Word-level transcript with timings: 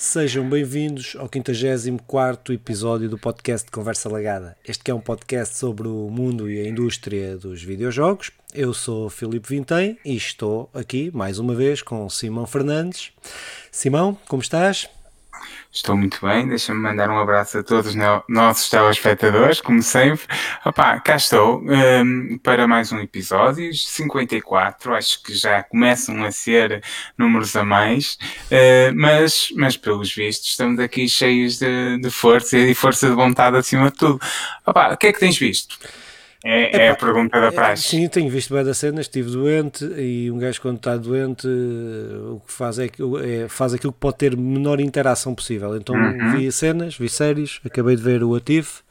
Sejam 0.00 0.48
bem-vindos 0.48 1.14
ao 1.18 1.28
54 1.30 2.54
episódio 2.54 3.06
do 3.06 3.18
podcast 3.18 3.70
Conversa 3.70 4.08
Lagada. 4.08 4.56
Este 4.66 4.90
é 4.90 4.94
um 4.94 5.00
podcast 5.00 5.58
sobre 5.58 5.88
o 5.88 6.08
mundo 6.08 6.50
e 6.50 6.58
a 6.58 6.66
indústria 6.66 7.36
dos 7.36 7.62
videojogos. 7.62 8.30
Eu 8.54 8.72
sou 8.72 9.10
Filipe 9.10 9.50
Vintém 9.50 9.98
e 10.02 10.16
estou 10.16 10.70
aqui 10.72 11.10
mais 11.14 11.38
uma 11.38 11.54
vez 11.54 11.82
com 11.82 12.08
Simão 12.08 12.46
Fernandes. 12.46 13.12
Simão, 13.70 14.16
como 14.26 14.40
estás? 14.40 14.88
Estou 15.72 15.96
muito 15.96 16.18
bem, 16.26 16.48
deixa-me 16.48 16.80
mandar 16.80 17.08
um 17.10 17.18
abraço 17.18 17.58
a 17.58 17.62
todos 17.62 17.94
os 17.94 17.96
nossos 18.28 18.68
telespectadores, 18.68 19.60
como 19.60 19.82
sempre. 19.82 20.26
Opa, 20.64 20.98
cá 21.00 21.16
estou 21.16 21.62
um, 21.62 22.38
para 22.42 22.66
mais 22.66 22.90
um 22.90 22.98
episódio, 22.98 23.72
54, 23.72 24.94
acho 24.94 25.22
que 25.22 25.34
já 25.34 25.62
começam 25.62 26.24
a 26.24 26.32
ser 26.32 26.82
números 27.16 27.54
a 27.54 27.64
mais, 27.64 28.18
uh, 28.50 28.94
mas, 28.94 29.48
mas 29.56 29.76
pelos 29.76 30.14
vistos 30.14 30.50
estamos 30.50 30.80
aqui 30.80 31.08
cheios 31.08 31.58
de, 31.58 31.98
de 31.98 32.10
força 32.10 32.58
e 32.58 32.74
força 32.74 33.08
de 33.08 33.14
vontade 33.14 33.56
acima 33.56 33.90
de 33.90 33.96
tudo. 33.96 34.20
Opa, 34.66 34.92
o 34.92 34.96
que 34.96 35.06
é 35.06 35.12
que 35.12 35.20
tens 35.20 35.38
visto? 35.38 35.78
É, 36.44 36.84
é, 36.84 36.88
a 36.88 36.96
pergunta 36.96 37.38
da 37.38 37.48
é, 37.48 37.50
praxe. 37.50 37.88
Sim, 37.88 38.08
tenho 38.08 38.30
visto 38.30 38.54
bem 38.54 38.64
da 38.64 38.72
cena, 38.72 39.00
estive 39.00 39.30
doente 39.30 39.84
e 39.84 40.30
um 40.30 40.38
gajo 40.38 40.60
quando 40.62 40.76
está 40.76 40.96
doente 40.96 41.46
o 41.46 42.40
que 42.46 42.52
faz 42.52 42.78
é, 42.78 42.86
é 42.86 43.48
faz 43.48 43.74
aquilo 43.74 43.92
que 43.92 43.98
pode 43.98 44.16
ter 44.16 44.36
menor 44.36 44.80
interação 44.80 45.34
possível. 45.34 45.76
Então 45.76 45.94
uhum. 45.94 46.36
vi 46.36 46.50
cenas, 46.50 46.96
vi 46.96 47.08
séries, 47.08 47.60
acabei 47.64 47.94
de 47.94 48.02
ver 48.02 48.24
o 48.24 48.34
Ativo. 48.34 48.82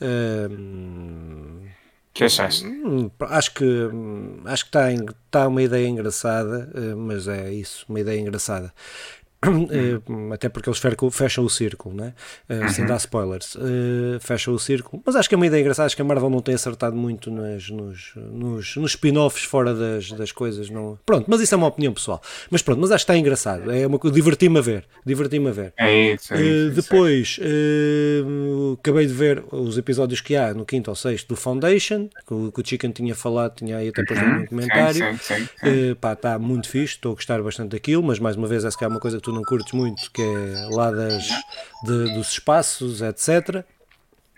Uh, 0.00 1.70
que 2.12 2.24
achaste? 2.24 2.66
Hum, 2.66 3.10
acho 3.20 3.54
que 3.54 3.64
acho 4.44 4.64
que 4.64 4.68
está, 4.68 4.92
está 4.92 5.48
uma 5.48 5.62
ideia 5.62 5.86
engraçada, 5.86 6.68
eh, 6.74 6.94
mas 6.94 7.28
é 7.28 7.52
isso, 7.52 7.86
uma 7.88 8.00
ideia 8.00 8.20
engraçada. 8.20 8.74
Uh, 9.46 10.32
até 10.34 10.48
porque 10.48 10.68
eles 10.68 10.80
fecham 11.12 11.44
o 11.44 11.50
círculo, 11.50 11.94
né? 11.94 12.14
Uh, 12.48 12.68
sem 12.68 12.84
dar 12.84 12.96
spoilers, 12.96 13.54
uh, 13.54 14.20
fecham 14.20 14.54
o 14.54 14.58
círculo. 14.58 15.02
Mas 15.04 15.16
acho 15.16 15.28
que 15.28 15.34
é 15.34 15.36
uma 15.36 15.46
ideia 15.46 15.60
engraçada. 15.60 15.86
Acho 15.86 15.96
que 15.96 16.02
a 16.02 16.04
Marvel 16.04 16.28
não 16.28 16.40
tem 16.40 16.54
acertado 16.54 16.94
muito 16.94 17.30
nas, 17.30 17.70
nos, 17.70 18.12
nos, 18.16 18.76
nos 18.76 18.90
spin-offs 18.92 19.44
fora 19.44 19.74
das, 19.74 20.10
das 20.12 20.32
coisas. 20.32 20.68
Não... 20.68 20.98
Pronto, 21.06 21.26
mas 21.28 21.40
isso 21.40 21.54
é 21.54 21.58
uma 21.58 21.66
opinião 21.66 21.92
pessoal. 21.92 22.20
Mas 22.50 22.62
pronto, 22.62 22.80
mas 22.80 22.90
acho 22.90 23.04
que 23.04 23.12
está 23.12 23.18
engraçado. 23.18 23.70
É 23.70 23.86
uma 23.86 23.98
Diverti-me 24.10 24.58
a 24.58 24.62
ver. 24.62 24.84
Diverti-me 25.06 25.48
a 25.48 25.52
ver. 25.52 25.72
É 25.76 26.14
isso. 26.14 26.34
É 26.34 26.42
isso 26.42 26.74
depois, 26.74 27.38
acabei 28.78 29.06
de 29.06 29.12
ver 29.12 29.44
os 29.52 29.78
episódios 29.78 30.20
que 30.20 30.34
há 30.34 30.52
no 30.52 30.64
quinto 30.64 30.90
ou 30.90 30.96
sexto 30.96 31.28
do 31.28 31.36
Foundation, 31.36 32.08
que 32.26 32.34
o, 32.34 32.50
que 32.50 32.60
o 32.60 32.66
Chicken 32.66 32.90
tinha 32.90 33.14
falado, 33.14 33.56
tinha 33.56 33.76
aí 33.76 33.88
até 33.88 34.02
depois 34.02 34.20
uhum. 34.20 34.40
um 34.40 34.46
comentário. 34.46 35.18
Sim, 35.18 35.36
sim, 35.36 35.48
sim, 35.58 35.94
pá, 36.00 36.14
está 36.14 36.38
muito 36.38 36.68
fixe. 36.68 36.94
Estou 36.94 37.12
a 37.12 37.14
gostar 37.14 37.42
bastante 37.42 37.70
daquilo, 37.70 38.02
mas 38.02 38.18
mais 38.18 38.36
uma 38.36 38.48
vez, 38.48 38.64
essa 38.64 38.76
que 38.76 38.84
é 38.84 38.88
uma 38.88 39.00
coisa 39.00 39.18
que 39.18 39.22
tu 39.22 39.29
tu 39.30 39.32
não 39.32 39.42
curtes 39.42 39.72
muito, 39.72 40.10
que 40.10 40.20
é 40.20 40.68
lá 40.70 40.90
das, 40.90 41.28
de, 41.84 42.14
dos 42.14 42.32
espaços, 42.32 43.00
etc. 43.00 43.64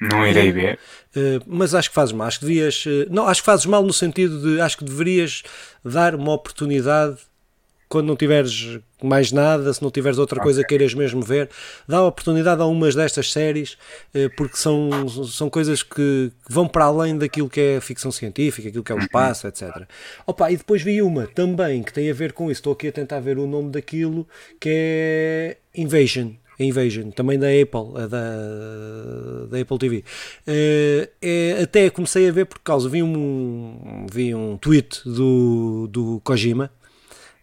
Não 0.01 0.27
irei 0.27 0.53
ver. 0.53 0.79
Uh, 1.17 1.43
mas 1.47 1.75
acho 1.75 1.89
que 1.89 1.95
fazes 1.95 2.13
mal. 2.13 2.27
Acho 2.27 2.41
que 2.41 2.47
devias. 2.47 2.85
Uh, 2.85 3.07
não, 3.11 3.27
acho 3.27 3.41
que 3.41 3.47
fazes 3.47 3.67
mal 3.67 3.83
no 3.83 3.93
sentido 3.93 4.41
de. 4.41 4.61
Acho 4.61 4.79
que 4.79 4.85
deverias 4.85 5.43
dar 5.85 6.15
uma 6.15 6.33
oportunidade 6.33 7.19
quando 7.93 8.07
não 8.07 8.17
tiveres 8.17 8.79
mais 9.03 9.31
nada, 9.33 9.71
se 9.71 9.83
não 9.83 9.91
tiveres 9.91 10.17
outra 10.17 10.37
okay. 10.37 10.45
coisa 10.45 10.63
que 10.63 10.69
queiras 10.69 10.95
mesmo 10.95 11.21
ver, 11.21 11.51
dá 11.87 12.03
oportunidade 12.03 12.63
a 12.63 12.65
umas 12.65 12.95
destas 12.95 13.31
séries, 13.31 13.77
eh, 14.15 14.31
porque 14.35 14.57
são, 14.57 15.07
são 15.27 15.51
coisas 15.51 15.83
que 15.83 16.33
vão 16.49 16.67
para 16.67 16.87
além 16.87 17.19
daquilo 17.19 17.51
que 17.51 17.61
é 17.61 17.81
ficção 17.83 18.11
científica, 18.11 18.67
aquilo 18.69 18.83
que 18.83 18.91
é 18.91 18.95
o 18.95 18.99
uhum. 18.99 19.05
espaço, 19.05 19.47
etc. 19.47 19.83
Opa, 20.27 20.51
e 20.51 20.57
depois 20.57 20.81
vi 20.81 21.03
uma 21.03 21.27
também 21.27 21.83
que 21.83 21.93
tem 21.93 22.11
a 22.11 22.15
ver 22.15 22.33
com 22.33 22.51
isso, 22.51 22.61
estou 22.61 22.73
aqui 22.73 22.89
a 22.89 22.93
tentar 22.93 23.21
ver 23.21 23.37
o 23.37 23.47
nome 23.47 23.71
daquilo, 23.71 24.27
que 24.59 24.71
é 24.73 25.57
Invasion. 25.77 26.31
Invasion, 26.59 27.11
também 27.11 27.39
da 27.39 27.49
Apple, 27.49 28.09
da, 28.09 29.47
da 29.51 29.61
Apple 29.61 29.79
TV. 29.79 30.05
Uh, 30.47 31.09
é, 31.21 31.61
até 31.63 31.91
comecei 31.91 32.27
a 32.27 32.33
ver 32.33 32.47
por 32.47 32.61
causa, 32.61 32.89
vi 32.89 33.03
um, 33.03 34.07
vi 34.11 34.35
um 34.35 34.57
tweet 34.57 35.03
do, 35.05 35.89
do 35.89 36.21
Kojima, 36.25 36.71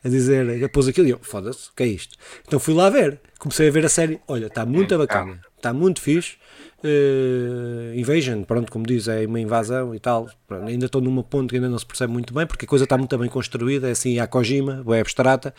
a 0.03 0.09
dizer, 0.09 0.69
pôs 0.69 0.87
aquilo 0.87 1.07
e 1.07 1.11
eu, 1.11 1.19
foda-se, 1.21 1.69
o 1.69 1.73
que 1.75 1.83
é 1.83 1.87
isto? 1.87 2.17
Então 2.47 2.59
fui 2.59 2.73
lá 2.73 2.89
ver, 2.89 3.19
comecei 3.37 3.67
a 3.67 3.71
ver 3.71 3.85
a 3.85 3.89
série, 3.89 4.19
olha, 4.27 4.47
está 4.47 4.65
muito 4.65 4.97
bacana, 4.97 5.39
está 5.57 5.73
muito 5.73 6.01
fixe. 6.01 6.37
Uh, 6.81 7.93
Invasion, 7.93 8.43
pronto, 8.43 8.71
como 8.71 8.85
diz, 8.85 9.09
é 9.09 9.25
uma 9.25 9.39
invasão 9.39 9.93
e 9.93 9.99
tal. 9.99 10.29
Pronto, 10.47 10.65
ainda 10.65 10.85
estou 10.85 11.01
numa 11.01 11.21
ponte 11.21 11.49
que 11.49 11.55
ainda 11.57 11.67
não 11.67 11.77
se 11.77 11.85
percebe 11.85 12.13
muito 12.13 12.33
bem, 12.33 12.47
porque 12.47 12.63
a 12.63 12.67
coisa 12.67 12.85
está 12.85 12.97
muito 12.97 13.17
bem 13.17 13.27
construída, 13.27 13.89
é 13.89 13.91
assim 13.91 14.17
a 14.17 14.27
Kojima, 14.27 14.81
é 14.95 15.01
abstrata. 15.01 15.53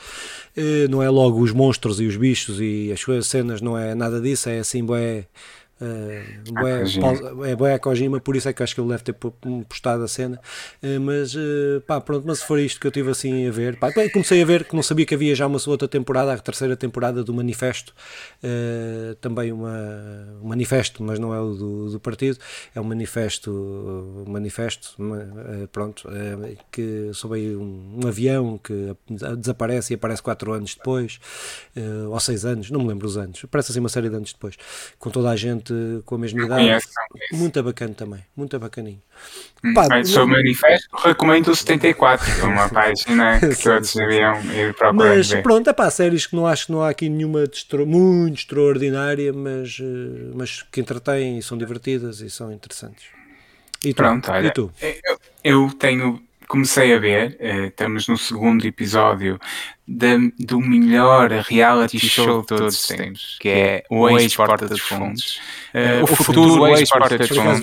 Uh, 0.56 0.90
não 0.90 1.02
é 1.02 1.10
logo 1.10 1.38
os 1.40 1.52
monstros 1.52 2.00
e 2.00 2.06
os 2.06 2.16
bichos 2.16 2.58
e 2.58 2.90
as 2.92 3.26
cenas, 3.26 3.60
não 3.60 3.76
é 3.76 3.94
nada 3.94 4.18
disso, 4.18 4.48
é 4.48 4.60
assim, 4.60 4.82
é 4.96 5.26
Uh, 5.80 7.44
é 7.46 7.56
boa 7.56 7.74
a 7.74 7.78
Kojima, 7.78 8.20
por 8.20 8.36
isso 8.36 8.48
é 8.48 8.52
que 8.52 8.62
acho 8.62 8.74
que 8.74 8.80
ele 8.80 8.90
deve 8.90 9.02
ter 9.02 9.14
postado 9.66 10.02
a 10.04 10.08
cena. 10.08 10.38
Uh, 10.82 11.00
mas 11.00 11.34
uh, 11.34 11.80
pá, 11.86 12.00
pronto, 12.00 12.26
mas 12.26 12.40
se 12.40 12.46
for 12.46 12.58
isto 12.58 12.78
que 12.78 12.86
eu 12.86 12.90
tive 12.90 13.10
assim 13.10 13.48
a 13.48 13.50
ver, 13.50 13.78
pá, 13.78 13.90
comecei 14.12 14.42
a 14.42 14.44
ver 14.44 14.64
que 14.64 14.76
não 14.76 14.82
sabia 14.82 15.06
que 15.06 15.14
havia 15.14 15.34
já 15.34 15.46
uma 15.46 15.58
outra 15.66 15.88
temporada, 15.88 16.32
a 16.32 16.38
terceira 16.38 16.76
temporada 16.76 17.24
do 17.24 17.32
Manifesto, 17.32 17.94
também 19.20 19.52
uma, 19.52 19.70
um 20.42 20.48
manifesto, 20.48 21.02
mas 21.02 21.18
não 21.18 21.32
é 21.32 21.40
o 21.40 21.54
do, 21.54 21.90
do 21.90 22.00
partido, 22.00 22.38
é 22.74 22.80
um 22.80 22.84
manifesto, 22.84 23.50
um 24.26 24.30
manifesto, 24.30 24.96
pronto, 25.72 26.08
que 26.70 27.10
sobre 27.12 27.56
um, 27.56 28.00
um, 28.02 28.08
avião 28.08 28.58
que 28.58 28.96
desaparece 29.38 29.92
e 29.92 29.94
aparece 29.94 30.22
quatro 30.22 30.52
anos 30.52 30.74
depois, 30.74 31.20
ou 32.08 32.20
seis 32.20 32.44
anos, 32.44 32.70
não 32.70 32.80
me 32.80 32.88
lembro 32.88 33.06
os 33.06 33.16
anos, 33.16 33.44
parece 33.50 33.70
assim 33.70 33.80
uma 33.80 33.88
série 33.88 34.08
de 34.08 34.16
anos 34.16 34.32
depois, 34.32 34.56
com 34.98 35.10
toda 35.10 35.30
a 35.30 35.36
gente 35.36 35.69
gente 35.70 36.02
com 36.04 36.14
a 36.14 36.18
mesma 36.18 36.44
idade. 36.44 36.62
Conheço, 36.62 36.88
muito 37.32 37.62
bacana 37.62 37.94
também, 37.94 38.20
muito 38.36 38.58
bacaninho. 38.58 39.02
Hum, 39.64 39.74
Pá, 39.74 39.86
Mas 39.88 40.08
sobre 40.08 40.34
o 40.34 40.38
manifesto, 40.38 40.88
recomendo 40.96 41.48
o 41.48 41.56
74, 41.56 42.34
que 42.34 42.40
é 42.40 42.44
uma 42.44 42.68
página 42.70 43.40
que 43.40 43.62
todos 43.62 43.94
deviam 43.94 44.40
ir 44.52 44.74
procurar. 44.74 44.92
Mas 44.92 45.28
ver. 45.28 45.42
pronto, 45.42 45.70
é 45.70 45.72
pá, 45.72 45.90
séries 45.90 46.26
que 46.26 46.36
não 46.36 46.46
acho 46.46 46.66
que 46.66 46.72
não 46.72 46.82
há 46.82 46.90
aqui 46.90 47.08
nenhuma 47.08 47.44
muito 47.86 48.38
extraordinária, 48.38 49.32
mas, 49.32 49.78
eh, 49.80 50.32
mas 50.34 50.62
que 50.62 50.80
entretêm 50.80 51.38
e 51.38 51.42
são 51.42 51.56
divertidas 51.56 52.20
e 52.20 52.30
são 52.30 52.52
interessantes. 52.52 53.06
E 53.84 53.94
tu? 53.94 53.96
Pronto, 53.96 54.30
olha, 54.30 54.48
e 54.48 54.52
tu? 54.52 54.70
Eu, 54.80 55.18
eu 55.42 55.72
tenho 55.72 56.22
comecei 56.50 56.92
a 56.92 56.98
ver, 56.98 57.38
uh, 57.40 57.66
estamos 57.66 58.08
no 58.08 58.18
segundo 58.18 58.66
episódio 58.66 59.38
do 59.86 60.60
melhor 60.60 61.30
reality 61.30 61.98
show 61.98 62.40
de 62.40 62.46
todos 62.48 62.74
os 62.74 62.86
tempos, 62.88 63.36
que 63.40 63.48
é 63.48 63.84
o 63.88 64.08
ex-porta 64.18 64.66
dos 64.66 64.80
fundos. 64.80 65.40
Uh, 65.72 66.02
o 66.02 66.06
futuro 66.08 66.66
ex-porta 66.76 67.18
dos 67.18 67.28
fundos. 67.28 67.60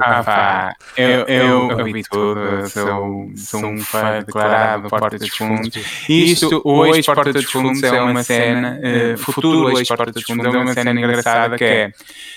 Ah, 0.00 0.22
pá, 0.22 0.76
eu, 0.96 1.26
eu, 1.26 1.70
eu 1.70 1.84
vi 1.84 2.02
tudo, 2.02 2.68
sou, 2.68 3.30
sou 3.34 3.64
um 3.64 3.78
fã 3.78 4.22
declarado 4.22 4.88
Porta 4.90 5.18
dos 5.18 5.30
Fundos. 5.30 5.70
E 6.08 6.32
isto, 6.32 6.60
o 6.64 6.86
ex-porta 6.94 7.32
dos 7.32 7.50
fundos 7.50 7.82
é 7.82 8.00
uma 8.00 8.22
cena, 8.22 8.78
uh, 8.78 9.16
futuro 9.16 9.78
ex-porta 9.78 10.12
dos 10.12 10.22
fundos 10.22 10.46
é 10.46 10.50
uma 10.50 10.74
cena 10.74 10.90
engraçada 10.90 11.56
que 11.56 11.64
é... 11.64 11.92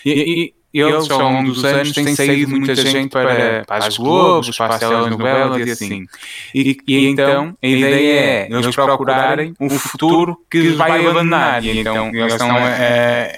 E, 0.05 0.53
eles 0.81 1.09
ao 1.09 1.19
longo 1.19 1.51
dos 1.51 1.63
anos 1.63 1.91
têm 1.91 2.15
saído 2.15 2.51
muita 2.51 2.75
gente 2.75 3.09
para, 3.09 3.63
para 3.65 3.85
as 3.85 3.97
Globos, 3.97 4.55
para 4.57 4.75
as 4.75 4.79
telenovelas 4.79 5.67
e 5.67 5.71
assim. 5.71 6.05
E, 6.53 6.77
e 6.87 7.07
então 7.07 7.55
a 7.61 7.67
ideia 7.67 8.19
é 8.19 8.47
eles 8.49 8.75
procurarem 8.75 9.53
um 9.59 9.69
futuro 9.69 10.37
que 10.49 10.69
vai 10.69 11.05
abandonar. 11.05 11.63
E 11.63 11.79
então 11.79 12.09
eles 12.13 12.33
estão 12.33 12.49
a, 12.49 13.37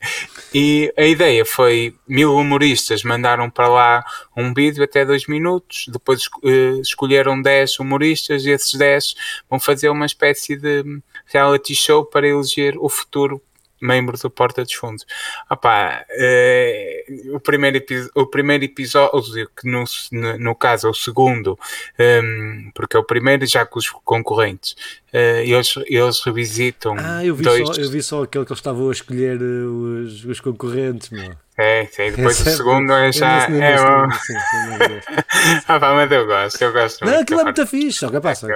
e 0.53 0.93
a 0.97 1.05
ideia 1.05 1.45
foi 1.45 1.93
mil 2.07 2.33
humoristas 2.33 3.03
mandaram 3.03 3.49
para 3.49 3.67
lá 3.67 4.05
um 4.35 4.53
vídeo 4.53 4.83
até 4.83 5.05
dois 5.05 5.27
minutos, 5.27 5.85
depois 5.89 6.25
uh, 6.43 6.81
escolheram 6.81 7.41
10 7.41 7.79
humoristas 7.79 8.45
e 8.45 8.51
esses 8.51 8.73
10 8.73 9.15
vão 9.49 9.59
fazer 9.59 9.89
uma 9.89 10.05
espécie 10.05 10.55
de 10.55 10.83
reality 11.25 11.75
show 11.75 12.05
para 12.05 12.27
eleger 12.27 12.75
o 12.77 12.87
futuro 12.87 13.41
membro 13.81 14.17
do 14.17 14.29
Porta 14.29 14.63
dos 14.63 14.73
Fundos. 14.73 15.05
Opá, 15.49 16.05
eh, 16.09 17.05
o, 17.33 17.39
primeiro 17.39 17.83
o 18.15 18.25
primeiro 18.25 18.63
episódio, 18.63 19.49
que 19.55 19.69
no, 19.69 19.83
no 20.39 20.55
caso 20.55 20.87
é 20.87 20.89
o 20.89 20.93
segundo, 20.93 21.57
um, 21.99 22.03
ehm, 22.03 22.71
porque 22.73 22.97
é 22.97 22.99
o 22.99 23.03
primeiro 23.03 23.45
já 23.45 23.65
com 23.65 23.79
os 23.79 23.89
concorrentes, 23.89 24.75
uh, 25.13 25.41
eles, 25.43 25.73
eles 25.87 26.19
revisitam. 26.21 26.95
Ah, 26.97 27.23
eu 27.23 27.35
vi, 27.35 27.43
dois... 27.43 27.67
só, 27.67 27.81
eu 27.81 27.89
vi 27.89 28.03
só 28.03 28.23
aquele 28.23 28.45
que 28.45 28.51
eles 28.51 28.59
estavam 28.59 28.89
a 28.89 28.91
escolher 28.91 29.39
eh, 29.41 29.65
os, 29.65 30.25
os 30.25 30.39
concorrentes, 30.39 31.09
meu. 31.09 31.35
É, 31.57 31.85
sim, 31.85 32.11
depois 32.11 32.39
o 32.39 32.49
segundo 32.51 32.93
é 32.93 33.11
já. 33.11 33.47
É 33.49 33.77
bom. 33.77 34.07
ah, 35.67 35.79
pá, 35.79 35.93
mas 35.95 36.11
eu 36.11 36.27
gosto, 36.27 36.61
eu 36.61 36.71
gosto 36.71 37.03
Não, 37.03 37.21
aquilo 37.21 37.39
é 37.39 37.43
muito 37.45 37.65
fixe, 37.65 37.97
só 37.97 38.09
que 38.09 38.21
passa. 38.21 38.47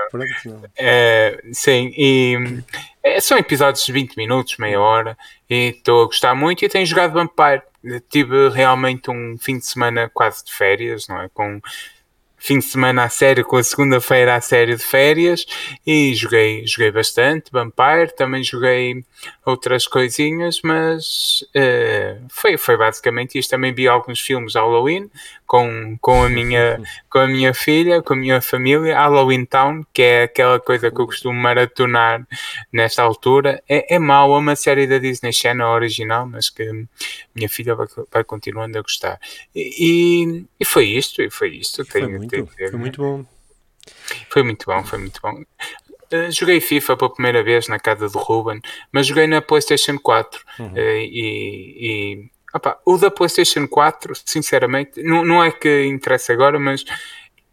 É, 0.77 1.41
sim, 1.51 1.91
e 1.97 2.61
é, 3.03 3.19
são 3.19 3.37
episódios 3.37 3.85
de 3.85 3.91
20 3.91 4.15
minutos, 4.15 4.57
meia 4.57 4.79
hora, 4.79 5.17
e 5.49 5.69
estou 5.69 6.03
a 6.03 6.05
gostar 6.05 6.35
muito. 6.35 6.63
E 6.63 6.69
tenho 6.69 6.85
jogado 6.85 7.13
Vampire. 7.13 7.63
Tive 8.09 8.49
realmente 8.49 9.09
um 9.09 9.37
fim 9.39 9.57
de 9.57 9.65
semana 9.65 10.09
quase 10.13 10.45
de 10.45 10.53
férias, 10.53 11.07
não 11.07 11.21
é? 11.21 11.29
Com 11.29 11.59
fim 12.41 12.57
de 12.57 12.65
semana 12.65 13.03
a 13.03 13.09
sério, 13.09 13.45
com 13.45 13.55
a 13.55 13.63
segunda-feira 13.63 14.35
a 14.35 14.41
sério 14.41 14.75
de 14.75 14.83
férias 14.83 15.45
e 15.85 16.13
joguei, 16.15 16.65
joguei 16.65 16.91
bastante. 16.91 17.51
Vampire, 17.51 18.15
também 18.17 18.43
joguei 18.43 19.03
outras 19.45 19.87
coisinhas, 19.87 20.59
mas 20.63 21.45
uh, 21.55 22.25
foi, 22.29 22.57
foi 22.57 22.77
basicamente 22.77 23.37
isto. 23.37 23.51
Também 23.51 23.71
vi 23.71 23.87
alguns 23.87 24.19
filmes 24.19 24.55
Halloween 24.55 25.09
com, 25.45 25.95
com, 26.01 26.23
a 26.23 26.29
minha, 26.29 26.81
com 27.11 27.19
a 27.19 27.27
minha 27.27 27.53
filha, 27.53 28.01
com 28.01 28.13
a 28.13 28.17
minha 28.17 28.41
família. 28.41 28.95
Halloween 28.95 29.45
Town, 29.45 29.85
que 29.93 30.01
é 30.01 30.23
aquela 30.23 30.59
coisa 30.59 30.89
que 30.89 30.99
eu 30.99 31.05
costumo 31.05 31.39
maratonar 31.39 32.25
nesta 32.73 33.03
altura. 33.03 33.61
É, 33.69 33.95
é 33.95 33.99
mau, 33.99 34.33
é 34.33 34.39
uma 34.39 34.55
série 34.55 34.87
da 34.87 34.97
Disney 34.97 35.31
Channel 35.31 35.67
original, 35.67 36.25
mas 36.25 36.49
que 36.49 36.85
minha 37.35 37.47
filha 37.47 37.75
vai, 37.75 37.85
vai 38.11 38.23
continuando 38.23 38.79
a 38.79 38.81
gostar. 38.81 39.19
E, 39.55 40.43
e 40.59 40.65
foi 40.65 40.85
isto, 40.85 41.21
e 41.21 41.29
foi 41.29 41.49
isto. 41.49 41.85
Foi, 41.85 42.01
Tenho, 42.01 42.30
muito, 42.39 42.55
foi 42.55 42.79
muito 42.79 43.01
bom. 43.01 43.25
Foi 44.29 44.43
muito 44.43 44.65
bom, 44.65 44.83
foi 44.83 44.99
muito 44.99 45.19
bom. 45.21 45.43
Uh, 46.13 46.31
joguei 46.31 46.59
FIFA 46.59 46.97
pela 46.97 47.13
primeira 47.13 47.43
vez 47.43 47.67
na 47.67 47.79
casa 47.79 48.09
do 48.09 48.17
Ruben, 48.17 48.59
mas 48.91 49.07
joguei 49.07 49.27
na 49.27 49.41
PlayStation 49.41 49.97
4 49.97 50.41
uhum. 50.59 50.73
uh, 50.73 50.77
e, 50.77 51.75
e 51.79 52.29
opa, 52.53 52.79
o 52.85 52.97
da 52.97 53.09
PlayStation 53.09 53.67
4, 53.67 54.13
sinceramente, 54.25 55.01
não, 55.01 55.23
não 55.23 55.43
é 55.43 55.51
que 55.51 55.85
interessa 55.85 56.33
agora, 56.33 56.59
mas 56.59 56.83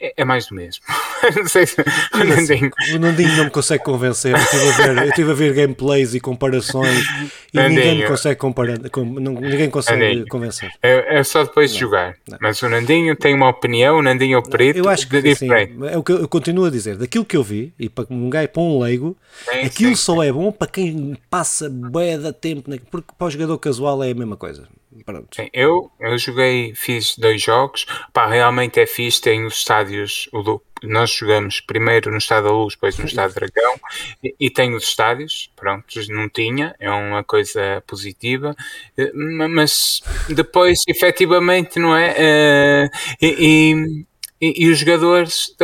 é, 0.01 0.15
é, 0.17 0.25
mais 0.25 0.47
do 0.47 0.55
mesmo. 0.55 0.83
não 1.37 1.49
sei 1.49 1.67
se 1.67 1.81
o 1.81 2.25
Nandinho. 2.25 2.71
O 2.95 2.99
Nandinho 2.99 3.37
não 3.37 3.45
me 3.45 3.51
consegue 3.51 3.83
convencer. 3.83 4.33
Eu 4.33 4.39
estive 4.39 4.69
a 4.69 4.73
ver, 4.73 4.97
eu 4.97 5.09
estive 5.09 5.31
a 5.31 5.35
ver 5.35 5.55
gameplays 5.55 6.15
e 6.15 6.21
comparações 6.21 7.05
e 7.53 7.57
Nandinho. 7.57 7.79
ninguém 7.81 7.99
me 7.99 8.07
consegue 8.07 8.39
comparar, 8.39 8.79
com, 8.91 9.05
ninguém 9.05 9.69
consegue 9.71 10.01
Nandinho. 10.01 10.27
convencer. 10.29 10.71
É, 10.83 11.19
é, 11.19 11.25
só 11.25 11.43
depois 11.43 11.73
de 11.73 11.81
jogar. 11.81 12.17
Não. 12.29 12.39
Mas 12.41 12.63
o 12.63 12.69
Nandinho 12.69 13.17
tem 13.17 13.35
uma 13.35 13.49
opinião, 13.49 13.99
o 13.99 14.03
Nandinho 14.03 14.37
é 14.37 14.39
o 14.39 14.43
perito. 14.43 14.79
Eu 14.79 14.89
acho 14.89 15.09
que 15.09 15.17
é 15.17 15.97
o 15.97 16.03
que 16.03 16.13
eu 16.13 16.29
continuo 16.29 16.67
a 16.67 16.71
dizer. 16.71 16.97
Daquilo 16.97 17.25
que 17.25 17.37
eu 17.37 17.43
vi, 17.43 17.73
e 17.79 17.89
para 17.89 18.07
um 18.11 18.31
gajo, 18.31 18.49
para 18.49 18.63
um 18.63 18.81
leigo, 18.81 19.17
sim, 19.51 19.61
aquilo 19.63 19.91
sim. 19.91 19.97
só 19.97 20.23
é 20.23 20.31
bom 20.31 20.53
para 20.53 20.69
quem 20.69 21.17
passa 21.29 21.69
bué 21.69 22.17
da 22.17 22.33
tempo, 22.33 22.71
porque 22.91 23.09
para 23.17 23.27
o 23.27 23.31
jogador 23.31 23.59
casual 23.59 24.03
é 24.05 24.11
a 24.11 24.15
mesma 24.15 24.37
coisa. 24.37 24.69
Pronto. 25.05 25.29
Sim, 25.35 25.49
eu, 25.53 25.91
eu 26.01 26.19
joguei, 26.19 26.75
fiz 26.75 27.17
dois 27.17 27.43
jogos. 27.43 27.87
Pá, 28.13 28.27
realmente 28.27 28.81
é 28.81 28.87
fixe. 28.87 29.21
Tem 29.21 29.45
os 29.45 29.55
estádios. 29.55 30.29
O 30.33 30.43
nós 30.83 31.11
jogamos 31.11 31.61
primeiro 31.61 32.11
no 32.11 32.19
Estado 32.19 32.45
da 32.45 32.53
Luz, 32.53 32.75
depois 32.75 32.97
no 32.99 33.07
Estado 33.07 33.35
Dragão. 33.35 33.75
E, 34.23 34.35
e 34.39 34.51
tem 34.51 34.75
os 34.75 34.85
estádios. 34.85 35.51
Pronto, 35.57 35.87
não 36.09 36.29
tinha. 36.29 36.75
É 36.79 36.91
uma 36.91 37.25
coisa 37.25 37.83
positiva. 37.87 38.55
Eh, 38.97 39.13
mas 39.15 40.01
depois, 40.29 40.81
efetivamente, 40.87 41.79
não 41.79 41.97
é? 41.97 42.13
Uh, 42.13 42.91
e, 43.21 44.07
e, 44.41 44.65
e, 44.65 44.71
os 44.71 44.79
jogadores, 44.79 45.55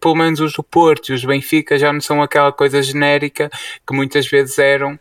pelo 0.00 0.14
menos 0.14 0.40
os 0.40 0.52
do 0.52 0.62
Porto 0.62 1.10
e 1.10 1.14
os 1.14 1.22
do 1.22 1.28
Benfica, 1.28 1.78
já 1.78 1.92
não 1.92 2.00
são 2.00 2.22
aquela 2.22 2.52
coisa 2.52 2.82
genérica 2.82 3.50
que 3.86 3.94
muitas 3.94 4.26
vezes 4.26 4.58
eram 4.58 4.98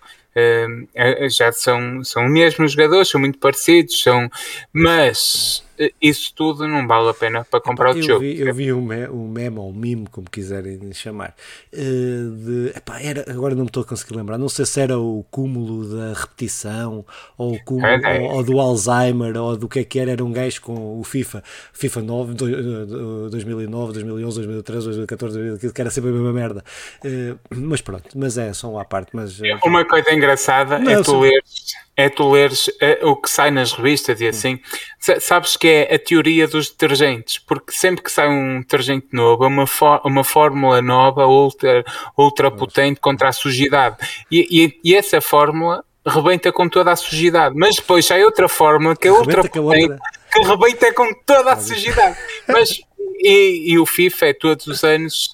já 1.30 1.52
são, 1.52 2.04
são 2.04 2.28
mesmo 2.28 2.68
jogadores, 2.68 3.10
são 3.10 3.20
muito 3.22 3.38
parecidos, 3.40 4.02
são, 4.02 4.30
mas 4.72 5.64
isso 6.02 6.34
tudo 6.36 6.68
não 6.68 6.88
vale 6.88 7.10
a 7.10 7.14
pena 7.14 7.46
para 7.50 7.60
comprar 7.60 7.92
epá, 7.92 8.00
o 8.00 8.02
jogo. 8.02 8.20
Vi, 8.20 8.40
eu 8.40 8.54
vi 8.54 8.74
um, 8.74 8.82
me, 8.82 9.08
um 9.08 9.28
meme 9.28 9.58
ou 9.60 9.70
um 9.70 9.74
meme, 9.74 10.08
como 10.12 10.30
quiserem 10.30 10.94
chamar, 10.94 11.36
uh, 11.74 12.32
de, 12.32 12.74
epá, 12.76 13.02
era, 13.02 13.26
agora 13.32 13.56
não 13.56 13.64
me 13.64 13.70
estou 13.70 13.84
a 13.84 13.86
conseguir 13.86 14.16
lembrar, 14.16 14.38
não 14.38 14.50
sei 14.50 14.66
se 14.66 14.80
era 14.80 14.98
o 14.98 15.26
cúmulo 15.32 15.88
da 15.96 16.14
repetição 16.14 17.06
ou, 17.38 17.54
o 17.56 17.64
cúmulo, 17.64 17.88
é, 17.88 18.18
é. 18.18 18.22
Ou, 18.22 18.36
ou, 18.36 18.44
do 18.44 18.60
Alzheimer 18.60 19.36
ou 19.38 19.58
do 19.58 19.68
que 19.68 19.80
é 19.80 19.84
que 19.84 20.00
era, 20.00 20.12
era 20.12 20.24
um 20.24 20.32
gajo 20.32 20.62
com 20.62 21.00
o 21.00 21.04
FIFA, 21.04 21.44
FIFA 21.74 22.02
9, 22.02 22.34
do, 22.34 23.30
2009, 23.30 23.94
2011, 23.94 24.36
2013, 24.38 24.86
2014, 24.86 25.38
2015, 25.38 25.74
que 25.74 25.82
era 25.82 25.90
sempre 25.90 26.10
a 26.10 26.14
mesma 26.14 26.34
merda. 26.34 26.64
Uh, 27.04 27.40
mas 27.50 27.82
pronto, 27.82 28.10
mas 28.16 28.38
é 28.38 28.54
só 28.54 28.70
uma 28.70 28.86
parte. 28.86 29.10
Mas, 29.14 29.40
Uma 29.64 29.86
coisa 29.86 30.14
engraçada 30.14 30.80
não, 30.80 30.92
é 30.92 31.02
tu 31.02 31.20
leres 31.20 31.74
é 31.96 32.10
tu 32.10 32.32
leres 32.32 32.68
uh, 32.68 33.08
o 33.08 33.16
que 33.16 33.30
sai 33.30 33.52
nas 33.52 33.72
revistas 33.72 34.20
e 34.20 34.28
assim. 34.28 34.60
Sabes 35.00 35.56
que 35.58 35.68
é 35.68 35.96
a 35.96 36.00
teoria 36.00 36.48
dos 36.48 36.70
detergentes, 36.70 37.38
porque 37.38 37.72
sempre 37.72 38.04
que 38.04 38.12
sai 38.12 38.28
um 38.28 38.62
detergente 38.62 39.08
novo, 39.12 39.44
é 39.44 39.48
uma, 39.48 39.66
uma 40.04 40.24
fórmula 40.24 40.82
nova, 40.82 41.28
ultra, 41.28 41.84
ultra 42.18 42.50
potente 42.50 43.00
contra 43.00 43.30
a 43.30 43.34
sujidade. 43.34 43.98
E, 44.32 44.48
e, 44.50 44.80
e, 44.84 44.96
essa 44.96 45.22
fórmula 45.22 45.84
rebenta 46.06 46.52
com 46.52 46.68
toda 46.68 46.92
a 46.92 46.96
sujidade. 46.96 47.56
Mas 47.56 47.76
depois 47.76 48.06
sai 48.06 48.24
outra 48.24 48.48
fórmula 48.50 48.96
que 48.96 49.08
é 49.08 49.12
ultra 49.12 49.44
potente, 49.44 50.00
que 50.32 50.42
rebenta 50.42 50.94
com 50.94 51.14
toda 51.26 51.54
a 51.54 51.58
sujidade. 51.58 52.18
Mas 52.48 52.82
e, 53.24 53.72
e, 53.72 53.80
o 53.80 53.86
FIFA 53.86 54.26
é 54.28 54.34
todos 54.34 54.68
os 54.68 54.84
anos 54.84 55.32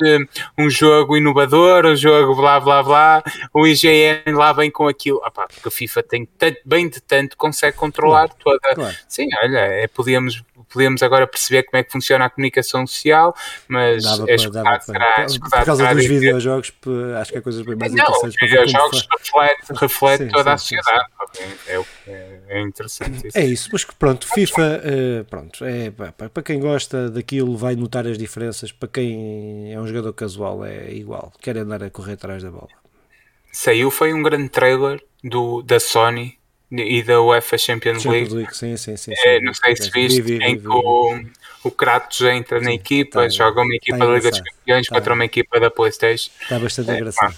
um 0.58 0.70
jogo 0.70 1.18
inovador, 1.18 1.86
um 1.86 1.96
jogo 1.96 2.36
blá 2.36 2.60
blá 2.60 2.84
blá. 2.84 3.24
O 3.54 3.66
IGN 3.66 4.34
lá 4.34 4.54
vem 4.54 4.70
com 4.70 4.88
aquilo. 4.88 5.20
Ah, 5.24 5.32
pá, 5.32 5.48
porque 5.48 5.68
o 5.68 5.72
FIFA 5.72 6.04
tem 6.04 6.26
tanto, 6.26 6.60
bem 6.64 6.88
de 6.88 7.02
tanto, 7.02 7.36
consegue 7.36 7.76
controlar 7.76 8.30
claro, 8.30 8.60
toda. 8.60 8.76
Claro. 8.76 8.96
Sim, 9.08 9.28
olha, 9.42 9.60
é, 9.60 9.88
podíamos 9.88 10.44
podemos 10.70 11.02
agora 11.04 11.28
perceber 11.28 11.64
como 11.64 11.80
é 11.80 11.84
que 11.84 11.92
funciona 11.92 12.26
a 12.26 12.30
comunicação 12.30 12.86
social, 12.86 13.36
mas 13.68 14.04
dava 14.04 14.30
é 14.30 14.36
escutado 14.36 14.82
será, 14.84 15.26
Por 15.26 15.66
causa 15.66 15.94
dos 15.94 16.06
videojogos, 16.06 16.74
acho 17.20 17.32
que 17.32 17.38
é 17.38 17.42
coisas 17.42 17.62
bem 17.64 17.76
mais 17.76 17.94
não, 17.94 18.04
interessantes. 18.04 18.36
Os 18.36 18.50
videojogos 18.50 19.08
reflete, 19.18 19.74
reflete 19.80 20.24
sim, 20.24 20.30
toda 20.30 20.44
sim, 20.44 20.50
a 20.50 20.58
sociedade. 20.58 21.08
É, 21.68 21.76
é, 22.08 22.42
é, 22.48 22.62
interessante 22.62 23.28
isso. 23.28 23.38
É 23.38 23.46
isso, 23.46 23.70
mas 23.72 23.84
pronto, 23.86 24.28
FIFA, 24.28 24.82
uh, 24.82 25.26
pronto, 25.26 25.66
é, 25.66 25.92
para 25.92 26.44
quem 26.44 26.60
gosta 26.60 27.10
daquilo 27.10 27.56
vai 27.56 27.76
notar 27.76 28.08
as 28.08 28.18
diferenças, 28.18 28.72
para 28.72 28.90
quem 28.90 29.74
é 29.74 29.80
um 29.80 29.86
jogador 29.86 30.14
casual 30.14 30.66
é 30.66 30.92
igual, 30.92 31.32
quer 31.42 31.58
andar 31.58 31.84
a 31.84 31.90
correr 31.90 32.14
atrás 32.14 32.42
da 32.42 32.50
bola. 32.50 32.70
Saiu, 33.52 33.90
foi 33.92 34.14
um 34.14 34.22
grande 34.22 34.50
trailer 34.50 35.02
do, 35.24 35.62
da 35.62 35.80
Sony 35.80 36.39
e 36.72 37.02
da 37.04 37.22
UEFA 37.22 37.58
Champions, 37.58 38.04
Champions 38.04 38.34
League. 38.34 38.56
Sim, 38.56 38.78
sim, 38.78 38.96
sim, 38.96 39.12
é, 39.26 39.42
não 39.42 39.54
sei 39.54 39.76
se 39.76 39.90
viste, 39.90 40.22
vi, 40.22 40.38
vi, 40.38 40.44
em 40.44 40.60
que 40.60 40.68
o, 40.68 41.20
o 41.64 41.72
Kratos 41.72 42.22
entra 42.22 42.60
sim, 42.60 42.66
na 42.66 42.74
equipa, 42.74 43.22
tá, 43.22 43.30
joga 43.30 43.62
uma 43.62 43.76
equipa 43.76 43.98
tá 43.98 44.06
da 44.06 44.14
Liga 44.14 44.30
dos 44.30 44.42
Campeões 44.42 44.88
tá. 44.88 44.96
contra 44.96 45.14
uma 45.14 45.26
equipa 45.26 45.60
da 45.60 45.72
Playstation. 45.72 46.32
Está 46.42 46.60
bastante 46.60 46.92
é, 46.92 46.96
engraçado. 46.96 47.36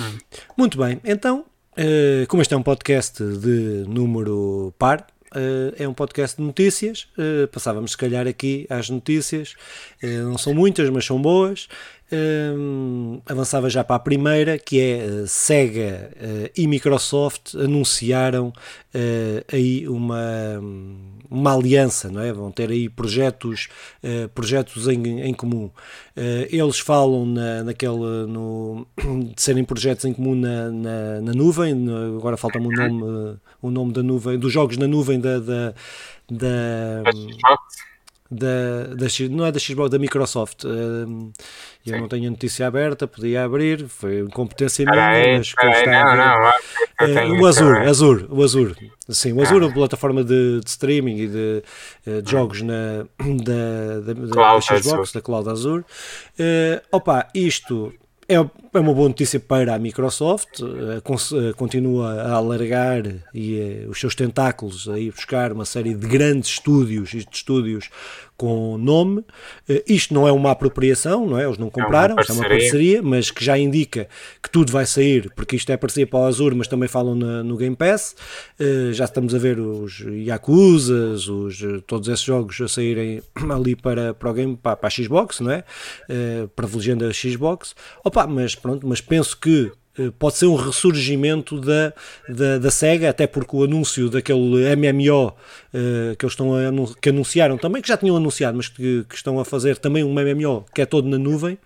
Hum. 0.00 0.18
Muito 0.56 0.78
bem, 0.78 1.00
então, 1.04 1.44
uh, 1.78 2.26
como 2.26 2.42
este 2.42 2.54
é 2.54 2.56
um 2.56 2.62
podcast 2.62 3.22
de 3.22 3.84
número 3.86 4.74
par, 4.78 5.06
Uh, 5.32 5.70
é 5.78 5.86
um 5.86 5.94
podcast 5.94 6.36
de 6.36 6.42
notícias. 6.42 7.06
Uh, 7.16 7.46
passávamos, 7.46 7.92
se 7.92 7.96
calhar, 7.96 8.26
aqui 8.26 8.66
às 8.68 8.90
notícias. 8.90 9.54
Uh, 10.02 10.24
não 10.24 10.36
são 10.36 10.52
muitas, 10.52 10.90
mas 10.90 11.04
são 11.04 11.22
boas 11.22 11.68
um, 12.12 13.20
avançava 13.26 13.70
já 13.70 13.84
para 13.84 13.96
a 13.96 14.00
primeira, 14.00 14.58
que 14.58 14.80
é 14.80 15.04
uh, 15.04 15.26
Sega 15.26 16.10
uh, 16.16 16.50
e 16.56 16.66
Microsoft 16.66 17.54
anunciaram 17.54 18.48
uh, 18.48 19.44
aí 19.52 19.88
uma, 19.88 20.60
uma 21.30 21.54
aliança, 21.54 22.10
não 22.10 22.20
é? 22.20 22.32
Vão 22.32 22.50
ter 22.50 22.70
aí 22.70 22.88
projetos, 22.88 23.68
projetos 24.34 24.88
em, 24.88 25.20
em 25.20 25.34
comum. 25.34 25.70
eles 26.50 26.78
falam 26.80 27.26
na, 27.26 27.64
naquele, 27.64 28.26
no, 28.26 28.86
de 29.34 29.40
serem 29.40 29.64
projetos 29.64 30.04
em 30.04 30.12
comum 30.12 30.34
na, 30.34 30.70
na, 30.70 31.20
na 31.20 31.32
nuvem, 31.32 31.74
no, 31.74 32.18
agora 32.18 32.36
falta-me 32.36 32.66
o 32.66 32.70
nome, 32.70 33.38
o 33.62 33.70
nome 33.70 33.92
da 33.92 34.02
nuvem, 34.02 34.38
dos 34.38 34.52
jogos 34.52 34.76
na 34.76 34.88
nuvem 34.88 35.20
da, 35.20 35.38
da, 35.38 35.74
da 36.30 37.02
da, 38.30 38.94
da 38.94 39.06
não 39.30 39.44
é 39.44 39.52
da 39.52 39.58
Xbox, 39.58 39.90
da 39.90 39.98
Microsoft. 39.98 40.64
Uh, 40.64 41.32
eu 41.84 41.98
não 41.98 42.08
tenho 42.08 42.28
a 42.28 42.30
notícia 42.30 42.66
aberta, 42.66 43.08
podia 43.08 43.44
abrir, 43.44 43.88
foi 43.88 44.20
incompetência 44.20 44.84
minha, 44.84 44.96
mas 44.96 45.54
aí, 45.58 45.86
não, 45.86 46.16
não, 46.16 47.38
uh, 47.38 47.42
o 47.42 47.46
Azure, 47.46 47.88
Azure, 47.88 48.26
o 48.28 48.42
Azure, 48.42 48.92
sim, 49.08 49.32
o 49.32 49.42
Azure 49.42 49.64
é 49.64 49.66
uma 49.66 49.74
plataforma 49.74 50.22
de, 50.22 50.60
de 50.60 50.68
streaming 50.68 51.16
e 51.16 51.26
de, 51.26 51.62
uh, 52.06 52.22
de 52.22 52.30
jogos 52.30 52.62
na, 52.62 53.06
da, 53.18 54.00
da, 54.00 54.12
da, 54.12 54.54
da 54.54 54.60
Xbox, 54.60 55.12
da 55.12 55.20
Cloud 55.20 55.48
Azure. 55.48 55.82
Uh, 56.38 56.80
opa, 56.92 57.28
isto 57.34 57.92
é, 58.30 58.34
é 58.34 58.80
uma 58.80 58.94
boa 58.94 59.08
notícia 59.08 59.40
para 59.40 59.74
a 59.74 59.78
Microsoft, 59.78 60.60
uh, 60.60 61.54
continua 61.56 62.22
a 62.22 62.34
alargar 62.34 63.02
e, 63.34 63.84
uh, 63.86 63.90
os 63.90 63.98
seus 63.98 64.14
tentáculos 64.14 64.88
a 64.88 64.96
ir 65.00 65.10
buscar 65.10 65.52
uma 65.52 65.64
série 65.64 65.94
de 65.94 66.06
grandes 66.06 66.50
estúdios 66.50 67.12
e 67.12 67.24
de 67.24 67.28
estúdios 67.32 67.90
com 68.40 68.78
nome. 68.78 69.18
Uh, 69.68 69.82
isto 69.86 70.14
não 70.14 70.26
é 70.26 70.32
uma 70.32 70.50
apropriação, 70.50 71.26
não 71.26 71.38
é? 71.38 71.44
Eles 71.44 71.58
não 71.58 71.68
compraram, 71.68 72.16
é 72.16 72.22
uma, 72.22 72.24
é 72.26 72.32
uma 72.32 72.48
parceria, 72.48 73.02
mas 73.02 73.30
que 73.30 73.44
já 73.44 73.58
indica 73.58 74.08
que 74.42 74.48
tudo 74.48 74.72
vai 74.72 74.86
sair, 74.86 75.30
porque 75.36 75.56
isto 75.56 75.70
é 75.70 75.76
parceria 75.76 76.06
para 76.06 76.20
o 76.20 76.24
Azure, 76.24 76.54
mas 76.54 76.66
também 76.66 76.88
falam 76.88 77.14
na, 77.14 77.42
no 77.42 77.58
Game 77.58 77.76
Pass. 77.76 78.16
Uh, 78.58 78.94
já 78.94 79.04
estamos 79.04 79.34
a 79.34 79.38
ver 79.38 79.60
os 79.60 80.00
Yakuzas, 80.00 81.28
os, 81.28 81.62
todos 81.86 82.08
esses 82.08 82.24
jogos 82.24 82.58
a 82.62 82.66
saírem 82.66 83.22
ali 83.54 83.76
para, 83.76 84.14
para 84.14 84.30
o 84.30 84.32
Game, 84.32 84.56
para, 84.56 84.74
para 84.74 84.86
a 84.86 84.90
Xbox, 84.90 85.40
não 85.40 85.50
é? 85.50 85.62
Privilegiando 86.56 87.04
a 87.04 87.12
Xbox. 87.12 87.74
Opa, 88.02 88.26
mas 88.26 88.54
pronto, 88.54 88.86
mas 88.86 89.02
penso 89.02 89.38
que 89.38 89.70
pode 90.18 90.36
ser 90.36 90.46
um 90.46 90.54
ressurgimento 90.54 91.60
da, 91.60 91.92
da, 92.28 92.58
da, 92.58 92.70
SEGA, 92.70 93.10
até 93.10 93.26
porque 93.26 93.56
o 93.56 93.64
anúncio 93.64 94.08
daquele 94.08 94.74
MMO 94.76 95.28
uh, 95.28 96.16
que 96.16 96.24
eles 96.24 96.32
estão 96.32 96.54
a, 96.54 96.60
que 97.00 97.08
anunciaram 97.08 97.58
também, 97.58 97.82
que 97.82 97.88
já 97.88 97.96
tinham 97.96 98.16
anunciado, 98.16 98.56
mas 98.56 98.68
que, 98.68 99.04
que 99.08 99.14
estão 99.14 99.38
a 99.40 99.44
fazer 99.44 99.78
também 99.78 100.04
um 100.04 100.14
MMO 100.14 100.64
que 100.74 100.80
é 100.80 100.86
todo 100.86 101.08
na 101.08 101.18
nuvem, 101.18 101.58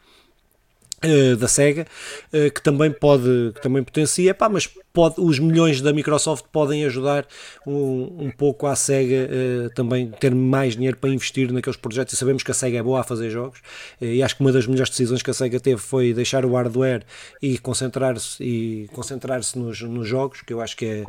uh, 1.04 1.36
da 1.36 1.48
SEGA, 1.48 1.86
uh, 2.32 2.50
que 2.50 2.62
também 2.62 2.90
pode, 2.90 3.52
que 3.54 3.60
também 3.60 3.82
potencia, 3.82 4.34
pá, 4.34 4.48
mas 4.48 4.68
pode, 4.94 5.16
os 5.18 5.40
milhões 5.40 5.80
da 5.80 5.92
Microsoft 5.92 6.44
podem 6.52 6.84
ajudar 6.84 7.26
um, 7.66 8.26
um 8.26 8.30
pouco 8.30 8.64
a 8.66 8.76
SEGA 8.76 9.28
uh, 9.28 9.70
também 9.74 10.08
ter 10.08 10.32
mais 10.32 10.74
dinheiro 10.74 10.96
para 10.96 11.10
investir 11.10 11.52
naqueles 11.52 11.76
projetos 11.76 12.14
e 12.14 12.16
sabemos 12.16 12.44
que 12.44 12.50
a 12.52 12.54
SEGA 12.54 12.78
é 12.78 12.82
boa 12.82 13.00
a 13.00 13.02
fazer 13.02 13.28
jogos 13.28 13.58
uh, 14.00 14.04
e 14.04 14.22
acho 14.22 14.36
que 14.36 14.40
uma 14.40 14.52
das 14.52 14.68
melhores 14.68 14.88
decisões 14.90 15.20
que 15.20 15.30
a 15.30 15.34
SEGA 15.34 15.58
teve 15.58 15.80
foi 15.80 16.14
deixar 16.14 16.46
o 16.46 16.54
hardware 16.54 17.02
e 17.42 17.58
concentrar-se 17.58 18.42
e 18.42 18.88
concentrar-se 18.92 19.58
nos, 19.58 19.82
nos 19.82 20.06
jogos, 20.06 20.42
que 20.42 20.52
eu 20.52 20.60
acho 20.60 20.76
que 20.76 20.86
é 20.86 21.04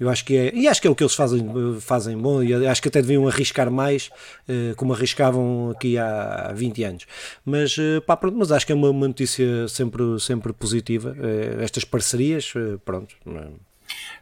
eu 0.00 0.08
acho 0.08 0.24
que 0.24 0.34
é, 0.34 0.54
e 0.54 0.66
acho 0.66 0.80
que 0.80 0.88
é 0.88 0.90
o 0.90 0.94
que 0.94 1.02
eles 1.02 1.14
fazem, 1.14 1.46
fazem 1.78 2.16
bom, 2.16 2.42
e 2.42 2.66
acho 2.66 2.80
que 2.80 2.88
até 2.88 3.02
deviam 3.02 3.28
arriscar 3.28 3.70
mais, 3.70 4.10
uh, 4.48 4.74
como 4.76 4.94
arriscavam 4.94 5.70
aqui 5.76 5.98
há 5.98 6.52
20 6.54 6.84
anos. 6.84 7.06
Mas, 7.44 7.76
pá, 8.06 8.16
pronto, 8.16 8.38
mas 8.38 8.50
acho 8.50 8.64
que 8.64 8.72
é 8.72 8.74
uma, 8.74 8.88
uma 8.88 9.08
notícia 9.08 9.68
sempre, 9.68 10.18
sempre 10.18 10.54
positiva. 10.54 11.14
estas 11.60 11.84
parcerias, 11.84 12.54
pronto, 12.82 13.09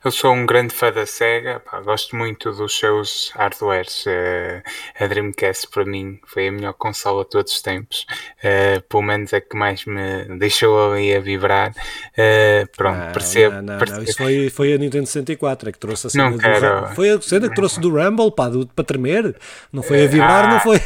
eu 0.04 0.12
sou 0.12 0.33
um 0.33 0.47
grande 0.47 0.73
fã 0.73 0.92
da 0.92 1.04
SEGA, 1.04 1.61
pá, 1.61 1.80
gosto 1.80 2.14
muito 2.14 2.52
dos 2.52 2.78
seus 2.78 3.33
hardwares. 3.35 4.07
Uh, 4.07 4.62
a 4.99 5.07
Dreamcast 5.07 5.68
para 5.68 5.85
mim 5.85 6.21
foi 6.25 6.49
a 6.49 6.52
melhor 6.52 6.73
consola 6.75 7.25
de 7.25 7.30
todos 7.30 7.52
os 7.52 7.61
tempos, 7.61 8.07
uh, 8.38 8.80
pelo 8.83 9.02
menos 9.02 9.33
é 9.33 9.40
que 9.40 9.57
mais 9.57 9.85
me 9.85 10.38
deixou 10.38 10.92
ali 10.92 11.14
a 11.14 11.21
vibrar. 11.21 11.71
Uh, 11.71 12.68
pronto, 12.76 13.00
ah, 13.09 13.11
percebo. 13.12 13.57
Não, 13.57 13.62
não, 13.62 13.78
percebo. 13.78 14.00
não, 14.00 14.04
isso 14.04 14.18
foi, 14.18 14.50
foi 14.50 14.73
a 14.73 14.78
Nintendo 14.78 15.07
64 15.07 15.68
é 15.68 15.73
que 15.73 15.78
trouxe 15.78 16.07
a 16.07 16.11
cena 16.11 16.30
não 16.30 16.38
quero. 16.38 16.88
do 16.88 16.95
Foi 16.95 17.11
a 17.11 17.21
cena 17.21 17.49
que 17.49 17.54
trouxe 17.54 17.80
do 17.80 17.90
Rumble 17.90 18.30
pá, 18.30 18.49
do, 18.49 18.66
para 18.68 18.85
tremer. 18.85 19.37
Não 19.73 19.83
foi 19.83 20.04
a 20.04 20.07
vibrar, 20.07 20.45
ah, 20.45 20.49
não 20.49 20.61
foi. 20.61 20.78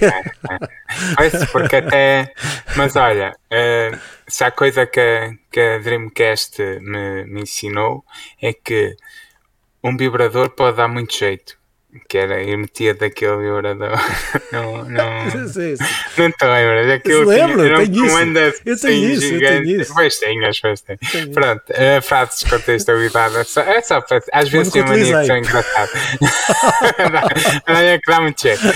Pois, 1.17 1.51
porque 1.51 1.77
até. 1.77 2.33
Mas 2.77 2.97
olha, 2.97 3.35
se 4.27 4.45
há 4.45 4.51
coisa 4.51 4.87
que, 4.87 5.39
que 5.51 5.61
a 5.61 5.79
Dreamcast 5.79 6.61
me, 6.81 7.25
me 7.27 7.43
ensinou 7.43 8.05
é 8.41 8.53
que 8.53 8.97
um 9.83 9.97
vibrador 9.97 10.51
pode 10.51 10.77
dar 10.77 10.89
muito 10.89 11.17
jeito 11.17 11.61
que 12.09 12.17
era, 12.17 12.43
eu 12.43 12.57
metia 12.59 12.95
daquele 12.95 13.37
vibrador. 13.37 13.99
não, 14.51 14.85
não, 14.85 15.31
sim, 15.49 15.77
sim. 15.77 15.85
não 16.17 16.33
te 16.33 16.45
lembras? 16.45 16.91
Aquilo 16.91 17.25
lembro, 17.27 17.67
eu 17.67 17.77
tenho 17.77 18.07
isso. 18.07 18.63
Eu 18.65 18.81
tenho 18.81 19.11
isso, 19.11 19.35
eu 19.35 19.41
tenho 19.41 19.81
isso. 19.81 19.95
Pois 19.95 20.19
tem, 20.19 20.45
acho 20.47 20.63
que. 20.63 20.75
Tenho. 20.85 21.31
Pronto, 21.33 21.63
uh, 21.71 22.03
frases 22.03 22.43
descontextualizadas. 22.43 23.37
É 23.37 23.45
só, 23.45 23.61
é 23.61 23.83
só 23.83 24.01
para. 24.01 24.23
Às 24.33 24.49
vezes 24.49 24.73
tem 24.73 24.83
mania 24.83 25.21
que 25.21 25.27
são 25.27 25.37
engraçadas. 25.37 26.01
é 27.69 27.99
que 27.99 28.11
dá 28.11 28.21
muito 28.21 28.41
jeito. 28.41 28.67
Uh, 28.67 28.73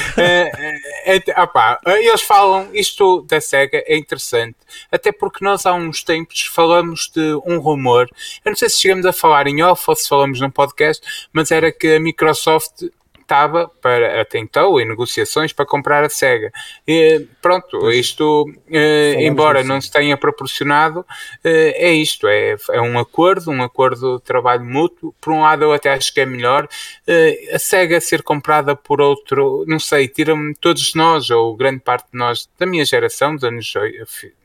é, 1.06 1.40
opa, 1.40 1.80
eles 1.86 2.22
falam, 2.22 2.68
isto 2.74 3.22
da 3.22 3.40
SEGA 3.40 3.82
é 3.86 3.96
interessante, 3.96 4.56
até 4.90 5.12
porque 5.12 5.44
nós 5.44 5.66
há 5.66 5.74
uns 5.74 6.02
tempos 6.02 6.42
falamos 6.46 7.10
de 7.14 7.34
um 7.46 7.58
rumor. 7.58 8.08
Eu 8.44 8.50
não 8.50 8.56
sei 8.56 8.68
se 8.68 8.80
chegamos 8.80 9.06
a 9.06 9.12
falar 9.12 9.46
em 9.46 9.62
off 9.62 9.84
ou 9.86 9.96
se 9.96 10.08
falamos 10.08 10.40
num 10.40 10.50
podcast, 10.50 11.28
mas 11.32 11.50
era 11.50 11.72
que 11.72 11.96
a 11.96 12.00
Microsoft 12.00 12.84
estava 13.26 13.68
para, 13.82 14.22
até 14.22 14.38
então 14.38 14.80
em 14.80 14.86
negociações 14.86 15.52
para 15.52 15.66
comprar 15.66 16.04
a 16.04 16.08
SEGA. 16.08 16.52
E, 16.86 17.26
pronto, 17.42 17.90
isto, 17.90 18.46
eh, 18.70 19.16
embora 19.26 19.64
não 19.64 19.80
se 19.80 19.90
tenha 19.90 20.16
proporcionado, 20.16 21.04
eh, 21.44 21.88
é 21.88 21.92
isto, 21.92 22.28
é, 22.28 22.56
é 22.70 22.80
um 22.80 22.98
acordo, 22.98 23.50
um 23.50 23.62
acordo 23.62 24.18
de 24.18 24.22
trabalho 24.22 24.64
mútuo. 24.64 25.12
Por 25.20 25.32
um 25.32 25.40
lado, 25.40 25.64
eu 25.64 25.72
até 25.72 25.92
acho 25.92 26.14
que 26.14 26.20
é 26.20 26.26
melhor 26.26 26.68
eh, 27.06 27.50
a 27.52 27.58
SEGA 27.58 28.00
ser 28.00 28.22
comprada 28.22 28.76
por 28.76 29.00
outro, 29.00 29.64
não 29.66 29.80
sei, 29.80 30.06
tira-me 30.06 30.54
todos 30.54 30.94
nós, 30.94 31.28
ou 31.30 31.56
grande 31.56 31.80
parte 31.80 32.06
de 32.12 32.18
nós 32.18 32.48
da 32.58 32.66
minha 32.66 32.84
geração, 32.84 33.34
dos 33.34 33.44
anos 33.44 33.74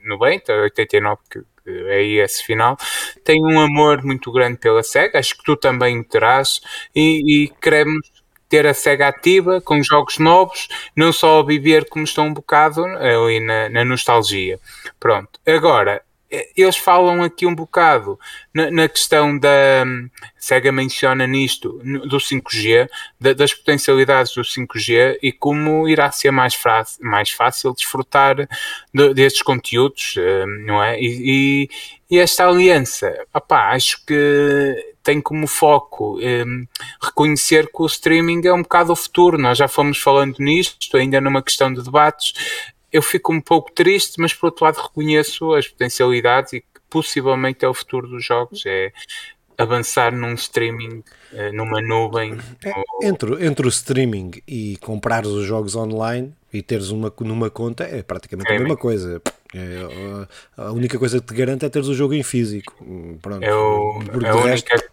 90, 0.03 0.53
89, 0.53 1.21
que 1.29 1.39
aí 1.67 2.19
esse 2.19 2.43
final, 2.43 2.77
tem 3.23 3.43
um 3.43 3.59
amor 3.59 4.03
muito 4.03 4.31
grande 4.31 4.57
pela 4.57 4.83
SEGA, 4.83 5.19
acho 5.19 5.38
que 5.38 5.43
tu 5.43 5.55
também 5.55 6.01
terás, 6.03 6.59
e, 6.95 7.43
e 7.43 7.47
queremos 7.61 8.10
ter 8.51 8.67
a 8.67 8.74
SEGA 8.74 9.08
ativa 9.08 9.62
com 9.62 9.81
jogos 9.81 10.20
novos, 10.20 10.67
não 10.93 11.13
só 11.13 11.39
a 11.39 11.46
viver 11.46 11.88
como 11.88 12.03
estão 12.03 12.27
um 12.27 12.34
bocado 12.34 12.84
ali 12.86 13.39
na, 13.39 13.70
na 13.70 13.86
nostalgia. 13.86 14.60
Pronto. 15.00 15.39
Agora, 15.48 16.03
eles 16.55 16.77
falam 16.77 17.22
aqui 17.22 17.46
um 17.46 17.53
bocado 17.53 18.17
na, 18.53 18.72
na, 18.72 18.88
questão 18.88 19.38
da 19.38 19.84
SEGA 20.38 20.72
menciona 20.72 21.27
nisto 21.27 21.79
do 22.08 22.17
5G, 22.17 22.88
da, 23.20 23.34
das 23.34 23.53
potencialidades 23.53 24.34
do 24.34 24.41
5G 24.41 25.17
e 25.22 25.31
como 25.31 25.89
irá 25.89 26.10
ser 26.12 26.31
mais, 26.31 26.58
mais 27.01 27.29
fácil 27.31 27.74
desfrutar 27.74 28.48
de, 28.93 29.13
destes 29.13 29.41
conteúdos, 29.41 30.15
eh, 30.17 30.46
não 30.65 30.81
é? 30.81 30.98
E, 31.00 31.67
e, 31.67 31.70
e 32.11 32.19
esta 32.19 32.45
aliança, 32.45 33.25
opá, 33.33 33.71
acho 33.71 34.05
que 34.05 34.95
tem 35.01 35.21
como 35.21 35.47
foco 35.47 36.19
um, 36.19 36.67
reconhecer 37.01 37.67
que 37.67 37.81
o 37.81 37.85
streaming 37.85 38.45
é 38.45 38.53
um 38.53 38.63
bocado 38.63 38.91
o 38.91 38.95
futuro. 38.97 39.37
Nós 39.37 39.57
já 39.57 39.69
fomos 39.69 39.97
falando 39.97 40.35
nisto, 40.37 40.97
ainda 40.97 41.21
numa 41.21 41.41
questão 41.41 41.73
de 41.73 41.81
debates. 41.81 42.33
Eu 42.91 43.01
fico 43.01 43.31
um 43.31 43.39
pouco 43.39 43.71
triste, 43.71 44.19
mas 44.19 44.33
por 44.33 44.47
outro 44.47 44.65
lado 44.65 44.81
reconheço 44.81 45.53
as 45.53 45.69
potencialidades 45.69 46.51
e 46.51 46.59
que 46.59 46.81
possivelmente 46.89 47.63
é 47.63 47.69
o 47.69 47.73
futuro 47.73 48.09
dos 48.09 48.25
jogos. 48.25 48.63
É 48.65 48.91
avançar 49.57 50.11
num 50.11 50.33
streaming, 50.33 51.03
eh, 51.31 51.51
numa 51.51 51.81
nuvem. 51.81 52.37
É, 52.65 52.73
ou... 52.75 52.83
entre, 53.03 53.45
entre 53.45 53.65
o 53.65 53.69
streaming 53.69 54.31
e 54.47 54.75
comprar 54.81 55.25
os 55.25 55.45
jogos 55.45 55.75
online 55.75 56.33
e 56.51 56.61
teres 56.61 56.89
uma 56.89 57.13
numa 57.21 57.49
conta 57.49 57.83
é 57.83 58.01
praticamente 58.01 58.51
é, 58.51 58.55
a 58.55 58.59
mesma 58.59 58.75
coisa. 58.75 59.21
É, 59.53 60.27
a 60.58 60.72
única 60.72 60.98
coisa 60.98 61.20
que 61.20 61.27
te 61.27 61.34
garante 61.34 61.65
é 61.65 61.70
teres 61.70 61.88
o 61.88 61.93
jogo 61.93 62.13
em 62.13 62.24
físico. 62.24 62.74
Pronto. 63.22 63.43
É, 63.43 63.53
o, 63.53 64.00
é 64.24 64.29
a 64.29 64.36
única 64.36 64.90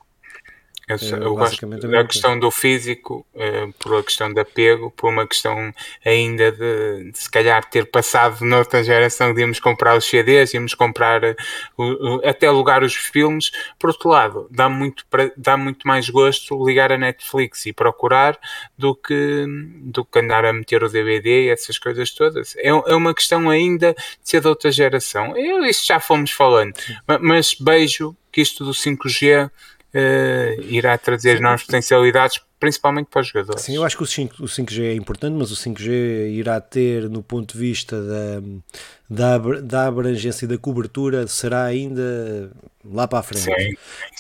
eu, 0.89 0.97
é, 0.97 1.25
eu 1.25 1.35
gosto 1.35 1.67
da 1.67 2.05
questão 2.05 2.39
do 2.39 2.51
físico, 2.51 3.27
uh, 3.35 3.73
por 3.79 3.99
a 3.99 4.03
questão 4.03 4.33
de 4.33 4.41
apego, 4.41 4.91
por 4.91 5.11
uma 5.11 5.27
questão 5.27 5.73
ainda 6.05 6.51
de, 6.51 7.11
de, 7.11 7.19
se 7.19 7.31
calhar 7.31 7.63
ter 7.69 7.85
passado 7.87 8.43
noutra 8.43 8.83
geração 8.83 9.35
de 9.35 9.43
íamos 9.43 9.61
comprar 9.61 9.97
os 9.97 10.07
CDs, 10.07 10.55
íamos 10.55 10.75
comprar 10.75 11.23
uh, 11.23 11.35
uh, 11.79 12.27
até 12.27 12.47
alugar 12.47 12.83
os 12.83 12.95
filmes. 12.95 13.51
Por 13.79 13.91
outro 13.91 14.09
lado, 14.09 14.49
dá 14.51 14.69
muito, 14.71 15.05
dá 15.37 15.59
muito 15.59 15.87
mais 15.87 16.09
gosto 16.09 16.65
ligar 16.67 16.91
a 16.91 16.97
Netflix 16.97 17.67
e 17.67 17.73
procurar 17.73 18.39
do 18.77 18.95
que, 18.95 19.45
do 19.83 20.07
que 20.07 20.19
andar 20.19 20.47
a 20.47 20.53
meter 20.55 20.83
o 20.83 20.89
DVD 20.89 21.45
e 21.45 21.51
essas 21.51 21.79
coisas 21.79 22.11
todas. 22.13 22.57
É, 22.57 22.69
é 22.69 22.95
uma 22.95 23.15
questão 23.15 23.51
ainda 23.51 23.93
de 23.93 24.31
ser 24.31 24.41
de 24.41 24.49
outra 24.49 24.73
geração. 24.73 25.37
Eu, 25.37 25.67
isso 25.67 25.87
já 25.87 26.01
fomos 26.01 26.31
falando, 26.31 26.73
mas 27.21 27.53
beijo 27.53 28.17
que 28.33 28.41
isto 28.41 28.65
do 28.65 28.71
5G 28.71 29.51
uh, 29.95 30.63
irá 30.63 30.97
trazer 30.99 31.37
Sim. 31.37 31.43
novas 31.43 31.63
potencialidades, 31.63 32.41
principalmente 32.59 33.09
para 33.11 33.21
os 33.21 33.29
jogadores. 33.29 33.63
Sim, 33.63 33.77
eu 33.77 33.85
acho 33.85 33.97
que 33.97 34.03
o, 34.03 34.07
5, 34.07 34.43
o 34.43 34.47
5G 34.47 34.83
é 34.83 34.95
importante, 34.95 35.35
mas 35.35 35.51
o 35.51 35.57
5G 35.57 36.31
irá 36.31 36.61
ter, 36.61 37.09
no 37.09 37.23
ponto 37.23 37.55
de 37.55 37.59
vista 37.59 37.97
da, 38.03 39.39
da, 39.39 39.61
da 39.61 39.87
abrangência 39.87 40.45
e 40.45 40.49
da 40.49 40.59
cobertura, 40.59 41.27
será 41.27 41.65
ainda 41.65 42.51
lá 42.85 43.07
para 43.07 43.21
a 43.21 43.23
frente. 43.23 43.45
Sim, 43.45 43.75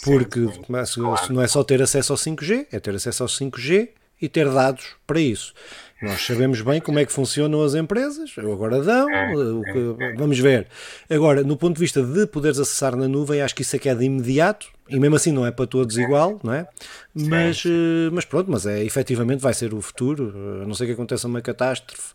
Porque 0.05 0.41
sim, 0.41 0.63
claro. 0.63 1.33
não 1.33 1.43
é 1.43 1.49
só 1.49 1.63
ter 1.65 1.83
acesso 1.83 2.13
ao 2.13 2.19
5G, 2.19 2.67
é 2.73 2.81
ter 2.81 2.95
acesso 2.95 3.23
ao 3.23 3.29
5G 3.29 3.91
e 4.21 4.29
ter 4.29 4.51
dados 4.51 4.97
para 5.07 5.21
isso. 5.21 5.55
Nós 6.01 6.25
sabemos 6.25 6.61
bem 6.61 6.81
como 6.81 6.99
é 6.99 7.05
que 7.05 7.13
funcionam 7.13 7.63
as 7.63 7.75
empresas, 7.75 8.33
agora 8.39 8.81
dão, 8.81 9.11
é, 9.11 9.33
que, 9.33 9.97
é, 10.01 10.07
é. 10.07 10.15
vamos 10.15 10.39
ver. 10.39 10.69
Agora, 11.11 11.43
no 11.43 11.57
ponto 11.57 11.75
de 11.75 11.81
vista 11.81 12.03
de 12.03 12.27
poderes 12.27 12.59
acessar 12.59 12.95
na 12.95 13.09
nuvem, 13.09 13.43
acho 13.43 13.55
que 13.55 13.63
isso 13.63 13.75
é 13.75 13.79
que 13.81 13.89
é 13.89 13.95
de 13.95 14.05
imediato, 14.05 14.69
e 14.89 14.99
mesmo 14.99 15.17
assim 15.17 15.33
não 15.33 15.45
é 15.45 15.51
para 15.51 15.67
todos 15.67 15.99
igual, 15.99 16.39
não 16.43 16.53
é? 16.53 16.69
Mas, 17.13 17.65
eh, 17.67 18.11
mas 18.13 18.25
pronto, 18.25 18.49
mas 18.49 18.65
é 18.65 18.83
efetivamente 18.85 19.41
vai 19.41 19.53
ser 19.53 19.75
o 19.75 19.81
futuro, 19.81 20.33
a 20.63 20.67
não 20.67 20.75
ser 20.75 20.87
que 20.87 20.93
aconteça 20.93 21.27
uma 21.27 21.43
catástrofe 21.43 22.15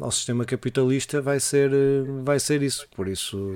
ao 0.00 0.10
sistema 0.10 0.44
capitalista 0.46 1.20
vai 1.20 1.38
ser, 1.38 1.70
uh, 1.70 2.24
vai 2.24 2.40
ser 2.40 2.62
isso. 2.62 2.88
Por 2.96 3.06
isso. 3.06 3.54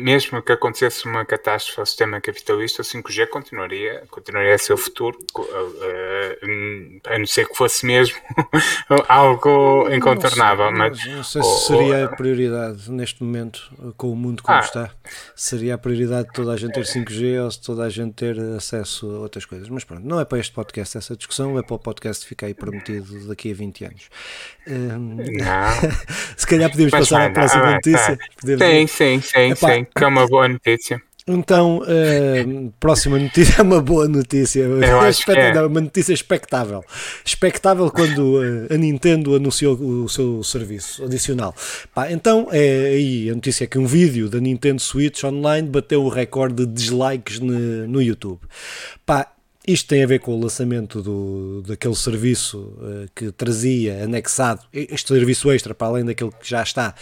Mesmo 0.00 0.42
que 0.42 0.52
acontecesse 0.52 1.06
uma 1.06 1.24
catástrofe 1.24 1.80
ao 1.80 1.86
sistema 1.86 2.20
capitalista, 2.20 2.82
o 2.82 2.84
5G 2.84 3.28
continuaria, 3.28 4.04
continuaria 4.10 4.54
a 4.54 4.58
ser 4.58 4.72
o 4.72 4.78
futuro, 4.78 5.18
uh, 5.38 7.00
a 7.06 7.18
não 7.18 7.26
ser 7.26 7.46
que 7.46 7.54
fosse 7.54 7.84
mesmo 7.84 8.16
algo 9.08 9.88
incontornável. 9.92 10.70
Não 10.70 10.78
mas, 10.78 11.06
não 11.06 11.22
sei 11.22 11.42
se 11.42 11.66
seria 11.66 12.06
a 12.06 12.08
prioridade 12.08 12.90
neste 12.90 13.22
momento, 13.22 13.70
com 13.96 14.10
o 14.10 14.16
mundo 14.16 14.42
como 14.42 14.56
ah, 14.56 14.60
está. 14.60 14.90
Seria 15.34 15.74
a 15.74 15.78
prioridade 15.78 16.28
de 16.28 16.32
toda 16.32 16.46
toda 16.46 16.54
a 16.54 16.56
gente 16.56 16.72
ter 16.72 16.84
5G 16.84 17.44
ou 17.44 17.50
se 17.50 17.60
toda 17.60 17.84
a 17.84 17.88
gente 17.88 18.14
ter 18.14 18.38
acesso 18.56 19.10
a 19.10 19.18
outras 19.18 19.44
coisas. 19.44 19.68
Mas 19.68 19.82
pronto, 19.82 20.06
não 20.06 20.20
é 20.20 20.24
para 20.24 20.38
este 20.38 20.52
podcast 20.52 20.96
essa 20.96 21.16
discussão, 21.16 21.58
é 21.58 21.62
para 21.62 21.74
o 21.74 21.78
podcast 21.78 22.24
ficar 22.24 22.46
aí 22.46 22.54
prometido 22.54 23.26
daqui 23.26 23.50
a 23.50 23.54
20 23.54 23.84
anos. 23.84 24.08
Um, 24.68 25.18
se 26.36 26.46
calhar 26.46 26.70
podemos 26.70 26.92
Mas, 26.92 27.08
passar 27.08 27.26
à 27.26 27.30
próxima 27.30 27.72
notícia. 27.72 28.18
Sim, 28.44 28.86
sim, 28.86 29.20
sim, 29.20 29.54
sim, 29.54 29.86
que 29.96 30.04
é 30.04 30.06
uma 30.06 30.26
boa 30.26 30.48
notícia. 30.48 31.00
Então, 31.28 31.78
uh, 31.78 32.72
próxima 32.78 33.18
notícia 33.18 33.60
é 33.60 33.62
uma 33.62 33.80
boa 33.80 34.06
notícia. 34.06 34.64
Que 35.26 35.32
é. 35.32 35.60
Uma 35.62 35.80
notícia 35.80 36.12
expectável. 36.12 36.84
Expectável 37.24 37.90
quando 37.90 38.38
uh, 38.38 38.72
a 38.72 38.76
Nintendo 38.76 39.34
anunciou 39.34 39.74
o 39.74 40.08
seu 40.08 40.44
serviço 40.44 41.04
adicional. 41.04 41.52
Pá, 41.92 42.12
então, 42.12 42.48
é 42.52 42.92
aí 42.94 43.28
a 43.28 43.34
notícia 43.34 43.64
é 43.64 43.66
que 43.66 43.76
um 43.76 43.86
vídeo 43.86 44.28
da 44.28 44.38
Nintendo 44.38 44.80
Switch 44.80 45.24
Online 45.24 45.68
bateu 45.68 46.04
o 46.04 46.08
recorde 46.08 46.64
de 46.64 46.72
dislikes 46.72 47.40
no, 47.40 47.88
no 47.88 48.00
YouTube. 48.00 48.40
Pá, 49.04 49.26
isto 49.66 49.88
tem 49.88 50.02
a 50.02 50.06
ver 50.06 50.20
com 50.20 50.32
o 50.32 50.40
lançamento 50.40 51.02
do, 51.02 51.62
daquele 51.66 51.94
serviço 51.94 52.58
uh, 52.58 53.08
que 53.14 53.32
trazia 53.32 54.04
anexado, 54.04 54.62
este 54.72 55.08
serviço 55.08 55.50
extra 55.50 55.74
para 55.74 55.88
além 55.88 56.04
daquele 56.04 56.30
que 56.30 56.48
já 56.48 56.62
está, 56.62 56.94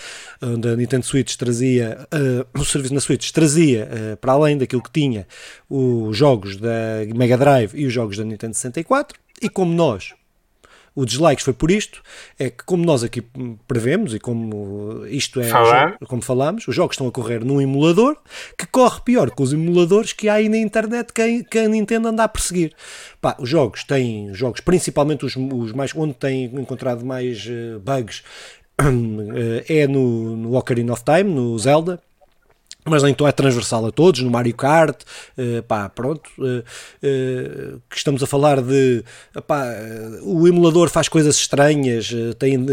onde 0.42 0.68
a 0.68 0.76
Nintendo 0.76 1.04
Switch 1.04 1.36
trazia, 1.36 2.06
uh, 2.12 2.58
o 2.58 2.64
serviço 2.64 2.94
na 2.94 3.00
Switch 3.00 3.30
trazia 3.30 3.88
uh, 3.88 4.16
para 4.16 4.32
além 4.32 4.56
daquilo 4.56 4.82
que 4.82 4.90
tinha 4.90 5.26
os 5.68 6.16
jogos 6.16 6.56
da 6.56 6.70
Mega 7.14 7.36
Drive 7.36 7.74
e 7.74 7.86
os 7.86 7.92
jogos 7.92 8.16
da 8.16 8.24
Nintendo 8.24 8.54
64. 8.54 9.18
E 9.42 9.48
como 9.48 9.72
nós 9.72 10.14
o 10.94 11.04
dislikes 11.04 11.44
foi 11.44 11.52
por 11.52 11.70
isto, 11.70 12.02
é 12.38 12.48
que 12.50 12.64
como 12.64 12.84
nós 12.84 13.02
aqui 13.02 13.22
prevemos 13.66 14.14
e 14.14 14.20
como 14.20 15.04
isto 15.06 15.40
é, 15.40 15.48
Falar. 15.48 15.98
como 16.06 16.22
falamos, 16.22 16.68
os 16.68 16.74
jogos 16.74 16.94
estão 16.94 17.08
a 17.08 17.10
correr 17.10 17.44
num 17.44 17.60
emulador 17.60 18.16
que 18.56 18.66
corre 18.66 19.00
pior 19.00 19.30
que 19.30 19.42
os 19.42 19.52
emuladores 19.52 20.12
que 20.12 20.28
há 20.28 20.34
aí 20.34 20.48
na 20.48 20.58
internet 20.58 21.12
que 21.12 21.20
a, 21.20 21.44
que 21.44 21.58
a 21.58 21.68
Nintendo 21.68 22.08
anda 22.08 22.24
a 22.24 22.28
perseguir. 22.28 22.72
Pá, 23.20 23.36
os 23.40 23.48
jogos 23.48 23.82
têm 23.84 24.32
jogos, 24.34 24.60
principalmente 24.60 25.24
os, 25.24 25.34
os 25.36 25.72
mais 25.72 25.92
onde 25.94 26.14
têm 26.14 26.44
encontrado 26.44 27.04
mais 27.04 27.44
uh, 27.46 27.80
bugs 27.80 28.22
é 29.68 29.86
no, 29.86 30.36
no 30.36 30.56
Ocarina 30.56 30.92
of 30.92 31.02
Time, 31.04 31.32
no 31.32 31.58
Zelda, 31.58 32.00
mas 32.84 33.02
então 33.04 33.26
é 33.26 33.32
transversal 33.32 33.86
a 33.86 33.90
todos, 33.90 34.20
no 34.20 34.30
Mario 34.30 34.54
Kart, 34.54 35.02
uh, 35.38 35.62
pá, 35.62 35.88
pronto, 35.88 36.28
uh, 36.38 36.58
uh, 36.58 37.80
que 37.88 37.96
estamos 37.96 38.22
a 38.22 38.26
falar 38.26 38.60
de, 38.60 39.02
pá, 39.46 39.64
o 40.22 40.46
emulador 40.46 40.90
faz 40.90 41.08
coisas 41.08 41.36
estranhas, 41.36 42.12
tem, 42.38 42.64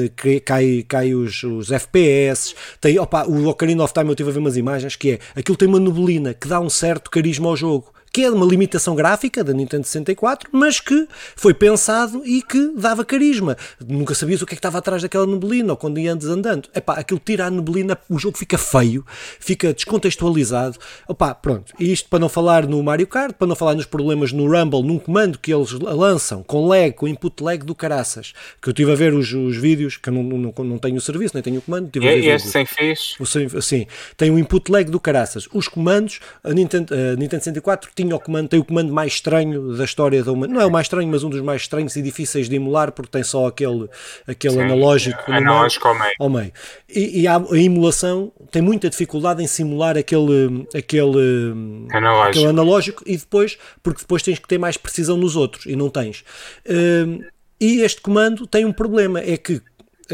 cai, 0.45 0.85
cai 0.87 1.13
os, 1.13 1.43
os 1.43 1.71
FPS, 1.71 2.53
tem, 2.79 2.99
opa, 2.99 3.25
o 3.25 3.47
Ocarina 3.47 3.83
of 3.83 3.93
Time 3.93 4.07
eu 4.07 4.11
estive 4.11 4.29
a 4.29 4.33
ver 4.33 4.39
umas 4.39 4.57
imagens, 4.57 4.95
que 4.95 5.11
é, 5.11 5.19
aquilo 5.35 5.57
tem 5.57 5.67
uma 5.67 5.79
neblina 5.79 6.33
que 6.33 6.47
dá 6.47 6.59
um 6.59 6.69
certo 6.69 7.09
carisma 7.09 7.47
ao 7.47 7.55
jogo, 7.55 7.93
que 8.13 8.23
é 8.23 8.29
uma 8.29 8.45
limitação 8.45 8.93
gráfica 8.95 9.43
da 9.43 9.53
Nintendo 9.53 9.85
64, 9.85 10.49
mas 10.51 10.79
que 10.79 11.07
foi 11.35 11.53
pensado 11.53 12.21
e 12.25 12.41
que 12.41 12.73
dava 12.75 13.05
carisma. 13.05 13.55
Nunca 13.87 14.13
sabias 14.13 14.41
o 14.41 14.45
que 14.45 14.53
é 14.53 14.55
que 14.55 14.59
estava 14.59 14.77
atrás 14.77 15.01
daquela 15.01 15.25
neblina 15.25 15.73
ou 15.73 15.77
quando 15.77 15.99
ia 15.99 16.13
antes 16.13 16.27
andando. 16.27 16.67
Epá, 16.75 16.95
aquilo 16.95 17.21
tira 17.23 17.45
a 17.45 17.49
neblina, 17.49 17.97
o 18.09 18.19
jogo 18.19 18.37
fica 18.37 18.57
feio, 18.57 19.05
fica 19.39 19.73
descontextualizado. 19.73 20.77
Opá, 21.07 21.33
pronto. 21.33 21.73
E 21.79 21.91
isto 21.91 22.09
para 22.09 22.19
não 22.19 22.27
falar 22.27 22.67
no 22.67 22.81
Mario 22.83 23.07
Kart, 23.07 23.33
para 23.33 23.47
não 23.47 23.55
falar 23.55 23.75
nos 23.75 23.85
problemas 23.85 24.33
no 24.33 24.45
Rumble, 24.45 24.83
num 24.83 24.99
comando 24.99 25.39
que 25.39 25.53
eles 25.53 25.71
lançam 25.71 26.43
com 26.43 26.67
lag, 26.67 26.91
com 26.93 27.07
input 27.07 27.41
lag 27.41 27.65
do 27.65 27.73
caraças. 27.73 28.33
Que 28.61 28.69
eu 28.69 28.71
estive 28.71 28.91
a 28.91 28.95
ver 28.95 29.13
os, 29.13 29.31
os 29.31 29.55
vídeos, 29.55 29.95
que 29.95 30.09
eu 30.09 30.13
não, 30.13 30.23
não, 30.23 30.53
não 30.65 30.77
tenho 30.77 30.97
o 30.97 31.01
serviço, 31.01 31.33
nem 31.33 31.43
tenho 31.43 31.59
o 31.59 31.61
comando. 31.61 31.89
Tive 31.89 32.05
e 32.05 32.27
este 32.27 32.49
sem 32.49 32.65
fixe? 32.65 33.15
Sim, 33.61 33.87
tem 34.17 34.29
o 34.29 34.37
input 34.37 34.69
lag 34.69 34.89
do 34.89 34.99
caraças. 34.99 35.47
Os 35.53 35.67
comandos, 35.67 36.19
a 36.43 36.51
Nintendo, 36.51 36.93
a 36.93 37.15
Nintendo 37.15 37.43
64 37.43 37.89
tinha 38.01 38.15
o 38.15 38.19
comando, 38.19 38.47
tem 38.49 38.59
o 38.59 38.65
comando 38.65 38.91
mais 38.91 39.13
estranho 39.13 39.75
da 39.75 39.85
história 39.85 40.23
da 40.23 40.31
humanidade. 40.31 40.53
Não 40.53 40.61
é 40.61 40.65
o 40.65 40.71
mais 40.71 40.85
estranho, 40.85 41.07
mas 41.07 41.23
um 41.23 41.29
dos 41.29 41.41
mais 41.41 41.61
estranhos 41.61 41.95
e 41.95 42.01
difíceis 42.01 42.49
de 42.49 42.55
emular, 42.55 42.91
porque 42.91 43.11
tem 43.11 43.23
só 43.23 43.47
aquele, 43.47 43.87
aquele 44.27 44.55
Sim, 44.55 44.61
analógico, 44.61 45.31
analógico 45.31 45.87
ao 45.87 45.97
meio. 45.97 46.13
Ao 46.19 46.29
meio. 46.29 46.51
E, 46.89 47.21
e 47.21 47.27
a, 47.27 47.37
a, 47.37 47.57
emulação 47.57 48.31
tem 48.49 48.61
muita 48.61 48.89
dificuldade 48.89 49.43
em 49.43 49.47
simular 49.47 49.97
aquele, 49.97 50.67
aquele, 50.75 51.87
analógico. 51.91 52.29
aquele 52.29 52.47
analógico 52.47 53.03
e 53.05 53.17
depois, 53.17 53.57
porque 53.83 54.01
depois 54.01 54.21
tens 54.21 54.39
que 54.39 54.47
ter 54.47 54.57
mais 54.57 54.77
precisão 54.77 55.17
nos 55.17 55.35
outros 55.35 55.65
e 55.65 55.75
não 55.75 55.89
tens. 55.89 56.23
Uh, 56.65 57.23
e 57.61 57.81
este 57.81 58.01
comando 58.01 58.47
tem 58.47 58.65
um 58.65 58.73
problema, 58.73 59.19
é 59.19 59.37
que 59.37 59.61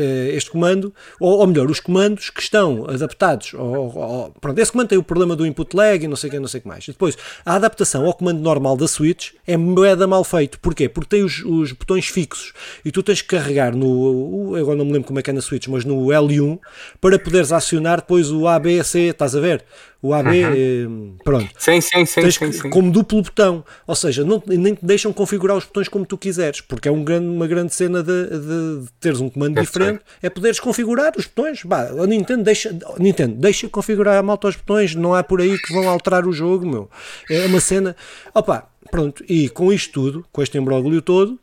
este 0.02 0.50
comando, 0.50 0.94
ou, 1.20 1.40
ou, 1.40 1.48
melhor, 1.48 1.70
os 1.70 1.80
comandos 1.80 2.30
que 2.30 2.42
estão 2.42 2.86
adaptados. 2.90 3.54
Ao, 3.54 4.02
ao, 4.02 4.32
pronto, 4.40 4.60
esse 4.60 4.72
comando 4.72 4.90
tem 4.90 4.98
o 4.98 5.04
problema 5.04 5.36
do 5.36 5.46
input 5.46 5.76
lag 5.76 6.04
e 6.04 6.08
não 6.08 6.16
sei 6.16 6.30
o 6.30 6.32
que, 6.32 6.40
não 6.40 6.48
sei 6.48 6.62
que 6.62 6.68
mais. 6.68 6.84
E 6.86 6.92
depois, 6.92 7.18
a 7.46 7.56
adaptação 7.56 8.06
ao 8.06 8.14
comando 8.14 8.40
normal 8.40 8.78
da 8.78 8.88
Switch 8.88 9.32
é 9.46 9.58
moeda 9.58 10.08
mal 10.08 10.24
feito. 10.24 10.60
Porquê? 10.60 10.88
Porque 10.90 11.10
tem 11.10 11.24
os, 11.24 11.44
os 11.44 11.72
botões 11.72 12.08
fixos 12.08 12.54
e 12.84 12.92
tu 12.92 13.04
tens 13.04 13.22
que 13.22 13.28
carregar 13.28 13.76
no. 13.76 14.56
Agora 14.56 14.78
não 14.78 14.86
me 14.86 14.94
lembro 14.94 15.08
como 15.08 15.20
é 15.20 15.22
que 15.22 15.30
é 15.30 15.34
na 15.34 15.42
Switch, 15.42 15.68
mas 15.68 15.86
no 15.86 16.08
L1 16.08 16.60
para 17.00 17.20
poderes 17.20 17.52
acionar 17.52 17.98
depois 17.98 18.32
o 18.32 18.48
A, 18.48 18.60
B, 18.60 18.84
C, 18.84 19.00
estás 19.00 19.36
a 19.36 19.40
ver? 19.40 19.64
O 20.02 20.14
AB, 20.14 20.28
uhum. 20.28 21.16
Eh, 21.18 21.24
pronto. 21.24 21.50
Sim, 21.58 21.82
sim, 21.82 22.06
sim, 22.06 22.22
Tens 22.22 22.36
sim, 22.36 22.52
sim. 22.52 22.70
Como 22.70 22.92
duplo 22.92 23.22
botão, 23.22 23.64
ou 23.86 23.96
seja, 23.96 24.24
não, 24.24 24.42
nem 24.46 24.76
te 24.76 24.86
deixam 24.86 25.12
configurar 25.12 25.58
os 25.58 25.66
botões 25.66 25.88
como 25.88 26.06
tu 26.06 26.18
quiseres, 26.18 26.62
porque 26.62 26.88
é 26.88 26.92
um 26.92 27.04
grande, 27.04 27.28
uma 27.28 27.48
grande 27.48 27.74
cena 27.74 28.04
de, 28.04 28.26
de, 28.30 28.84
de 28.84 28.92
teres 29.00 29.20
um 29.20 29.30
comando 29.30 29.60
diferente, 29.60 30.02
é 30.22 30.30
poderes 30.30 30.60
configurar 30.60 31.14
os 31.18 31.26
botões. 31.26 31.64
Bah, 31.64 31.90
a 31.90 32.06
Nintendo 32.06 32.44
deixa, 32.44 32.78
Nintendo 33.00 33.36
deixa 33.36 33.68
configurar 33.70 34.18
a 34.18 34.24
malta 34.24 34.48
os 34.48 34.56
botões, 34.56 34.94
não 34.94 35.14
há 35.14 35.24
por 35.24 35.42
aí 35.42 35.58
que 35.58 35.74
vão 35.74 35.90
alterar 35.90 36.28
o 36.28 36.32
jogo, 36.32 36.66
meu. 36.66 36.90
É 37.30 37.46
uma 37.48 37.60
cena. 37.60 37.96
Opa, 38.34 38.70
pronto, 38.92 39.24
e 39.28 39.50
com 39.50 39.74
isto 39.74 39.94
tudo, 39.94 40.26
com 40.32 40.44
este 40.44 40.58
embróglio 40.58 41.02
todo, 41.02 41.40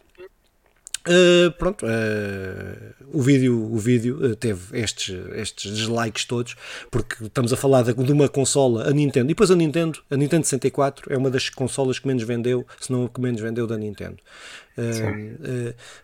Uh, 1.07 1.53
pronto, 1.59 1.85
uh, 1.85 2.95
o 3.13 3.21
vídeo, 3.21 3.71
o 3.71 3.77
vídeo 3.77 4.17
uh, 4.25 4.35
teve 4.35 4.81
estes, 4.81 5.15
estes 5.35 5.77
dislikes 5.77 6.25
todos, 6.25 6.57
porque 6.91 7.25
estamos 7.25 7.53
a 7.53 7.57
falar 7.59 7.83
de, 7.83 7.93
de, 7.93 8.13
uma 8.13 8.27
consola, 8.27 8.89
a 8.89 8.91
Nintendo, 8.91 9.27
e 9.27 9.29
depois 9.29 9.51
a 9.51 9.55
Nintendo, 9.55 10.01
a 10.11 10.17
Nintendo 10.17 10.47
64 10.47 11.13
é 11.13 11.19
uma 11.19 11.31
das 11.31 11.51
consolas 11.51 11.99
que 11.99 12.07
menos 12.07 12.23
vendeu, 12.23 12.67
se 12.81 12.91
não 12.91 13.05
a 13.05 13.09
que 13.11 13.21
menos 13.21 13.43
vendeu 13.43 13.67
da 13.67 13.77
Nintendo. 13.77 14.17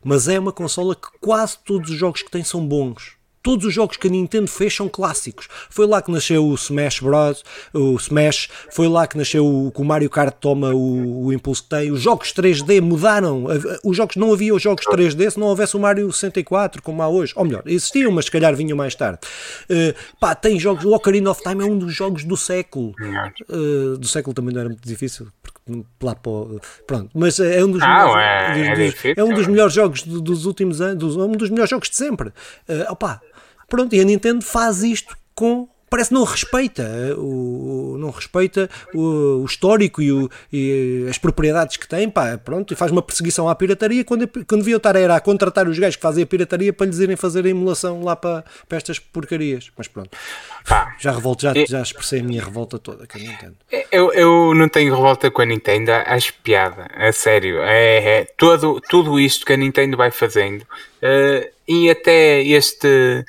mas 0.04 0.28
é 0.28 0.38
uma 0.38 0.52
consola 0.52 0.94
que 0.94 1.08
quase 1.18 1.56
todos 1.64 1.90
os 1.90 1.96
jogos 1.96 2.22
que 2.22 2.30
tem 2.30 2.44
são 2.44 2.66
bons. 2.66 3.19
Todos 3.42 3.64
os 3.64 3.72
jogos 3.72 3.96
que 3.96 4.07
a 4.07 4.11
Nintendo 4.11 4.48
fez 4.48 4.74
são 4.74 4.88
clássicos. 4.88 5.48
Foi 5.70 5.87
lá 5.87 6.03
que 6.03 6.11
nasceu 6.11 6.44
o 6.44 6.55
Smash 6.55 7.00
Bros. 7.00 7.44
O 7.72 7.96
Smash, 7.96 8.48
foi 8.70 8.88
lá 8.88 9.07
que 9.07 9.16
nasceu 9.16 9.46
o, 9.46 9.70
que 9.70 9.81
o 9.81 9.85
Mario 9.85 10.11
Kart 10.11 10.35
toma 10.40 10.74
o, 10.74 11.26
o 11.26 11.33
impulso 11.33 11.62
que 11.62 11.70
tem. 11.70 11.90
Os 11.90 12.00
jogos 12.00 12.33
3D 12.33 12.81
mudaram. 12.81 13.46
Os 13.85 13.96
jogos 13.96 14.16
não 14.16 14.33
havia 14.33 14.55
os 14.55 14.62
jogos 14.62 14.85
3D 14.85 15.31
se 15.31 15.38
não 15.38 15.46
houvesse 15.46 15.76
o 15.76 15.81
Mario 15.81 16.12
64 16.12 16.83
como 16.83 17.03
há 17.03 17.09
hoje. 17.09 17.33
Ou 17.37 17.44
melhor, 17.44 17.62
existiam, 17.66 18.11
mas 18.12 18.26
se 18.26 18.31
calhar 18.31 18.55
vinham 18.55 18.76
mais 18.76 18.94
tarde. 18.94 19.20
Uh, 19.70 19.94
pá, 20.18 20.35
tem 20.35 20.59
jogos. 20.59 20.85
O 20.85 20.94
Ocarina 20.94 21.31
of 21.31 21.42
Time 21.42 21.62
é 21.62 21.66
um 21.66 21.79
dos 21.79 21.94
jogos 21.94 22.24
do 22.24 22.37
século. 22.37 22.94
Uh, 23.48 23.96
do 23.96 24.07
século 24.07 24.35
também 24.35 24.53
não 24.53 24.61
era 24.61 24.68
muito 24.68 24.87
difícil, 24.87 25.29
porque 25.42 25.61
lá 26.03 26.14
para 26.14 26.33
pronto, 26.87 27.11
mas 27.14 27.38
é 27.38 27.64
um 27.64 27.70
dos, 27.70 27.83
ah, 27.83 27.87
melhores, 27.87 28.16
é, 28.16 28.53
dos, 28.53 28.68
é, 28.68 28.87
difícil, 28.87 29.14
é 29.16 29.24
um 29.24 29.35
dos 29.35 29.46
melhores 29.46 29.72
jogos 29.72 30.03
dos 30.03 30.46
últimos 30.46 30.81
anos, 30.81 30.96
dos, 30.96 31.16
um 31.16 31.33
dos 31.33 31.50
melhores 31.50 31.70
jogos 31.70 31.88
de 31.88 31.96
sempre. 31.96 32.29
Uh, 32.68 32.90
opa, 32.90 33.20
Pronto, 33.70 33.94
e 33.94 34.00
a 34.00 34.04
Nintendo 34.04 34.44
faz 34.44 34.83
isto 34.83 35.16
com 35.35 35.66
parece 35.90 36.14
não 36.14 36.22
respeita 36.22 36.85
o 37.18 37.96
não 37.98 38.11
respeita 38.11 38.70
o, 38.94 39.42
o 39.42 39.44
histórico 39.44 40.00
e, 40.00 40.12
o, 40.12 40.30
e, 40.52 41.06
as 41.11 41.18
propriedades 41.18 41.76
que 41.76 41.87
tem, 41.87 42.09
pá, 42.09 42.38
pronto, 42.38 42.72
e 42.72 42.76
faz 42.76 42.92
uma 42.92 43.02
perseguição 43.02 43.48
à 43.48 43.54
pirataria 43.54 44.04
quando, 44.04 44.26
quando 44.28 44.61
devia 44.61 44.76
estar 44.76 44.96
era 44.96 45.16
a 45.16 45.20
contratar 45.20 45.68
os 45.68 45.78
gajos 45.78 45.96
que 45.96 46.02
fazem 46.02 46.22
a 46.22 46.26
pirataria 46.26 46.72
para 46.72 46.87
lhes 46.87 46.98
irem 46.98 47.16
fazer 47.16 47.44
a 47.44 47.48
emulação 47.48 48.02
lá 48.02 48.14
para, 48.16 48.44
para 48.68 48.78
estas 48.78 48.98
porcarias. 48.98 49.70
Mas 49.76 49.88
pronto, 49.88 50.16
pá, 50.66 50.94
já 50.98 51.11
revolto, 51.11 51.42
já, 51.42 51.52
já 51.68 51.83
expressei 51.83 52.20
a 52.20 52.22
minha 52.22 52.42
revolta 52.42 52.78
toda 52.78 53.06
com 53.06 53.18
a 53.18 53.20
Nintendo. 53.20 53.56
Eu, 53.90 54.12
eu 54.12 54.54
não 54.54 54.68
tenho 54.68 54.94
revolta 54.94 55.30
com 55.30 55.42
a 55.42 55.44
Nintendo, 55.44 55.90
acho 55.92 56.33
piada, 56.42 56.88
a 56.94 57.12
sério. 57.12 57.61
É, 57.62 58.20
é 58.20 58.24
todo, 58.37 58.80
tudo 58.88 59.18
isto 59.18 59.44
que 59.44 59.52
a 59.52 59.56
Nintendo 59.56 59.96
vai 59.96 60.11
fazendo. 60.11 60.62
Uh, 61.02 61.59
e 61.70 61.88
até 61.88 62.42
este, 62.42 63.24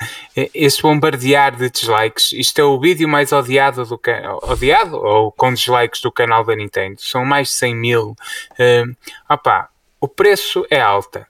este 0.51 0.81
bombardear 0.81 1.55
de 1.55 1.69
dislikes. 1.69 2.31
Isto 2.31 2.59
é 2.59 2.63
o 2.63 2.79
vídeo 2.79 3.07
mais 3.07 3.31
odiado 3.31 3.85
do 3.85 4.01
odiado 4.41 4.97
ou 4.97 5.31
com 5.31 5.53
dislikes 5.53 6.01
do 6.01 6.11
canal 6.11 6.43
da 6.43 6.55
Nintendo. 6.55 6.99
São 6.99 7.23
mais 7.23 7.49
de 7.49 7.53
100 7.53 7.75
mil. 7.75 8.15
Uh, 8.53 8.95
opá, 9.29 9.69
o 9.99 10.07
preço 10.07 10.65
é 10.71 10.81
alta. 10.81 11.27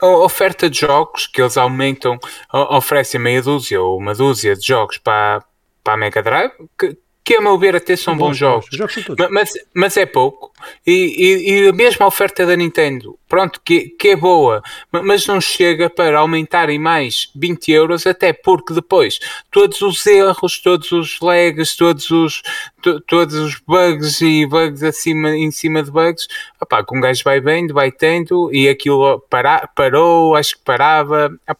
A 0.00 0.06
oferta 0.06 0.70
de 0.70 0.80
jogos 0.80 1.26
que 1.26 1.42
eles 1.42 1.58
aumentam, 1.58 2.18
oferecem 2.50 3.20
meia 3.20 3.42
dúzia 3.42 3.82
ou 3.82 3.98
uma 3.98 4.14
dúzia 4.14 4.56
de 4.56 4.66
jogos 4.66 4.96
para, 4.96 5.44
para 5.82 5.92
a 5.92 5.96
Mega 5.98 6.22
Drive, 6.22 6.52
que, 6.78 6.96
que 7.24 7.36
a 7.36 7.40
meu 7.40 7.58
ver 7.58 7.74
até 7.74 7.96
são 7.96 8.14
bons, 8.14 8.28
bons 8.28 8.36
jogos, 8.36 8.66
jogos 8.70 9.04
mas, 9.30 9.52
mas 9.72 9.96
é 9.96 10.04
pouco. 10.04 10.52
E, 10.86 10.92
e, 10.92 11.52
e, 11.52 11.68
a 11.68 11.72
mesma 11.72 12.06
oferta 12.06 12.44
da 12.44 12.54
Nintendo, 12.54 13.18
pronto, 13.26 13.60
que, 13.64 13.88
que 13.98 14.08
é 14.08 14.16
boa, 14.16 14.62
mas 14.90 15.26
não 15.26 15.40
chega 15.40 15.88
para 15.88 16.18
aumentar 16.18 16.68
em 16.68 16.78
mais 16.78 17.30
20 17.34 17.72
euros, 17.72 18.06
até 18.06 18.32
porque 18.32 18.74
depois 18.74 19.18
todos 19.50 19.80
os 19.80 20.06
erros, 20.06 20.60
todos 20.60 20.92
os 20.92 21.18
lags, 21.20 21.74
todos 21.76 22.10
os, 22.10 22.42
to, 22.82 23.00
todos 23.00 23.34
os 23.34 23.58
bugs 23.58 24.20
e 24.20 24.46
bugs 24.46 24.82
acima, 24.82 25.30
em 25.34 25.50
cima 25.50 25.82
de 25.82 25.90
bugs, 25.90 26.28
opá, 26.60 26.84
com 26.84 26.98
um 26.98 27.00
gajo 27.00 27.22
vai 27.24 27.40
vendo, 27.40 27.72
vai 27.72 27.90
tendo, 27.90 28.52
e 28.52 28.68
aquilo 28.68 29.20
para, 29.30 29.66
parou, 29.68 30.34
acho 30.36 30.56
que 30.56 30.64
parava. 30.64 31.34
Há, 31.46 31.56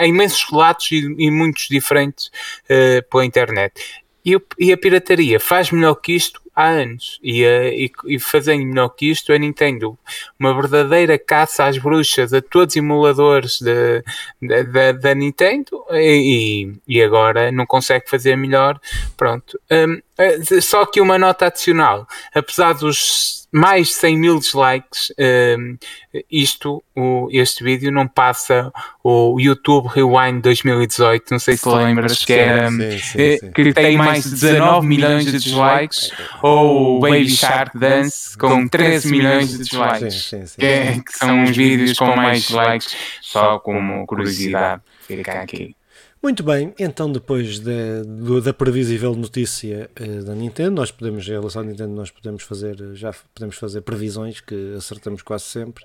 há 0.00 0.06
imensos 0.06 0.44
relatos 0.50 0.90
e, 0.90 1.14
e 1.18 1.30
muitos 1.30 1.68
diferentes 1.68 2.26
uh, 2.64 3.08
pela 3.08 3.24
internet. 3.24 4.03
E, 4.24 4.40
e, 4.58 4.72
a 4.72 4.76
pirataria 4.76 5.38
faz 5.38 5.70
melhor 5.70 5.94
que 5.96 6.12
isto 6.12 6.40
há 6.54 6.68
anos. 6.68 7.18
E, 7.22 7.44
uh, 7.44 7.64
e, 7.64 7.92
e, 8.06 8.18
fazendo 8.18 8.64
melhor 8.64 8.88
que 8.90 9.10
isto, 9.10 9.32
a 9.32 9.38
Nintendo, 9.38 9.98
uma 10.38 10.54
verdadeira 10.54 11.18
caça 11.18 11.66
às 11.66 11.78
bruxas 11.78 12.32
a 12.32 12.40
todos 12.40 12.74
os 12.74 12.76
emuladores 12.76 13.60
da 13.60 15.14
Nintendo 15.14 15.84
e, 15.90 16.72
e, 16.86 17.02
agora 17.02 17.50
não 17.50 17.66
consegue 17.66 18.08
fazer 18.08 18.36
melhor. 18.36 18.80
Pronto. 19.16 19.58
Um, 19.70 20.00
eh, 20.18 20.60
só 20.60 20.82
aqui 20.82 21.00
uma 21.00 21.18
nota 21.18 21.46
adicional. 21.46 22.06
Apesar 22.34 22.74
dos 22.74 23.44
mais 23.54 23.86
de 23.86 23.94
100 23.94 24.18
mil 24.18 24.38
dislikes. 24.40 25.12
Um, 25.16 25.78
isto, 26.28 26.82
o, 26.96 27.28
este 27.30 27.62
vídeo 27.62 27.92
não 27.92 28.08
passa 28.08 28.72
o 29.02 29.38
YouTube 29.38 29.86
Rewind 29.94 30.42
2018, 30.42 31.30
não 31.30 31.38
sei 31.38 31.56
se 31.56 31.68
lembras, 31.68 32.24
que, 32.24 32.32
era, 32.32 32.68
sim, 32.68 32.98
sim, 32.98 33.22
eh, 33.22 33.36
sim. 33.38 33.52
que 33.52 33.72
tem 33.72 33.96
mais 33.96 34.24
de 34.24 34.30
19 34.30 34.84
milhões 34.84 35.24
de 35.24 35.38
dislikes, 35.38 36.10
ou 36.46 37.00
Baby 37.00 37.30
Shark 37.30 37.78
Dance 37.78 38.36
com 38.36 38.68
13 38.68 39.10
milhões 39.10 39.48
de 39.48 39.58
dislikes, 39.64 40.54
que, 40.58 40.66
é, 40.66 41.00
que 41.00 41.16
são 41.16 41.44
os 41.44 41.56
vídeos 41.56 41.96
com 41.96 42.14
mais 42.14 42.42
dislikes, 42.42 42.94
só 43.22 43.58
como 43.58 44.06
curiosidade, 44.06 44.82
fica 45.00 45.40
aqui. 45.40 45.74
Muito 46.24 46.42
bem, 46.42 46.72
então 46.78 47.12
depois 47.12 47.58
de, 47.58 48.02
de, 48.02 48.40
da 48.40 48.54
previsível 48.54 49.14
notícia 49.14 49.90
uh, 50.00 50.24
da 50.24 50.34
Nintendo, 50.34 50.70
nós 50.70 50.90
podemos, 50.90 51.28
em 51.28 51.32
relação 51.32 51.60
à 51.60 51.64
Nintendo, 51.66 51.92
nós 51.92 52.10
podemos 52.10 52.42
fazer, 52.42 52.78
já 52.94 53.12
podemos 53.34 53.56
fazer 53.56 53.82
previsões 53.82 54.40
que 54.40 54.74
acertamos 54.74 55.20
quase 55.20 55.44
sempre. 55.44 55.84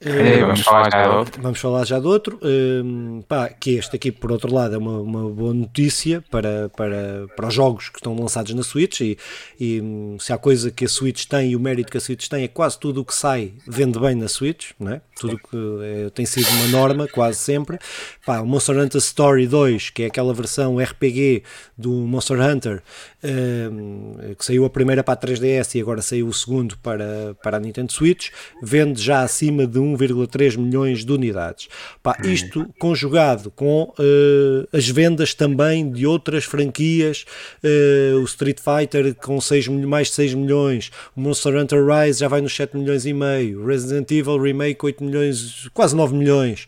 É, 0.00 0.40
vamos 0.40 0.60
falar 0.60 0.90
já 0.90 1.02
de 1.02 1.16
outro. 1.16 1.42
Vamos 1.42 1.58
falar 1.58 1.84
já 1.84 1.98
de 1.98 2.06
outro. 2.06 2.40
Um, 2.42 3.22
pá, 3.26 3.48
que 3.48 3.70
este 3.70 3.96
aqui, 3.96 4.12
por 4.12 4.30
outro 4.30 4.52
lado, 4.52 4.74
é 4.74 4.78
uma, 4.78 5.00
uma 5.00 5.30
boa 5.30 5.54
notícia 5.54 6.22
para, 6.30 6.68
para, 6.70 7.26
para 7.34 7.48
os 7.48 7.54
jogos 7.54 7.88
que 7.88 7.98
estão 7.98 8.14
lançados 8.14 8.52
na 8.54 8.62
Switch. 8.62 9.00
E, 9.00 9.16
e 9.58 9.80
hum, 9.80 10.16
se 10.20 10.32
há 10.32 10.38
coisa 10.38 10.70
que 10.70 10.84
a 10.84 10.88
Switch 10.88 11.24
tem 11.24 11.52
e 11.52 11.56
o 11.56 11.60
mérito 11.60 11.90
que 11.90 11.96
a 11.96 12.00
Switch 12.00 12.28
tem 12.28 12.44
é 12.44 12.48
quase 12.48 12.78
tudo 12.78 13.00
o 13.00 13.04
que 13.04 13.14
sai 13.14 13.54
vende 13.66 13.98
bem 13.98 14.14
na 14.14 14.28
Switch. 14.28 14.72
Não 14.78 14.92
é? 14.92 15.00
Tudo 15.18 15.38
que 15.38 15.56
é, 15.82 16.10
tem 16.10 16.26
sido 16.26 16.48
uma 16.50 16.68
norma, 16.68 17.08
quase 17.08 17.38
sempre. 17.38 17.78
Pá, 18.26 18.40
o 18.40 18.46
Monster 18.46 18.76
Hunter 18.76 18.98
Story 18.98 19.46
2, 19.46 19.73
que 19.90 20.02
é 20.02 20.06
aquela 20.06 20.32
versão 20.32 20.78
RPG 20.78 21.42
do 21.76 21.90
Monster 21.90 22.40
Hunter, 22.40 22.82
um, 23.22 24.34
que 24.38 24.44
saiu 24.44 24.64
a 24.64 24.70
primeira 24.70 25.02
para 25.02 25.14
a 25.14 25.16
3DS 25.16 25.74
e 25.74 25.80
agora 25.80 26.02
saiu 26.02 26.28
o 26.28 26.32
segundo 26.32 26.76
para, 26.78 27.34
para 27.42 27.56
a 27.56 27.60
Nintendo 27.60 27.92
Switch, 27.92 28.30
vende 28.62 29.02
já 29.02 29.22
acima 29.22 29.66
de 29.66 29.78
1,3 29.78 30.56
milhões 30.56 31.04
de 31.04 31.12
unidades. 31.12 31.68
Pá, 32.02 32.16
hum. 32.22 32.28
isto 32.28 32.68
conjugado 32.78 33.50
com 33.50 33.92
uh, 33.98 34.68
as 34.72 34.88
vendas 34.88 35.34
também 35.34 35.90
de 35.90 36.06
outras 36.06 36.44
franquias, 36.44 37.24
uh, 37.62 38.18
o 38.18 38.24
Street 38.24 38.58
Fighter 38.60 39.14
com 39.14 39.40
6, 39.40 39.68
mais 39.68 40.08
de 40.08 40.14
6 40.14 40.34
milhões, 40.34 40.90
o 41.16 41.20
Monster 41.20 41.56
Hunter 41.56 41.84
Rise 41.84 42.20
já 42.20 42.28
vai 42.28 42.40
nos 42.40 42.54
7 42.54 42.76
milhões 42.76 43.06
e 43.06 43.12
meio, 43.12 43.64
Resident 43.66 44.10
Evil 44.10 44.40
Remake 44.40 44.84
8 44.84 45.02
milhões, 45.02 45.68
quase 45.72 45.96
9 45.96 46.14
milhões. 46.14 46.66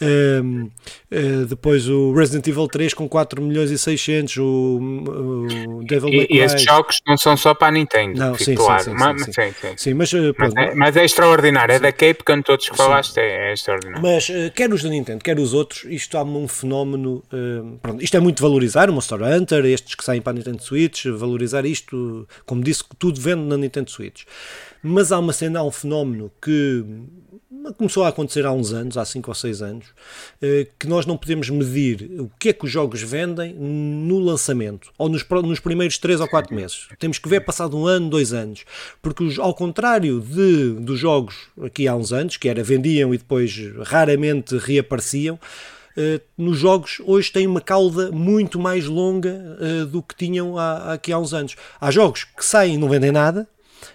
Um, 0.00 0.70
uh, 1.10 1.46
depois 1.46 1.88
o 1.88 2.12
Resident 2.12 2.46
Evil 2.48 2.68
3 2.68 2.94
com 2.94 3.08
4 3.08 3.42
milhões 3.42 3.70
e 3.70 3.78
600, 3.78 4.36
o, 4.38 4.44
o 4.46 5.84
Devil 5.84 6.10
May 6.10 6.26
Cry. 6.26 6.36
E 6.36 6.40
esses 6.40 6.62
jogos 6.62 7.00
não 7.06 7.16
são 7.16 7.36
só 7.36 7.54
para 7.54 7.68
a 7.68 7.70
Nintendo, 7.70 8.18
não, 8.18 8.34
sim, 8.36 8.54
claro. 8.54 8.82
sim, 8.82 8.90
sim, 8.90 8.96
mas, 8.96 9.22
sim, 9.22 9.32
sim. 9.32 9.74
sim, 9.76 9.94
mas, 9.94 10.12
uh, 10.12 10.34
mas, 10.36 10.54
é, 10.56 10.74
mas, 10.74 10.96
é, 10.96 11.04
extraordinário, 11.04 11.74
é 11.74 11.78
da 11.78 11.92
Capcom, 11.92 12.42
todos 12.42 12.68
que 12.68 12.76
falaste, 12.76 13.18
é, 13.18 13.50
é, 13.50 13.52
extraordinário. 13.52 14.02
Mas 14.02 14.28
uh, 14.28 14.50
quer 14.54 14.72
os 14.72 14.82
da 14.82 14.88
Nintendo, 14.88 15.22
quer 15.22 15.38
os 15.38 15.54
outros, 15.54 15.84
isto 15.84 16.16
há 16.16 16.22
um 16.22 16.48
fenómeno. 16.48 17.22
pronto, 17.82 18.02
isto 18.02 18.16
é 18.16 18.20
muito 18.20 18.42
valorizar 18.42 18.90
o 18.90 18.92
Monster 18.92 19.22
Hunter, 19.22 19.64
estes 19.66 19.94
que 19.94 20.04
saem 20.04 20.20
para 20.20 20.32
a 20.32 20.34
Nintendo 20.34 20.62
Switch, 20.62 21.06
valorizar 21.06 21.64
isto, 21.64 22.26
como 22.44 22.62
disse, 22.62 22.84
tudo 22.98 23.20
vende 23.20 23.42
na 23.42 23.56
Nintendo 23.56 23.90
Switch. 23.90 24.24
Mas 24.82 25.10
há 25.10 25.18
uma 25.18 25.32
cena, 25.32 25.60
há 25.60 25.64
um 25.64 25.70
fenómeno 25.70 26.30
que 26.40 26.84
começou 27.76 28.04
a 28.04 28.08
acontecer 28.08 28.46
há 28.46 28.52
uns 28.52 28.72
anos, 28.72 28.96
há 28.96 29.04
5 29.04 29.30
ou 29.30 29.34
6 29.34 29.62
anos, 29.62 29.86
eh, 30.40 30.66
que 30.78 30.86
nós 30.86 31.06
não 31.06 31.16
podemos 31.16 31.50
medir 31.50 32.10
o 32.18 32.30
que 32.38 32.50
é 32.50 32.52
que 32.52 32.64
os 32.64 32.70
jogos 32.70 33.02
vendem 33.02 33.54
no 33.54 34.18
lançamento 34.18 34.90
ou 34.96 35.08
nos, 35.08 35.24
nos 35.44 35.60
primeiros 35.60 35.98
3 35.98 36.20
ou 36.20 36.28
4 36.28 36.54
meses. 36.54 36.88
Temos 36.98 37.18
que 37.18 37.28
ver 37.28 37.40
passado 37.44 37.76
um 37.76 37.86
ano, 37.86 38.08
dois 38.08 38.32
anos, 38.32 38.64
porque 39.02 39.24
ao 39.38 39.54
contrário 39.54 40.20
de, 40.20 40.74
dos 40.80 40.98
jogos 40.98 41.36
aqui 41.62 41.86
há 41.86 41.94
uns 41.94 42.12
anos, 42.12 42.36
que 42.36 42.48
era 42.48 42.62
vendiam 42.62 43.12
e 43.12 43.18
depois 43.18 43.56
raramente 43.84 44.56
reapareciam, 44.56 45.38
Uh, 45.98 46.20
nos 46.36 46.56
jogos 46.56 47.02
hoje 47.04 47.32
têm 47.32 47.44
uma 47.44 47.60
cauda 47.60 48.12
muito 48.12 48.56
mais 48.56 48.86
longa 48.86 49.58
uh, 49.58 49.84
do 49.84 50.00
que 50.00 50.14
tinham 50.14 50.56
há, 50.56 50.92
aqui 50.92 51.12
há 51.12 51.18
uns 51.18 51.34
anos. 51.34 51.56
Há 51.80 51.90
jogos 51.90 52.22
que 52.22 52.44
saem 52.44 52.76
e 52.76 52.78
não 52.78 52.88
vendem 52.88 53.10
nada, 53.10 53.48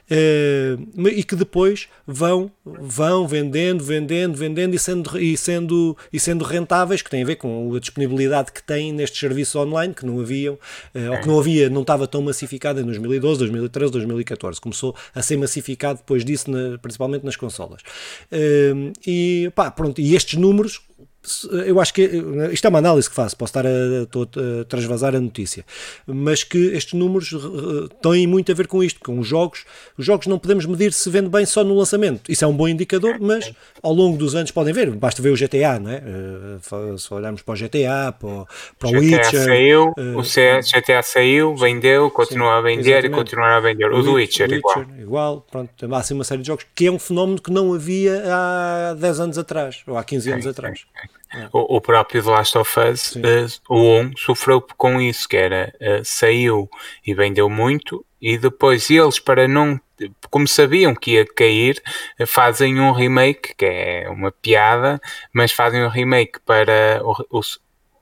Uh, 0.09 1.07
e 1.07 1.23
que 1.23 1.35
depois 1.35 1.87
vão, 2.05 2.51
vão 2.63 3.27
vendendo, 3.27 3.83
vendendo, 3.83 4.35
vendendo 4.35 4.75
e 4.75 4.79
sendo, 4.79 5.19
e, 5.19 5.37
sendo, 5.37 5.97
e 6.11 6.19
sendo 6.19 6.43
rentáveis, 6.43 7.01
que 7.01 7.09
tem 7.09 7.23
a 7.23 7.25
ver 7.25 7.37
com 7.37 7.73
a 7.75 7.79
disponibilidade 7.79 8.51
que 8.51 8.61
têm 8.61 8.91
nestes 8.91 9.19
serviços 9.19 9.55
online, 9.55 9.93
que 9.93 10.05
não 10.05 10.19
haviam, 10.19 10.55
uh, 10.55 11.11
ou 11.11 11.21
que 11.21 11.27
não 11.27 11.39
havia, 11.39 11.69
não 11.69 11.81
estava 11.81 12.07
tão 12.07 12.21
massificado 12.21 12.79
em 12.79 12.83
2012, 12.83 13.39
2013, 13.39 13.91
2014. 13.91 14.61
Começou 14.61 14.95
a 15.13 15.21
ser 15.21 15.37
massificado 15.37 15.99
depois 15.99 16.23
disso, 16.23 16.51
na, 16.51 16.77
principalmente 16.77 17.23
nas 17.23 17.35
consolas. 17.35 17.81
Uh, 18.31 18.91
e, 19.05 19.51
pá, 19.55 19.71
pronto, 19.71 19.99
e 19.99 20.15
estes 20.15 20.37
números 20.39 20.81
eu 21.65 21.79
acho 21.79 21.93
que 21.93 22.01
isto 22.51 22.65
é 22.65 22.69
uma 22.69 22.79
análise 22.79 23.09
que 23.09 23.15
faço, 23.15 23.37
posso 23.37 23.51
estar 23.51 23.65
a, 23.65 23.69
a, 23.69 24.61
a 24.61 24.65
transvasar 24.65 25.15
a 25.15 25.19
notícia, 25.19 25.65
mas 26.05 26.43
que 26.43 26.57
estes 26.57 26.93
números 26.93 27.33
têm 28.01 28.27
muito 28.27 28.51
a 28.51 28.55
ver 28.55 28.67
com 28.67 28.83
isto, 28.83 28.99
com 28.99 29.19
os 29.19 29.27
jogos. 29.27 29.65
Os 29.97 30.05
jogos 30.05 30.27
não 30.27 30.37
podemos 30.37 30.65
medir 30.65 30.91
se 30.93 31.09
vende 31.09 31.29
bem 31.29 31.45
só 31.45 31.63
no 31.63 31.75
lançamento. 31.75 32.31
Isso 32.31 32.43
é 32.43 32.47
um 32.47 32.55
bom 32.55 32.67
indicador, 32.67 33.17
mas 33.19 33.51
ao 33.81 33.93
longo 33.93 34.17
dos 34.17 34.35
anos 34.35 34.51
podem 34.51 34.73
ver. 34.73 34.91
Basta 34.91 35.21
ver 35.21 35.29
o 35.29 35.35
GTA, 35.35 35.79
não 35.79 35.91
é? 35.91 35.95
Eh, 35.97 36.97
se 36.97 37.13
olharmos 37.13 37.41
para 37.41 37.53
o 37.53 37.57
GTA, 37.57 38.13
para, 38.19 38.45
para 38.79 38.89
o 38.89 38.91
GTA 38.91 39.17
Witcher. 39.17 39.43
Saiu, 39.43 39.93
uh, 39.97 40.17
o 40.17 40.21
GTA 40.21 41.01
saiu, 41.03 41.55
vendeu, 41.55 42.09
continua 42.11 42.53
sim, 42.53 42.57
a 42.57 42.61
vender 42.61 42.81
exatamente. 42.81 43.11
e 43.11 43.15
continuará 43.15 43.57
a 43.57 43.59
vender. 43.59 43.91
O, 43.91 43.99
o 43.99 44.03
do 44.03 44.13
Witcher, 44.13 44.49
Witcher 44.49 44.57
igual. 44.57 44.99
igual. 44.99 45.47
Pronto, 45.49 45.93
há 45.93 45.97
assim 45.97 46.13
uma 46.13 46.23
série 46.23 46.41
de 46.41 46.47
jogos 46.47 46.65
que 46.75 46.87
é 46.87 46.91
um 46.91 46.99
fenómeno 46.99 47.41
que 47.41 47.51
não 47.51 47.73
havia 47.73 48.23
há 48.25 48.93
10 48.93 49.19
anos 49.19 49.37
atrás, 49.37 49.83
ou 49.87 49.97
há 49.97 50.03
15 50.03 50.31
anos 50.31 50.43
sim, 50.43 50.49
atrás. 50.49 50.79
Sim. 50.79 51.12
O, 51.51 51.77
o, 51.77 51.81
próprio 51.81 52.23
The 52.23 52.29
Last 52.29 52.57
of 52.57 52.79
Us, 52.79 53.15
uh, 53.15 53.61
o 53.67 53.99
1, 54.01 54.17
sofreu 54.17 54.61
com 54.77 55.01
isso, 55.01 55.27
que 55.27 55.37
era, 55.37 55.73
uh, 55.81 56.03
saiu 56.03 56.69
e 57.05 57.13
vendeu 57.13 57.49
muito, 57.49 58.05
e 58.21 58.37
depois 58.37 58.89
eles, 58.89 59.19
para 59.19 59.47
não, 59.47 59.79
como 60.29 60.47
sabiam 60.47 60.93
que 60.93 61.11
ia 61.11 61.25
cair, 61.25 61.81
uh, 62.19 62.27
fazem 62.27 62.79
um 62.79 62.91
remake, 62.91 63.55
que 63.55 63.65
é 63.65 64.09
uma 64.09 64.31
piada, 64.31 65.01
mas 65.33 65.51
fazem 65.51 65.83
um 65.83 65.89
remake 65.89 66.39
para, 66.45 67.01
o, 67.03 67.39
o, 67.39 67.41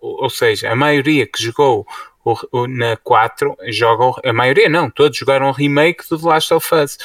ou 0.02 0.30
seja, 0.30 0.70
a 0.70 0.76
maioria 0.76 1.26
que 1.26 1.42
jogou 1.42 1.86
o, 2.24 2.36
o, 2.52 2.68
na 2.68 2.98
4 2.98 3.56
jogam, 3.70 4.14
a 4.24 4.34
maioria 4.34 4.70
não, 4.70 4.90
todos 4.90 5.18
jogaram 5.18 5.50
o 5.50 5.54
remake 5.54 6.08
do 6.10 6.20
The 6.20 6.28
Last 6.28 6.54
of 6.54 6.76
Us, 6.76 6.98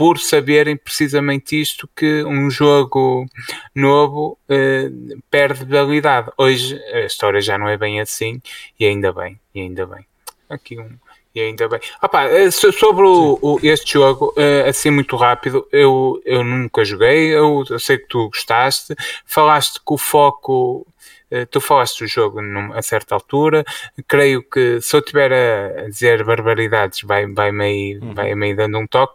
por 0.00 0.18
saberem 0.18 0.78
precisamente 0.78 1.60
isto 1.60 1.86
que 1.94 2.24
um 2.24 2.50
jogo 2.50 3.26
novo 3.74 4.38
uh, 4.48 5.22
perde 5.30 5.66
validade. 5.66 6.30
Hoje 6.38 6.82
a 6.90 7.00
história 7.00 7.38
já 7.38 7.58
não 7.58 7.68
é 7.68 7.76
bem 7.76 8.00
assim 8.00 8.40
e 8.78 8.86
ainda 8.86 9.12
bem, 9.12 9.38
e 9.54 9.60
ainda 9.60 9.84
bem. 9.84 10.06
Aqui 10.48 10.80
um 10.80 10.88
e 11.34 11.40
ainda 11.42 11.68
bem. 11.68 11.80
Opa, 12.02 12.24
eh, 12.24 12.50
sobre 12.50 13.06
o, 13.06 13.38
o, 13.42 13.60
este 13.62 13.92
jogo, 13.92 14.32
uh, 14.38 14.68
assim 14.70 14.88
muito 14.88 15.16
rápido, 15.16 15.68
eu, 15.70 16.18
eu 16.24 16.42
nunca 16.42 16.82
joguei, 16.82 17.34
eu, 17.34 17.62
eu 17.68 17.78
sei 17.78 17.98
que 17.98 18.08
tu 18.08 18.30
gostaste, 18.30 18.96
falaste 19.26 19.80
que 19.80 19.92
o 19.92 19.98
foco 19.98 20.86
eh, 20.88 21.19
tu 21.50 21.60
falaste 21.60 22.04
do 22.04 22.08
jogo 22.08 22.40
num, 22.40 22.72
a 22.72 22.82
certa 22.82 23.14
altura, 23.14 23.64
creio 24.06 24.42
que 24.42 24.80
se 24.80 24.96
eu 24.96 25.00
estiver 25.00 25.32
a 25.32 25.88
dizer 25.88 26.24
barbaridades, 26.24 27.02
vai, 27.02 27.26
vai, 27.26 27.52
meio, 27.52 28.02
uhum. 28.02 28.14
vai 28.14 28.34
meio 28.34 28.56
dando 28.56 28.78
um 28.78 28.86
toque. 28.86 29.14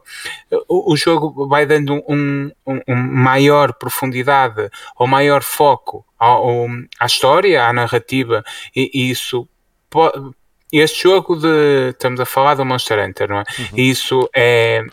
O, 0.67 0.93
o 0.93 0.97
jogo 0.97 1.47
vai 1.47 1.65
dando 1.65 1.95
um, 2.07 2.51
um, 2.65 2.81
um, 2.87 2.95
maior 2.95 3.73
profundidade 3.73 4.69
ou 4.97 5.07
maior 5.07 5.43
foco 5.43 6.05
ao, 6.17 6.67
à 6.99 7.05
história, 7.05 7.65
à 7.65 7.73
narrativa, 7.73 8.43
e, 8.75 8.91
e 8.93 9.09
isso 9.09 9.47
pode 9.89 10.33
este 10.71 11.03
jogo 11.03 11.35
de. 11.35 11.91
Estamos 11.91 12.19
a 12.19 12.25
falar 12.25 12.55
do 12.55 12.65
Monster 12.65 12.99
Hunter, 12.99 13.29
não 13.29 13.37
é? 13.37 13.43
Uhum. 13.59 13.77
Isso 13.77 14.29
é 14.35 14.83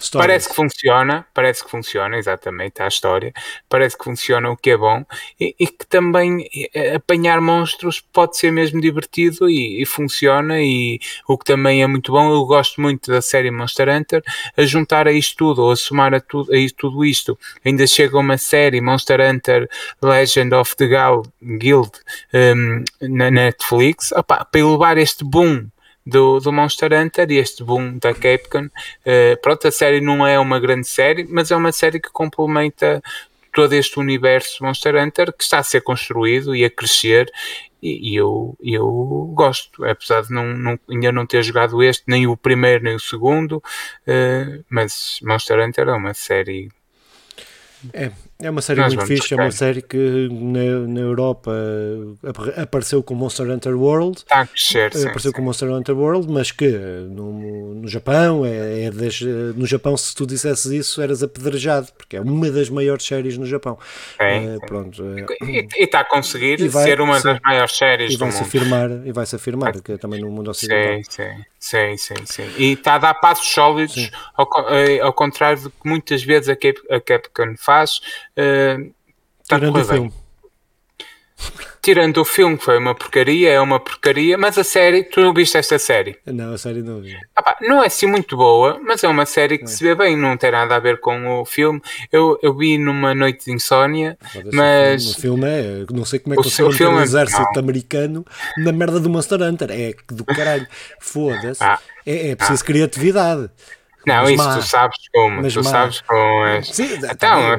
Stories. 0.00 0.26
Parece 0.26 0.48
que 0.48 0.54
funciona, 0.54 1.26
parece 1.34 1.64
que 1.64 1.70
funciona, 1.70 2.16
exatamente, 2.16 2.82
a 2.82 2.88
história. 2.88 3.32
Parece 3.68 3.98
que 3.98 4.04
funciona, 4.04 4.50
o 4.50 4.56
que 4.56 4.70
é 4.70 4.76
bom. 4.76 5.04
E, 5.38 5.54
e 5.60 5.66
que 5.66 5.86
também 5.86 6.48
apanhar 6.94 7.40
monstros 7.40 8.00
pode 8.00 8.36
ser 8.36 8.50
mesmo 8.50 8.80
divertido 8.80 9.48
e, 9.48 9.82
e, 9.82 9.86
funciona. 9.86 10.60
E 10.60 10.98
o 11.28 11.36
que 11.36 11.44
também 11.44 11.82
é 11.82 11.86
muito 11.86 12.12
bom, 12.12 12.32
eu 12.32 12.44
gosto 12.46 12.80
muito 12.80 13.10
da 13.10 13.20
série 13.20 13.50
Monster 13.50 13.88
Hunter. 13.88 14.22
A 14.56 14.62
juntar 14.62 15.06
a 15.06 15.12
isto 15.12 15.36
tudo, 15.36 15.62
ou 15.62 15.70
a 15.70 15.76
somar 15.76 16.14
a, 16.14 16.20
tu, 16.20 16.40
a 16.42 16.74
tudo 16.76 17.04
isto, 17.04 17.38
ainda 17.64 17.86
chega 17.86 18.18
uma 18.18 18.38
série 18.38 18.80
Monster 18.80 19.20
Hunter 19.20 19.68
Legend 20.02 20.54
of 20.54 20.76
the 20.76 20.86
Gal, 20.86 21.22
Guild 21.42 21.92
um, 22.32 22.84
na 23.02 23.30
Netflix. 23.30 24.12
Opa, 24.12 24.44
para 24.44 24.60
elevar 24.60 24.96
este 24.96 25.24
boom 25.24 25.68
do, 26.10 26.40
do 26.40 26.52
Monster 26.52 26.92
Hunter 26.92 27.30
e 27.30 27.38
este 27.38 27.62
boom 27.62 27.98
da 27.98 28.12
Capcom. 28.12 28.66
Uh, 28.66 29.40
pronto, 29.40 29.68
a 29.68 29.70
série 29.70 30.00
não 30.00 30.26
é 30.26 30.38
uma 30.38 30.58
grande 30.58 30.86
série, 30.86 31.24
mas 31.28 31.50
é 31.50 31.56
uma 31.56 31.72
série 31.72 32.00
que 32.00 32.10
complementa 32.10 33.02
todo 33.52 33.72
este 33.72 33.98
universo 33.98 34.62
Monster 34.62 34.94
Hunter 34.96 35.32
que 35.32 35.42
está 35.42 35.58
a 35.58 35.62
ser 35.62 35.80
construído 35.80 36.54
e 36.54 36.64
a 36.64 36.70
crescer 36.70 37.30
e, 37.82 38.14
eu, 38.14 38.54
eu 38.60 39.32
gosto, 39.34 39.82
apesar 39.86 40.22
de 40.22 40.30
não, 40.30 40.54
não, 40.54 40.78
ainda 40.88 41.10
não 41.10 41.24
ter 41.24 41.42
jogado 41.42 41.82
este, 41.82 42.04
nem 42.06 42.26
o 42.26 42.36
primeiro 42.36 42.84
nem 42.84 42.94
o 42.94 43.00
segundo, 43.00 43.56
uh, 43.56 44.64
mas 44.68 45.18
Monster 45.22 45.58
Hunter 45.66 45.88
é 45.88 45.92
uma 45.94 46.12
série 46.12 46.68
é, 47.94 48.12
é 48.42 48.50
uma 48.50 48.62
série 48.62 48.80
Nós 48.80 48.94
muito 48.94 49.06
fixe, 49.06 49.34
é 49.34 49.36
uma 49.36 49.50
série 49.50 49.82
que 49.82 50.28
na, 50.30 50.88
na 50.88 51.00
Europa 51.00 51.52
apareceu 52.56 53.02
com 53.02 53.14
Monster 53.14 53.50
Hunter 53.50 53.76
World. 53.76 54.18
Está 54.18 54.40
a 54.40 54.46
crescer, 54.46 54.92
sim, 54.94 55.02
Apareceu 55.06 55.30
sim. 55.30 55.36
com 55.36 55.42
Monster 55.42 55.70
Hunter 55.70 55.96
World, 55.96 56.30
mas 56.30 56.50
que 56.50 56.68
no, 56.68 57.74
no 57.74 57.88
Japão, 57.88 58.44
é, 58.44 58.84
é 58.84 58.90
das, 58.90 59.20
no 59.20 59.66
Japão, 59.66 59.96
se 59.96 60.14
tu 60.14 60.26
dissesses 60.26 60.70
isso, 60.72 61.00
eras 61.02 61.22
apedrejado, 61.22 61.88
porque 61.96 62.16
é 62.16 62.20
uma 62.20 62.50
das 62.50 62.70
maiores 62.70 63.04
séries 63.04 63.36
no 63.36 63.46
Japão. 63.46 63.78
É, 64.18 64.56
pronto, 64.66 65.02
e 65.42 65.84
está 65.84 66.00
a 66.00 66.04
conseguir 66.04 66.66
vai, 66.68 66.84
ser 66.84 67.00
uma 67.00 67.18
sim, 67.18 67.24
das 67.24 67.40
maiores 67.44 67.76
séries 67.76 68.14
e 68.14 68.16
do 68.16 68.20
vai 68.20 68.32
mundo. 68.32 68.42
Afirmar, 68.42 68.90
e 69.06 69.12
vai-se 69.12 69.36
afirmar, 69.36 69.80
que 69.80 69.92
é 69.92 69.98
também 69.98 70.20
no 70.20 70.30
mundo 70.30 70.50
ocidental. 70.50 71.02
Sim, 71.04 71.10
sim. 71.10 71.44
Sim, 71.60 71.94
sim, 71.98 72.14
sim. 72.24 72.50
E 72.56 72.72
está 72.72 72.94
a 72.94 72.98
dar 72.98 73.14
passos 73.14 73.46
sólidos, 73.46 74.10
ao, 74.34 74.48
eh, 74.70 74.98
ao, 75.00 75.12
contrário 75.12 75.62
do 75.64 75.70
que 75.70 75.86
muitas 75.86 76.22
vezes 76.24 76.48
a, 76.48 76.56
Cap, 76.56 76.80
a 76.90 76.98
Capcom 76.98 77.54
faz. 77.58 78.00
Uh, 78.34 78.90
Tirando 79.46 79.78
o 79.78 79.84
filme. 79.84 80.12
Tirando 81.82 82.18
o 82.18 82.24
filme, 82.26 82.58
que 82.58 82.64
foi 82.64 82.78
uma 82.78 82.94
porcaria, 82.94 83.50
é 83.50 83.60
uma 83.60 83.80
porcaria, 83.80 84.36
mas 84.36 84.58
a 84.58 84.64
série, 84.64 85.02
tu 85.02 85.20
não 85.20 85.32
viste 85.32 85.56
esta 85.56 85.78
série? 85.78 86.18
Não, 86.26 86.52
a 86.52 86.58
série 86.58 86.82
não 86.82 87.00
vi. 87.00 87.16
Ah, 87.34 87.42
pá, 87.42 87.56
não 87.62 87.82
é 87.82 87.86
assim 87.86 88.06
muito 88.06 88.36
boa, 88.36 88.78
mas 88.84 89.02
é 89.02 89.08
uma 89.08 89.24
série 89.24 89.56
que 89.56 89.64
é. 89.64 89.66
se 89.66 89.82
vê 89.82 89.94
bem, 89.94 90.14
não 90.14 90.36
tem 90.36 90.50
nada 90.50 90.76
a 90.76 90.78
ver 90.78 91.00
com 91.00 91.40
o 91.40 91.44
filme. 91.46 91.80
Eu, 92.12 92.38
eu 92.42 92.54
vi 92.54 92.76
numa 92.76 93.14
noite 93.14 93.46
de 93.46 93.52
insónia, 93.52 94.18
mas. 94.52 95.16
O 95.16 95.20
filme 95.20 95.46
é, 95.46 95.86
não 95.90 96.04
sei 96.04 96.18
como 96.18 96.34
é 96.34 96.36
que 96.36 96.62
o, 96.62 96.68
o 96.68 96.72
filme 96.72 96.96
um 96.96 97.00
é- 97.00 97.02
exército 97.02 97.48
não. 97.54 97.62
americano 97.62 98.26
na 98.58 98.72
merda 98.72 99.00
do 99.00 99.08
Monster 99.08 99.40
Hunter. 99.40 99.70
É 99.70 99.94
do 100.12 100.24
caralho. 100.24 100.66
Foda-se. 101.00 101.64
Ah, 101.64 101.78
é, 102.04 102.30
é 102.30 102.36
preciso 102.36 102.62
ah. 102.62 102.66
criatividade. 102.66 103.50
Não, 104.06 104.22
mas 104.22 104.30
isso 104.30 104.42
má. 104.42 104.56
tu 104.56 104.62
sabes 104.62 104.96
como, 105.12 105.42
mas 105.42 105.52
tu 105.52 105.62
má. 105.62 105.70
sabes 105.70 106.00
como 106.00 106.46
é. 106.46 106.62
Sim, 106.62 106.98
então, 107.10 107.58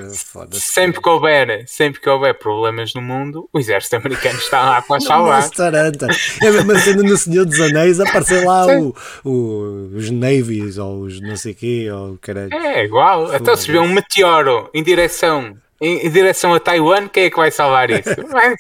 sempre 0.54 1.01
que 1.01 1.10
houver, 1.10 1.63
sempre 1.67 2.01
que 2.01 2.10
houver 2.10 2.34
problemas 2.34 2.93
no 2.93 3.01
mundo, 3.01 3.47
o 3.54 3.60
exército 3.60 3.97
americano 3.97 4.39
está 4.39 4.62
lá 4.63 4.82
para 4.82 4.99
salvar. 4.99 5.49
Taranta. 5.51 6.08
É 6.41 6.47
a 6.47 6.51
mesma 6.51 6.80
cena 6.80 7.04
no 7.04 7.17
Senhor 7.17 7.45
dos 7.45 7.60
Anéis, 7.60 7.99
aparecer 7.99 8.45
lá 8.45 8.65
o, 8.67 8.95
o, 9.23 9.91
os 9.95 10.10
navies 10.10 10.77
ou 10.77 11.01
os 11.01 11.21
não 11.21 11.36
sei 11.36 11.54
quê, 11.54 11.89
ou 11.91 12.17
caralho. 12.17 12.54
É 12.54 12.84
igual, 12.84 13.34
então 13.36 13.56
se 13.56 13.71
vê 13.71 13.77
um 13.77 13.89
meteoro 13.89 14.69
em 14.73 14.84
direção 14.84 15.56
em, 15.82 16.10
direção 16.12 16.54
a 16.54 16.60
Taiwan, 16.60 17.08
quem 17.08 17.25
é 17.25 17.30
que 17.30 17.38
vai 17.38 17.49
salvar 17.49 17.89
isso? 17.89 18.10
mas, 18.32 18.56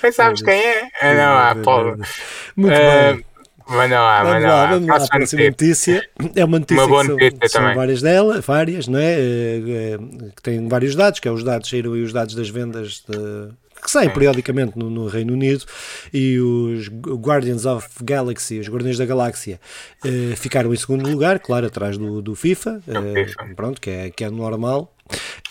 mas 0.00 0.14
sabes 0.14 0.42
quem 0.42 0.54
é? 0.54 1.14
Não 1.14 1.36
há, 1.36 1.56
Paulo. 1.56 1.96
Muito 2.56 2.72
uh, 2.72 3.14
bem. 3.16 3.24
Mas 3.68 3.90
não 3.90 3.98
há, 3.98 4.22
vamos 4.22 4.44
lá, 4.44 4.66
vamos 4.66 4.88
lá, 4.88 4.96
a 4.96 5.08
próxima 5.08 5.44
notícia. 5.44 6.08
É 6.34 6.44
uma 6.44 6.58
notícia 6.58 6.82
uma 6.82 6.88
boa 6.88 7.04
notícia 7.04 7.38
que 7.38 7.48
são, 7.48 7.62
são 7.62 7.74
várias 7.74 8.00
delas, 8.00 8.44
várias, 8.44 8.86
não 8.86 8.98
é? 8.98 9.14
Eh, 9.14 9.62
eh, 9.68 9.98
que 10.36 10.42
tem 10.42 10.68
vários 10.68 10.94
dados, 10.94 11.18
que 11.18 11.26
é 11.26 11.30
os 11.30 11.42
dados, 11.42 11.68
saíram 11.68 11.92
os 11.92 12.12
dados 12.12 12.34
das 12.34 12.48
vendas 12.48 13.02
de, 13.08 13.50
que 13.82 13.90
saem 13.90 14.10
periodicamente 14.10 14.76
no, 14.76 14.90
no, 14.90 15.06
Reino 15.06 15.32
Unido 15.32 15.64
e 16.12 16.38
os 16.40 16.88
Guardians 16.88 17.64
of 17.66 17.88
Galaxy, 18.02 18.58
os 18.58 18.68
Guardiões 18.68 18.98
da 18.98 19.06
Galáxia, 19.06 19.60
eh, 20.04 20.34
ficaram 20.36 20.72
em 20.72 20.76
segundo 20.76 21.08
lugar, 21.08 21.38
claro, 21.38 21.66
atrás 21.66 21.96
do, 21.96 22.20
do 22.20 22.34
FIFA, 22.34 22.82
eh, 22.88 23.26
pronto, 23.54 23.80
que 23.80 23.90
é, 23.90 24.10
que 24.10 24.24
é 24.24 24.30
normal, 24.30 24.92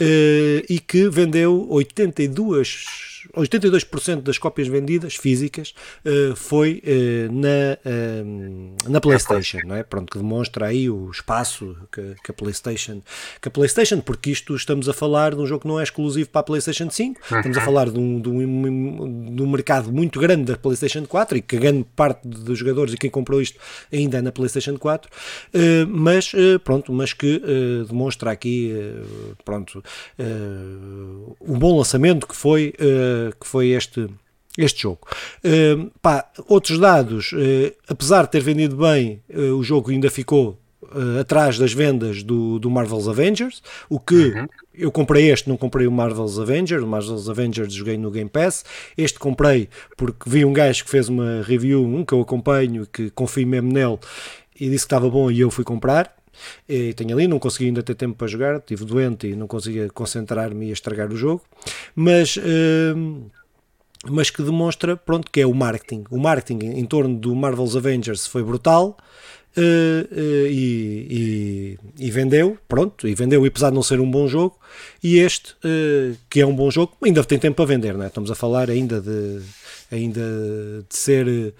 eh, 0.01 0.65
e 0.69 0.79
que 0.79 1.07
vendeu 1.09 1.65
82 1.69 3.14
82% 3.33 4.21
das 4.21 4.37
cópias 4.37 4.67
vendidas 4.67 5.15
físicas 5.15 5.73
uh, 6.05 6.35
foi 6.35 6.81
uh, 6.85 7.31
na, 7.33 7.77
uh, 7.85 8.89
na 8.91 9.01
PlayStation, 9.01 9.59
não 9.65 9.75
é? 9.75 9.83
Pronto, 9.83 10.11
que 10.11 10.17
demonstra 10.17 10.67
aí 10.67 10.89
o 10.89 11.09
espaço 11.09 11.75
que, 11.91 12.15
que, 12.23 12.31
a 12.31 12.33
PlayStation, 12.33 13.01
que 13.41 13.47
a 13.47 13.51
PlayStation, 13.51 14.01
porque 14.01 14.31
isto 14.31 14.55
estamos 14.55 14.87
a 14.89 14.93
falar 14.93 15.35
de 15.35 15.41
um 15.41 15.45
jogo 15.45 15.61
que 15.61 15.67
não 15.67 15.79
é 15.79 15.83
exclusivo 15.83 16.29
para 16.29 16.41
a 16.41 16.43
PlayStation 16.43 16.89
5, 16.89 17.19
estamos 17.21 17.57
a 17.57 17.59
uhum. 17.59 17.65
falar 17.65 17.89
de 17.89 17.99
um, 17.99 18.19
de 18.19 18.29
um, 18.29 19.35
de 19.35 19.41
um 19.41 19.49
mercado 19.49 19.91
muito 19.91 20.19
grande 20.19 20.45
da 20.45 20.57
PlayStation 20.57 21.05
4 21.05 21.37
e 21.37 21.41
que 21.41 21.57
grande 21.57 21.85
parte 21.95 22.27
dos 22.27 22.57
jogadores 22.59 22.93
e 22.93 22.97
quem 22.97 23.09
comprou 23.09 23.41
isto 23.41 23.59
ainda 23.91 24.17
é 24.17 24.21
na 24.21 24.31
PlayStation 24.31 24.77
4, 24.77 25.09
mas 25.87 26.31
pronto, 26.63 26.91
mas 26.91 27.13
que 27.13 27.41
demonstra 27.87 28.31
aqui 28.31 28.73
pronto, 29.43 29.83
um 31.41 31.59
bom 31.59 31.77
lançamento 31.77 32.27
que 32.27 32.35
foi 32.35 32.73
que 33.39 33.47
foi 33.47 33.69
este, 33.69 34.07
este 34.57 34.83
jogo. 34.83 35.01
Uh, 35.43 35.91
pá, 36.01 36.29
outros 36.47 36.79
dados, 36.79 37.31
uh, 37.33 37.75
apesar 37.87 38.23
de 38.23 38.31
ter 38.31 38.41
vendido 38.41 38.77
bem, 38.77 39.21
uh, 39.33 39.55
o 39.55 39.63
jogo 39.63 39.91
ainda 39.91 40.09
ficou 40.09 40.59
atrás 41.19 41.57
das 41.57 41.73
vendas 41.73 42.23
do, 42.23 42.57
do 42.59 42.69
Marvel's 42.69 43.07
Avengers, 43.07 43.61
o 43.89 43.99
que 43.99 44.15
uhum. 44.15 44.47
eu 44.73 44.91
comprei 44.91 45.29
este, 45.29 45.49
não 45.49 45.57
comprei 45.57 45.87
o 45.87 45.91
Marvel's 45.91 46.39
Avengers, 46.39 46.83
o 46.83 46.87
Marvel's 46.87 47.27
Avengers 47.27 47.73
joguei 47.73 47.97
no 47.97 48.11
Game 48.11 48.29
Pass, 48.29 48.63
este 48.97 49.19
comprei 49.19 49.67
porque 49.97 50.29
vi 50.29 50.45
um 50.45 50.53
gajo 50.53 50.85
que 50.85 50.89
fez 50.89 51.09
uma 51.09 51.41
review, 51.41 51.83
um 51.83 52.05
que 52.05 52.13
eu 52.13 52.21
acompanho, 52.21 52.87
que 52.87 53.09
confio 53.09 53.47
mesmo 53.47 53.73
nele, 53.73 53.97
e 54.57 54.69
disse 54.69 54.85
que 54.85 54.93
estava 54.93 55.09
bom 55.09 55.29
e 55.29 55.39
eu 55.39 55.51
fui 55.51 55.65
comprar, 55.65 56.15
e 56.67 56.93
tenho 56.93 57.13
ali, 57.15 57.27
não 57.27 57.39
consegui 57.39 57.65
ainda 57.65 57.83
ter 57.83 57.95
tempo 57.95 58.15
para 58.15 58.27
jogar, 58.27 58.57
estive 58.57 58.85
doente 58.85 59.27
e 59.27 59.35
não 59.35 59.47
conseguia 59.47 59.89
concentrar-me 59.89 60.67
e 60.67 60.71
estragar 60.71 61.11
o 61.11 61.15
jogo, 61.15 61.41
mas... 61.95 62.37
Uh, 62.37 63.29
mas 64.07 64.29
que 64.29 64.43
demonstra 64.43 64.95
pronto, 64.95 65.31
que 65.31 65.41
é 65.41 65.47
o 65.47 65.53
marketing. 65.53 66.03
O 66.11 66.19
marketing 66.19 66.59
em 66.65 66.85
torno 66.85 67.17
do 67.17 67.35
Marvel's 67.35 67.75
Avengers 67.75 68.27
foi 68.27 68.43
brutal. 68.43 68.97
Uh, 69.57 70.03
uh, 70.11 70.47
e, 70.47 71.77
e, 71.97 72.05
e, 72.07 72.11
vendeu, 72.11 72.57
pronto, 72.67 73.07
e 73.07 73.15
vendeu, 73.15 73.45
e 73.45 73.47
apesar 73.47 73.69
de 73.69 73.75
não 73.75 73.81
ser 73.81 74.01
um 74.01 74.11
bom 74.11 74.27
jogo, 74.27 74.59
e 75.01 75.17
este, 75.19 75.53
uh, 75.53 76.13
que 76.29 76.41
é 76.41 76.45
um 76.45 76.53
bom 76.53 76.69
jogo, 76.69 76.91
ainda 77.01 77.23
tem 77.23 77.39
tempo 77.39 77.55
para 77.55 77.65
vender, 77.65 77.93
não 77.93 78.03
é? 78.03 78.07
estamos 78.07 78.29
a 78.29 78.35
falar 78.35 78.69
ainda 78.69 78.99
de, 78.99 79.39
ainda 79.89 80.21
de 80.21 80.95
ser, 80.95 81.27
eh, 81.27 81.53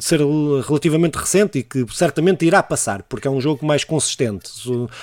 ser 0.00 0.20
relativamente 0.66 1.16
recente 1.16 1.60
e 1.60 1.62
que 1.62 1.86
certamente 1.92 2.44
irá 2.44 2.62
passar, 2.62 3.02
porque 3.04 3.28
é 3.28 3.30
um 3.30 3.40
jogo 3.40 3.64
mais 3.64 3.84
consistente, 3.84 4.50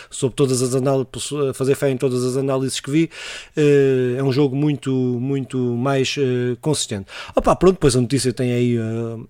sobre 0.10 0.36
todas 0.36 0.62
as 0.62 0.76
análises, 0.76 1.30
fazer 1.54 1.76
fé 1.76 1.90
em 1.90 1.98
todas 1.98 2.24
as 2.26 2.36
análises 2.36 2.80
que 2.82 2.92
vi, 2.92 3.10
eh, 3.56 4.16
é 4.18 4.24
um 4.24 4.34
jogo 4.34 4.56
muito, 4.56 4.92
muito 4.92 5.58
mais 5.58 6.16
eh, 6.18 6.58
consistente. 6.60 7.08
Opa, 7.36 7.56
pronto, 7.56 7.76
depois 7.76 7.96
a 7.96 8.02
notícia 8.02 8.34
tem 8.34 8.52
aí 8.52 8.78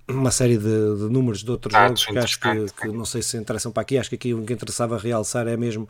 uma 0.07 0.31
série 0.31 0.57
de, 0.57 0.63
de 0.63 1.09
números 1.11 1.43
de 1.43 1.51
outros 1.51 1.75
ah, 1.75 1.87
jogos 1.87 2.05
que 2.05 2.17
acho 2.17 2.39
que, 2.39 2.65
que, 2.81 2.87
não 2.87 3.05
sei 3.05 3.21
se 3.21 3.37
interessam 3.37 3.71
para 3.71 3.81
aqui, 3.81 3.97
acho 3.99 4.09
que 4.09 4.15
aqui 4.15 4.33
o 4.33 4.41
que 4.41 4.53
interessava 4.53 4.97
realçar 4.97 5.47
é 5.47 5.55
mesmo 5.55 5.87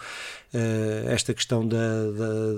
esta 1.08 1.34
questão 1.34 1.68
da, 1.68 1.78
da, 1.78 2.54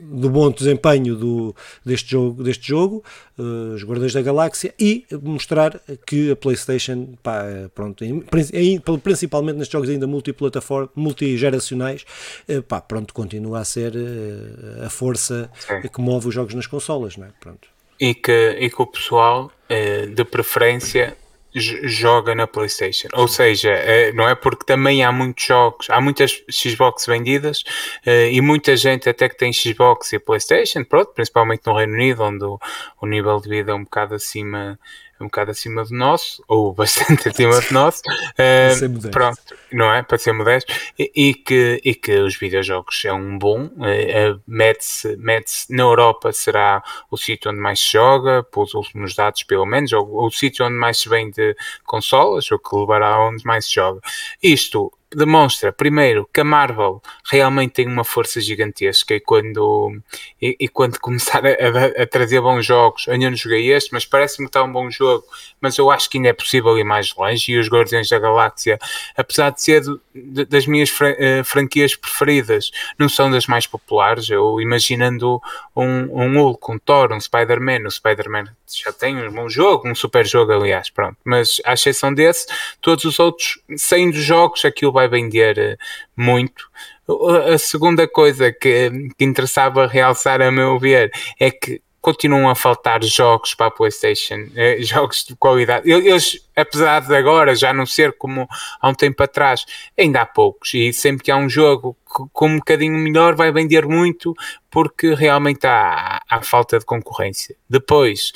do 0.00 0.30
bom 0.30 0.50
desempenho 0.50 1.14
do, 1.14 1.54
deste 1.84 2.10
jogo, 2.12 2.42
deste 2.42 2.68
jogo 2.68 3.04
os 3.38 3.84
Guardiões 3.84 4.12
da 4.12 4.22
Galáxia, 4.22 4.74
e 4.78 4.95
mostrar 5.22 5.80
que 6.06 6.30
a 6.30 6.36
PlayStation, 6.36 7.14
pá, 7.22 7.44
pronto, 7.74 8.04
principalmente 9.02 9.56
nestes 9.56 9.72
jogos 9.72 9.88
ainda 9.88 10.06
multiplataforma, 10.06 10.90
multigeracionais, 10.94 12.04
uh, 12.48 12.62
pá, 12.62 12.80
pronto, 12.80 13.12
continua 13.12 13.60
a 13.60 13.64
ser 13.64 13.94
uh, 13.94 14.84
a 14.84 14.90
força 14.90 15.50
Sim. 15.58 15.88
que 15.88 16.00
move 16.00 16.28
os 16.28 16.34
jogos 16.34 16.54
nas 16.54 16.66
consolas, 16.66 17.16
não 17.16 17.26
é? 17.26 17.30
Pronto. 17.40 17.68
E 17.98 18.14
que, 18.14 18.56
e 18.60 18.68
que 18.68 18.82
o 18.82 18.86
pessoal, 18.86 19.50
de 20.14 20.24
preferência, 20.24 21.16
joga 21.56 22.34
na 22.34 22.46
PlayStation. 22.46 23.08
Ou 23.14 23.26
seja, 23.26 23.70
é, 23.70 24.12
não 24.12 24.28
é 24.28 24.34
porque 24.34 24.64
também 24.64 25.02
há 25.02 25.10
muitos 25.10 25.44
jogos, 25.44 25.88
há 25.90 26.00
muitas 26.00 26.42
Xbox 26.50 27.06
vendidas 27.06 27.64
eh, 28.04 28.30
e 28.32 28.40
muita 28.40 28.76
gente 28.76 29.08
até 29.08 29.28
que 29.28 29.36
tem 29.36 29.52
Xbox 29.52 30.12
e 30.12 30.18
PlayStation, 30.18 30.84
pronto, 30.84 31.12
principalmente 31.14 31.62
no 31.66 31.74
Reino 31.74 31.94
Unido, 31.94 32.22
onde 32.22 32.44
o, 32.44 32.58
o 33.00 33.06
nível 33.06 33.40
de 33.40 33.48
vida 33.48 33.72
é 33.72 33.74
um 33.74 33.84
bocado 33.84 34.14
acima 34.14 34.78
um 35.20 35.26
bocado 35.26 35.50
acima 35.50 35.84
do 35.84 35.94
nosso, 35.94 36.42
ou 36.46 36.72
bastante 36.74 37.28
acima 37.28 37.60
do 37.60 37.72
nosso, 37.72 38.02
uh, 38.08 39.10
pronto, 39.10 39.38
não 39.72 39.92
é? 39.92 40.02
Para 40.02 40.18
ser 40.18 40.32
modesto, 40.32 40.72
e, 40.98 41.10
e, 41.14 41.34
que, 41.34 41.80
e 41.84 41.94
que 41.94 42.18
os 42.18 42.36
videojogos 42.36 43.04
é 43.04 43.12
um 43.12 43.38
bom, 43.38 43.66
uh, 43.66 44.40
mete-se, 44.46 45.16
na 45.70 45.82
Europa 45.82 46.32
será 46.32 46.82
o 47.10 47.16
sítio 47.16 47.50
onde 47.50 47.60
mais 47.60 47.80
se 47.80 47.92
joga, 47.92 48.42
pelos 48.42 48.74
últimos 48.74 49.14
dados 49.14 49.42
pelo 49.42 49.66
menos, 49.66 49.92
ou 49.92 50.26
o 50.26 50.30
sítio 50.30 50.66
onde 50.66 50.74
mais 50.74 50.98
se 50.98 51.08
vende 51.08 51.56
consolas, 51.84 52.50
ou 52.50 52.58
que 52.58 52.76
levará 52.76 53.18
onde 53.20 53.44
mais 53.44 53.66
se 53.66 53.74
joga. 53.74 54.00
Isto 54.42 54.92
demonstra, 55.14 55.72
primeiro, 55.72 56.28
que 56.32 56.40
a 56.40 56.44
Marvel 56.44 57.00
realmente 57.30 57.72
tem 57.72 57.86
uma 57.86 58.04
força 58.04 58.40
gigantesca 58.40 59.14
e 59.14 59.20
quando, 59.20 59.96
e, 60.40 60.56
e 60.60 60.68
quando 60.68 60.98
começar 60.98 61.42
a, 61.46 62.02
a, 62.02 62.06
trazer 62.06 62.40
bons 62.40 62.66
jogos, 62.66 63.08
ainda 63.08 63.30
não 63.30 63.36
joguei 63.36 63.72
este, 63.72 63.92
mas 63.92 64.04
parece-me 64.04 64.46
que 64.46 64.50
está 64.50 64.62
um 64.64 64.72
bom 64.72 64.90
jogo, 64.90 65.24
mas 65.60 65.78
eu 65.78 65.90
acho 65.90 66.10
que 66.10 66.18
ainda 66.18 66.30
é 66.30 66.32
possível 66.32 66.76
ir 66.76 66.84
mais 66.84 67.14
longe 67.14 67.52
e 67.52 67.58
os 67.58 67.68
Guardiões 67.68 68.08
da 68.08 68.18
Galáxia, 68.18 68.78
apesar 69.16 69.50
de 69.50 69.62
ser 69.62 69.82
de, 70.14 70.44
das 70.44 70.66
minhas 70.66 70.90
uh, 70.90 71.44
franquias 71.44 71.94
preferidas, 71.94 72.70
não 72.98 73.08
são 73.08 73.30
das 73.30 73.46
mais 73.46 73.66
populares, 73.66 74.28
eu 74.28 74.60
imaginando 74.60 75.40
um, 75.74 76.24
um 76.24 76.40
Hulk, 76.40 76.72
um 76.72 76.78
Thor, 76.78 77.12
um 77.12 77.20
Spider-Man, 77.20 77.86
o 77.86 77.90
Spider-Man 77.90 78.46
já 78.74 78.92
tem 78.92 79.16
um 79.16 79.30
bom 79.30 79.48
jogo, 79.48 79.88
um 79.88 79.94
super 79.94 80.26
jogo 80.26 80.52
aliás, 80.52 80.90
pronto, 80.90 81.16
mas 81.24 81.60
à 81.64 81.74
exceção 81.74 82.12
desse, 82.12 82.46
todos 82.80 83.04
os 83.04 83.18
outros, 83.18 83.60
saindo 83.76 84.16
jogos, 84.20 84.64
aquilo 84.64 84.92
vai 84.92 85.08
vender 85.08 85.58
eh, 85.58 85.76
muito. 86.16 86.68
A 87.52 87.56
segunda 87.56 88.08
coisa 88.08 88.50
que, 88.50 88.90
que 89.16 89.24
interessava 89.24 89.86
realçar, 89.86 90.42
a 90.42 90.50
meu 90.50 90.76
ver, 90.78 91.12
é 91.38 91.50
que 91.52 91.80
continuam 92.06 92.48
a 92.48 92.54
faltar 92.54 93.02
jogos 93.02 93.52
para 93.52 93.66
a 93.66 93.70
PlayStation, 93.72 94.46
eh, 94.54 94.78
jogos 94.86 95.24
de 95.24 95.34
qualidade. 95.34 95.90
Eles, 95.90 96.40
apesar 96.54 97.00
de 97.00 97.16
agora 97.16 97.52
já 97.56 97.74
não 97.74 97.84
ser 97.84 98.12
como 98.12 98.48
há 98.80 98.88
um 98.88 98.94
tempo 98.94 99.20
atrás, 99.24 99.66
ainda 99.98 100.20
há 100.22 100.26
poucos. 100.26 100.72
E 100.72 100.92
sempre 100.92 101.24
que 101.24 101.32
há 101.32 101.36
um 101.36 101.48
jogo 101.48 101.96
com 102.32 102.46
um 102.46 102.58
bocadinho 102.58 102.96
melhor, 102.96 103.34
vai 103.34 103.50
vender 103.50 103.84
muito 103.86 104.32
porque 104.70 105.14
realmente 105.14 105.66
há, 105.66 106.22
há 106.30 106.42
falta 106.42 106.78
de 106.78 106.84
concorrência. 106.84 107.56
Depois, 107.68 108.32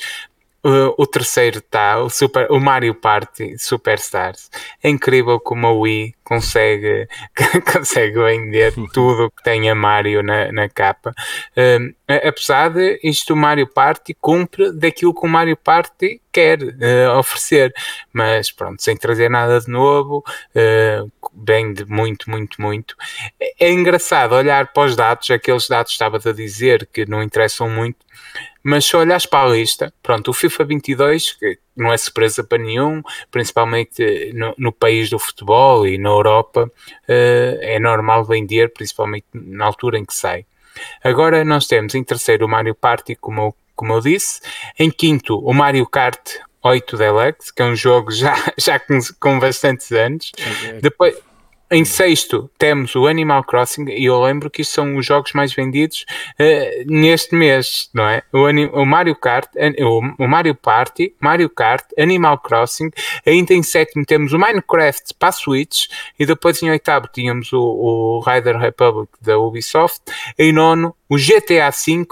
Uh, 0.63 0.93
o 0.95 1.07
terceiro 1.07 1.57
está, 1.57 1.97
o, 1.97 2.07
Super, 2.07 2.45
o 2.51 2.59
Mario 2.59 2.93
Party 2.93 3.57
Superstars. 3.57 4.51
É 4.83 4.89
incrível 4.89 5.39
como 5.39 5.65
a 5.65 5.71
Wii 5.71 6.13
consegue, 6.23 7.07
consegue 7.73 8.13
vender 8.13 8.75
tudo 8.93 9.31
que 9.31 9.41
tem 9.41 9.71
a 9.71 9.73
Mario 9.73 10.21
na, 10.21 10.51
na 10.51 10.69
capa. 10.69 11.15
Uh, 11.57 11.95
apesar 12.27 12.69
de 12.69 12.99
isto, 13.03 13.33
o 13.33 13.35
Mario 13.35 13.65
Party 13.65 14.13
cumpre 14.13 14.71
daquilo 14.71 15.15
que 15.15 15.25
o 15.25 15.29
Mario 15.29 15.57
Party 15.57 16.21
quer 16.31 16.61
uh, 16.61 17.17
oferecer, 17.17 17.73
mas 18.13 18.51
pronto, 18.51 18.83
sem 18.83 18.95
trazer 18.95 19.29
nada 19.31 19.59
de 19.59 19.67
novo, 19.67 20.23
vende 21.33 21.85
muito, 21.85 22.29
muito, 22.29 22.61
muito. 22.61 22.95
É, 23.39 23.65
é 23.67 23.71
engraçado 23.71 24.35
olhar 24.35 24.71
para 24.71 24.83
os 24.83 24.95
dados, 24.95 25.29
aqueles 25.31 25.67
dados 25.67 25.91
estava 25.91 26.17
a 26.17 26.33
dizer 26.33 26.87
que 26.93 27.05
não 27.05 27.23
interessam 27.23 27.67
muito 27.67 28.05
mas 28.63 28.85
se 28.85 28.95
olhares 28.95 29.25
para 29.25 29.49
a 29.49 29.53
lista, 29.53 29.93
pronto, 30.03 30.29
o 30.29 30.33
FIFA 30.33 30.65
22, 30.65 31.33
que 31.33 31.59
não 31.75 31.91
é 31.91 31.97
surpresa 31.97 32.43
para 32.43 32.57
nenhum, 32.57 33.01
principalmente 33.31 34.31
no, 34.33 34.53
no 34.57 34.71
país 34.71 35.09
do 35.09 35.17
futebol 35.17 35.87
e 35.87 35.97
na 35.97 36.09
Europa, 36.09 36.65
uh, 36.65 37.57
é 37.59 37.79
normal 37.79 38.23
vender, 38.23 38.71
principalmente 38.73 39.25
na 39.33 39.65
altura 39.65 39.97
em 39.97 40.05
que 40.05 40.13
sai. 40.13 40.45
Agora 41.03 41.43
nós 41.43 41.67
temos 41.67 41.95
em 41.95 42.03
terceiro 42.03 42.45
o 42.45 42.49
Mario 42.49 42.75
Party, 42.75 43.15
como 43.15 43.41
eu, 43.41 43.55
como 43.75 43.93
eu 43.93 44.01
disse, 44.01 44.41
em 44.77 44.89
quinto 44.89 45.37
o 45.37 45.53
Mario 45.53 45.85
Kart 45.87 46.37
8 46.63 46.97
Deluxe, 46.97 47.53
que 47.53 47.61
é 47.61 47.65
um 47.65 47.75
jogo 47.75 48.11
já, 48.13 48.35
já 48.57 48.79
com, 48.79 48.99
com 49.19 49.39
bastantes 49.39 49.91
anos. 49.91 50.31
Depois, 50.81 51.15
em 51.71 51.85
sexto 51.85 52.51
temos 52.57 52.95
o 52.95 53.07
Animal 53.07 53.45
Crossing 53.45 53.85
e 53.89 54.03
eu 54.03 54.21
lembro 54.21 54.49
que 54.49 54.61
isto 54.61 54.73
são 54.73 54.97
os 54.97 55.05
jogos 55.05 55.31
mais 55.31 55.53
vendidos 55.53 56.05
uh, 56.37 56.83
neste 56.85 57.33
mês, 57.33 57.89
não 57.93 58.03
é? 58.03 58.21
O, 58.33 58.81
o 58.81 58.85
Mario 58.85 59.15
Kart, 59.15 59.49
o, 59.79 60.27
Mario 60.27 60.53
Party, 60.53 61.15
Mario 61.19 61.49
Kart, 61.49 61.85
Animal 61.97 62.37
Crossing, 62.39 62.91
ainda 63.25 63.53
em 63.53 63.63
sétimo 63.63 64.05
temos 64.05 64.33
o 64.33 64.37
Minecraft 64.37 65.13
para 65.17 65.31
Switch 65.31 65.85
e 66.19 66.25
depois 66.25 66.61
em 66.61 66.69
oitavo 66.69 67.07
tínhamos 67.07 67.53
o, 67.53 67.61
o 67.61 68.19
Rider 68.19 68.57
Republic 68.57 69.09
da 69.21 69.39
Ubisoft, 69.39 70.01
em 70.37 70.51
nono 70.51 70.93
o 71.07 71.15
GTA 71.15 71.71
V 71.71 72.05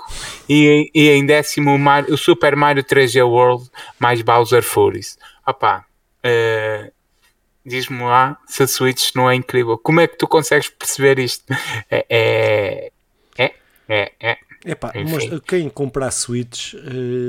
e, 0.47 0.89
e 0.95 1.09
em 1.09 1.25
décimo 1.25 1.75
o, 1.75 1.77
Mario, 1.77 2.13
o 2.13 2.17
Super 2.17 2.55
Mario 2.55 2.83
3D 2.83 3.21
World 3.27 3.69
mais 3.99 4.21
Bowser 4.21 4.63
Furies. 4.63 5.17
Opá, 5.45 5.83
uh, 6.25 6.98
diz-me 7.69 8.01
lá 8.01 8.37
se 8.47 8.63
a 8.63 8.67
Switch 8.67 9.11
não 9.15 9.29
é 9.29 9.35
incrível. 9.35 9.77
Como 9.77 9.99
é 9.99 10.07
que 10.07 10.17
tu 10.17 10.27
consegues 10.27 10.69
perceber 10.69 11.19
isto? 11.19 11.45
É. 11.89 12.05
É. 12.09 12.91
É. 13.37 13.53
é, 13.87 14.11
é. 14.19 14.37
Epá, 14.65 14.91
mas 15.09 15.23
quem 15.47 15.69
comprar 15.69 16.11
Switch, 16.11 16.73
uh, 16.73 16.77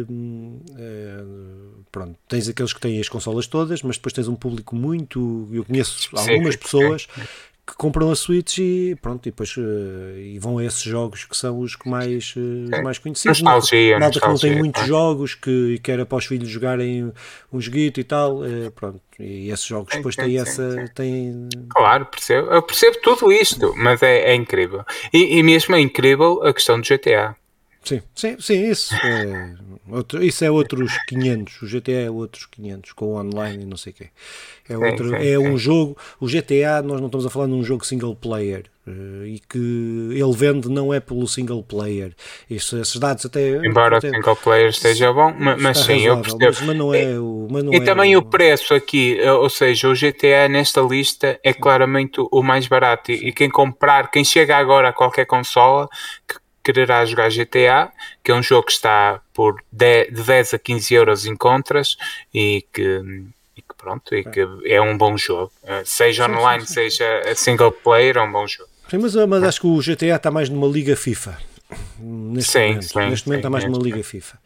uh, 0.02 1.84
pronto, 1.92 2.18
tens 2.28 2.48
aqueles 2.48 2.72
que 2.72 2.80
têm 2.80 3.00
as 3.00 3.08
consolas 3.08 3.46
todas, 3.46 3.82
mas 3.82 3.96
depois 3.96 4.12
tens 4.12 4.26
um 4.26 4.34
público 4.34 4.74
muito. 4.74 5.48
Eu 5.52 5.64
conheço 5.64 6.10
algumas 6.16 6.56
pessoas 6.56 7.06
compram 7.80 8.10
a 8.10 8.14
Switch 8.14 8.58
e 8.58 8.94
pronto, 9.00 9.26
e 9.26 9.30
depois 9.30 9.56
uh, 9.56 10.18
e 10.18 10.38
vão 10.38 10.58
a 10.58 10.64
esses 10.66 10.82
jogos 10.82 11.24
que 11.24 11.34
são 11.34 11.60
os 11.60 11.74
que 11.74 11.88
mais, 11.88 12.34
uh, 12.36 12.82
mais 12.84 12.98
conhecidos. 12.98 13.40
Nostalgia, 13.40 13.98
Malta 13.98 14.20
que 14.20 14.28
não 14.28 14.36
tem 14.36 14.58
muitos 14.58 14.86
jogos 14.86 15.34
que 15.34 15.80
quer 15.82 16.04
para 16.04 16.18
os 16.18 16.26
filhos 16.26 16.46
jogarem 16.46 17.10
um 17.50 17.58
joguito 17.58 17.98
e 17.98 18.04
tal, 18.04 18.42
uh, 18.42 18.70
pronto. 18.72 19.00
E 19.18 19.50
esses 19.50 19.64
jogos 19.64 19.94
depois 19.94 20.14
têm 20.14 20.38
essa. 20.38 20.90
Têm... 20.94 21.48
Claro, 21.70 22.04
percebo. 22.04 22.50
Eu 22.50 22.62
percebo 22.62 22.98
tudo 23.02 23.32
isto, 23.32 23.72
mas 23.76 24.02
é, 24.02 24.30
é 24.30 24.34
incrível. 24.34 24.84
E, 25.10 25.38
e 25.38 25.42
mesmo 25.42 25.74
é 25.74 25.80
incrível 25.80 26.42
a 26.42 26.52
questão 26.52 26.78
do 26.78 26.86
GTA. 26.86 27.34
Sim, 27.82 28.02
sim, 28.14 28.36
sim, 28.38 28.70
isso 28.70 28.94
é, 28.94 29.56
outro, 29.88 30.22
isso 30.22 30.44
é 30.44 30.50
outros 30.50 30.92
500, 31.08 31.62
o 31.62 31.66
GTA 31.66 31.92
é 31.92 32.10
outros 32.10 32.44
500, 32.46 32.92
com 32.92 33.16
online 33.16 33.62
e 33.62 33.66
não 33.66 33.76
sei 33.76 33.92
o 33.92 33.96
quê. 33.96 34.08
É, 34.68 34.76
outro, 34.76 35.08
sim, 35.08 35.16
sim, 35.16 35.28
é 35.30 35.38
um 35.38 35.56
jogo, 35.56 35.96
o 36.20 36.26
GTA, 36.26 36.82
nós 36.84 37.00
não 37.00 37.06
estamos 37.06 37.24
a 37.24 37.30
falar 37.30 37.46
de 37.46 37.52
um 37.52 37.64
jogo 37.64 37.84
single 37.84 38.14
player, 38.14 38.66
uh, 38.86 39.24
e 39.24 39.40
que 39.48 39.58
ele 39.58 40.32
vende 40.36 40.68
não 40.68 40.92
é 40.92 41.00
pelo 41.00 41.26
single 41.26 41.62
player. 41.62 42.14
Isso, 42.48 42.76
esses 42.78 42.96
dados 42.96 43.24
até... 43.24 43.48
Embora 43.66 43.96
até, 43.96 44.10
o 44.10 44.14
single 44.14 44.36
player 44.36 44.68
esteja 44.68 45.10
bom, 45.10 45.34
mas, 45.38 45.60
mas 45.60 45.78
sim, 45.78 46.00
eu 46.00 46.20
percebo. 46.20 46.44
Mas, 46.44 46.60
mas, 46.60 46.76
não 46.76 46.94
é 46.94 47.18
o... 47.18 47.48
Mas 47.50 47.64
não 47.64 47.72
e 47.72 47.76
é 47.76 47.80
também 47.80 48.14
o... 48.14 48.20
o 48.20 48.22
preço 48.22 48.74
aqui, 48.74 49.18
eh, 49.18 49.32
ou 49.32 49.48
seja, 49.48 49.88
o 49.88 49.94
GTA 49.94 50.48
nesta 50.50 50.82
lista 50.82 51.40
é 51.42 51.52
claramente 51.54 52.20
o 52.30 52.42
mais 52.42 52.68
barato, 52.68 53.10
e, 53.10 53.28
e 53.28 53.32
quem 53.32 53.48
comprar, 53.48 54.10
quem 54.10 54.22
chega 54.22 54.56
agora 54.56 54.90
a 54.90 54.92
qualquer 54.92 55.24
consola, 55.24 55.88
que 56.28 56.39
quererá 56.62 57.04
jogar 57.04 57.30
GTA, 57.30 57.90
que 58.22 58.30
é 58.30 58.34
um 58.34 58.42
jogo 58.42 58.66
que 58.66 58.72
está 58.72 59.20
por 59.32 59.62
10, 59.72 60.14
de 60.14 60.22
10 60.22 60.54
a 60.54 60.58
15 60.58 60.94
euros 60.94 61.26
em 61.26 61.36
contras 61.36 61.96
e 62.32 62.66
que, 62.72 63.02
e 63.56 63.62
que 63.62 63.74
pronto, 63.76 64.14
e 64.14 64.24
que 64.24 64.46
é 64.64 64.80
um 64.80 64.96
bom 64.96 65.16
jogo. 65.16 65.52
Eh, 65.64 65.82
seja 65.84 66.26
online, 66.26 66.66
seja 66.66 67.04
single 67.34 67.72
player, 67.72 68.16
é 68.18 68.22
um 68.22 68.32
bom 68.32 68.46
jogo. 68.46 68.68
Sim, 68.88 68.98
mas, 68.98 69.14
mas 69.14 69.42
acho 69.44 69.60
que 69.60 69.66
o 69.66 69.78
GTA 69.78 70.16
está 70.16 70.30
mais 70.30 70.48
numa 70.48 70.66
liga 70.66 70.96
FIFA 70.96 71.49
neste 71.98 72.52
sim, 72.52 72.58
momento. 72.58 72.82
Sim, 72.84 72.98
neste 73.10 73.26
momento 73.26 73.26
sim, 73.26 73.34
está 73.34 73.50
mais 73.50 73.64
numa 73.64 73.78
Liga 73.78 74.02
FIFA. 74.02 74.38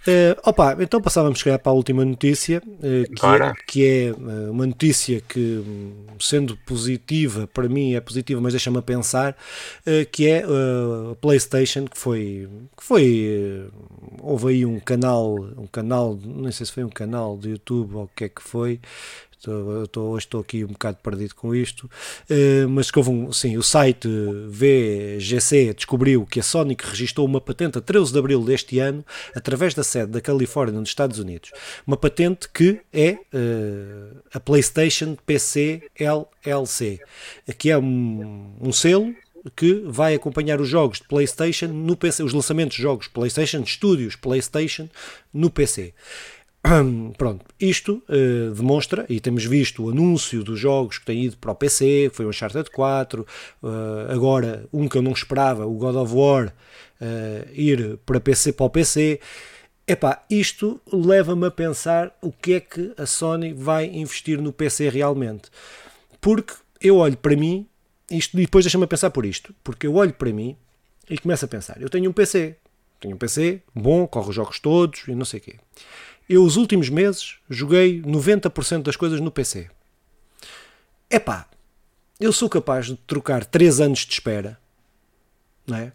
Uh, 0.00 0.48
opa, 0.48 0.76
então 0.80 1.00
passávamos 1.00 1.42
para 1.42 1.60
a 1.64 1.72
última 1.72 2.04
notícia, 2.04 2.62
uh, 2.66 3.14
que, 3.14 3.26
é, 3.26 3.52
que, 3.66 3.86
é, 3.86 4.12
uh, 4.12 4.50
uma 4.50 4.66
notícia 4.66 5.20
que, 5.20 5.62
sendo 6.18 6.56
positiva, 6.58 7.46
para 7.46 7.68
mim 7.68 7.94
é 7.94 8.00
positiva, 8.00 8.40
mas 8.40 8.52
deixa-me 8.52 8.78
a 8.78 8.82
pensar, 8.82 9.36
que 10.12 10.28
é 10.28 10.44
a 10.44 11.14
PlayStation, 11.16 11.86
que 11.86 11.98
foi, 11.98 12.48
que 12.76 12.84
foi 12.84 13.70
houve 14.22 14.48
aí 14.48 14.66
um 14.66 14.78
canal, 14.78 15.34
um 15.56 15.66
canal, 15.66 16.18
não 16.22 16.50
sei 16.52 16.66
se 16.66 16.72
foi 16.72 16.84
um 16.84 16.88
canal 16.88 17.36
de 17.36 17.50
YouTube 17.50 17.94
ou 17.94 18.04
o 18.04 18.10
que 18.14 18.24
é 18.24 18.28
que 18.28 18.42
foi, 18.42 18.80
Estou, 19.40 19.84
estou, 19.84 20.10
hoje 20.10 20.26
estou 20.26 20.40
aqui 20.42 20.62
um 20.62 20.68
bocado 20.68 20.98
perdido 21.02 21.34
com 21.34 21.54
isto, 21.54 21.84
uh, 21.84 22.68
mas 22.68 22.90
que 22.90 22.98
houve 22.98 23.08
um, 23.08 23.32
sim, 23.32 23.56
o 23.56 23.62
site 23.62 24.06
VGC 24.50 25.72
descobriu 25.72 26.26
que 26.26 26.40
a 26.40 26.42
Sonic 26.42 26.86
registrou 26.86 27.26
uma 27.26 27.40
patente 27.40 27.78
a 27.78 27.80
13 27.80 28.12
de 28.12 28.18
abril 28.18 28.44
deste 28.44 28.78
ano, 28.78 29.02
através 29.34 29.72
da 29.72 29.82
sede 29.82 30.12
da 30.12 30.20
Califórnia, 30.20 30.78
nos 30.78 30.90
Estados 30.90 31.18
Unidos. 31.18 31.52
Uma 31.86 31.96
patente 31.96 32.50
que 32.50 32.82
é 32.92 33.12
uh, 33.12 34.22
a 34.34 34.38
PlayStation 34.38 35.16
PC 35.24 35.84
LLC, 35.98 37.00
que 37.56 37.70
é 37.70 37.78
um, 37.78 38.52
um 38.60 38.72
selo 38.74 39.14
que 39.56 39.82
vai 39.86 40.14
acompanhar 40.14 40.60
os 40.60 40.68
jogos 40.68 40.98
de 40.98 41.08
PlayStation 41.08 41.68
no 41.68 41.96
PC, 41.96 42.22
os 42.22 42.34
lançamentos 42.34 42.76
de 42.76 42.82
jogos 42.82 43.08
PlayStation, 43.08 43.60
estúdios 43.60 44.16
PlayStation 44.16 44.86
no 45.32 45.48
PC. 45.48 45.94
Pronto, 47.16 47.44
isto 47.58 48.02
uh, 48.08 48.54
demonstra, 48.54 49.06
e 49.08 49.18
temos 49.18 49.44
visto 49.44 49.84
o 49.84 49.90
anúncio 49.90 50.44
dos 50.44 50.58
jogos 50.58 50.98
que 50.98 51.06
têm 51.06 51.24
ido 51.24 51.36
para 51.38 51.52
o 51.52 51.54
PC, 51.54 52.10
foi 52.12 52.26
o 52.26 52.28
Uncharted 52.28 52.70
4, 52.70 53.22
uh, 53.22 53.26
eh, 53.66 54.12
agora 54.12 54.66
um 54.72 54.86
que 54.86 54.98
eu 54.98 55.02
não 55.02 55.12
esperava, 55.12 55.66
o 55.66 55.74
God 55.74 55.96
of 55.96 56.14
War, 56.14 56.54
uh, 57.00 57.50
ir 57.52 57.98
para, 58.04 58.20
PC, 58.20 58.52
para 58.52 58.66
o 58.66 58.70
PC. 58.70 59.20
Epá, 59.86 60.22
isto 60.28 60.80
leva-me 60.92 61.46
a 61.46 61.50
pensar 61.50 62.16
o 62.20 62.30
que 62.30 62.52
é 62.52 62.60
que 62.60 62.92
a 62.96 63.06
Sony 63.06 63.54
vai 63.54 63.86
investir 63.86 64.40
no 64.40 64.52
PC 64.52 64.88
realmente. 64.90 65.50
Porque 66.20 66.52
eu 66.80 66.98
olho 66.98 67.16
para 67.16 67.34
mim, 67.34 67.66
isto, 68.10 68.38
e 68.38 68.42
depois 68.42 68.64
deixa-me 68.64 68.86
pensar 68.86 69.10
por 69.10 69.24
isto, 69.24 69.54
porque 69.64 69.86
eu 69.86 69.94
olho 69.94 70.12
para 70.12 70.32
mim 70.32 70.56
e 71.08 71.18
começo 71.18 71.44
a 71.44 71.48
pensar, 71.48 71.80
eu 71.80 71.88
tenho 71.88 72.10
um 72.10 72.12
PC, 72.12 72.56
tenho 73.00 73.14
um 73.14 73.18
PC 73.18 73.62
bom, 73.74 74.06
corre 74.06 74.28
os 74.28 74.34
jogos 74.34 74.60
todos 74.60 75.08
e 75.08 75.14
não 75.14 75.24
sei 75.24 75.40
o 75.40 75.42
quê. 75.42 75.56
Eu, 76.32 76.44
os 76.44 76.56
últimos 76.56 76.88
meses, 76.88 77.38
joguei 77.48 78.00
90% 78.02 78.82
das 78.82 78.94
coisas 78.94 79.18
no 79.18 79.32
PC. 79.32 79.68
Epá, 81.10 81.44
eu 82.20 82.32
sou 82.32 82.48
capaz 82.48 82.86
de 82.86 82.94
trocar 82.94 83.44
3 83.44 83.80
anos 83.80 84.06
de 84.06 84.12
espera, 84.12 84.56
não 85.66 85.76
é? 85.76 85.92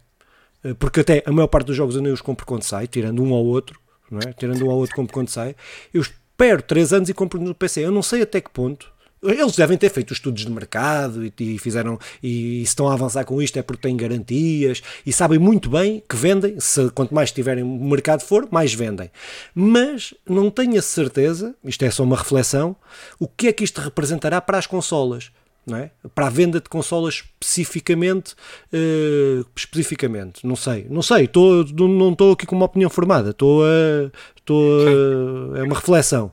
Porque 0.78 1.00
até 1.00 1.24
a 1.26 1.32
maior 1.32 1.48
parte 1.48 1.68
dos 1.68 1.78
jogos 1.78 1.96
eu 1.96 2.02
nem 2.02 2.12
os 2.12 2.20
compro 2.20 2.46
quando 2.46 2.64
sai, 2.64 2.86
tirando 2.86 3.24
um 3.24 3.32
ou 3.32 3.46
outro, 3.46 3.80
não 4.12 4.20
é? 4.20 4.34
Tirando 4.34 4.66
um 4.66 4.70
ao 4.70 4.76
outro 4.76 4.94
compro 4.94 5.14
quando 5.14 5.30
sai. 5.30 5.56
Eu 5.94 6.02
espero 6.02 6.62
3 6.62 6.92
anos 6.92 7.08
e 7.08 7.14
compro 7.14 7.40
no 7.40 7.56
PC. 7.56 7.86
Eu 7.86 7.92
não 7.92 8.04
sei 8.04 8.22
até 8.22 8.42
que 8.42 8.50
ponto. 8.50 8.92
Eles 9.26 9.56
devem 9.56 9.78
ter 9.78 9.90
feito 9.90 10.14
estudos 10.14 10.46
de 10.46 10.52
mercado 10.52 11.26
e, 11.26 11.34
e 11.40 11.58
fizeram 11.58 12.00
e, 12.22 12.62
e 12.62 12.66
se 12.66 12.70
estão 12.70 12.88
a 12.88 12.94
avançar 12.94 13.26
com 13.26 13.42
isto 13.42 13.58
é 13.58 13.62
porque 13.62 13.88
têm 13.88 13.98
garantias 13.98 14.82
e 15.06 15.12
sabem 15.12 15.40
muito 15.40 15.70
bem 15.70 16.04
que 16.08 16.16
vendem, 16.16 16.60
se 16.60 16.90
quanto 16.92 17.14
mais 17.14 17.32
tiverem 17.32 17.64
mercado 17.64 18.22
for, 18.22 18.48
mais 18.52 18.74
vendem. 18.74 19.10
Mas 19.54 20.14
não 20.28 20.50
tenho 20.50 20.78
a 20.78 20.82
certeza, 20.82 21.56
isto 21.64 21.84
é 21.84 21.92
só 21.92 22.04
uma 22.04 22.18
reflexão, 22.18 22.76
o 23.20 23.28
que 23.28 23.48
é 23.48 23.54
que 23.54 23.64
isto 23.64 23.82
representará 23.82 24.40
para 24.42 24.58
as 24.58 24.68
consolas 24.68 25.32
é? 25.74 25.90
para 26.14 26.28
a 26.28 26.30
venda 26.30 26.60
de 26.60 26.70
consolas 26.70 27.16
especificamente, 27.16 28.34
uh, 28.72 29.46
especificamente, 29.56 30.46
não 30.46 30.56
sei, 30.56 30.86
não 30.90 31.02
sei, 31.02 31.30
não 31.74 32.12
estou 32.12 32.34
aqui 32.34 32.46
com 32.46 32.56
uma 32.56 32.66
opinião 32.66 32.90
formada, 32.90 33.32
estou 33.32 33.64
a, 33.64 34.12
a, 34.48 35.60
é 35.60 35.64
uma 35.64 35.76
reflexão, 35.76 36.32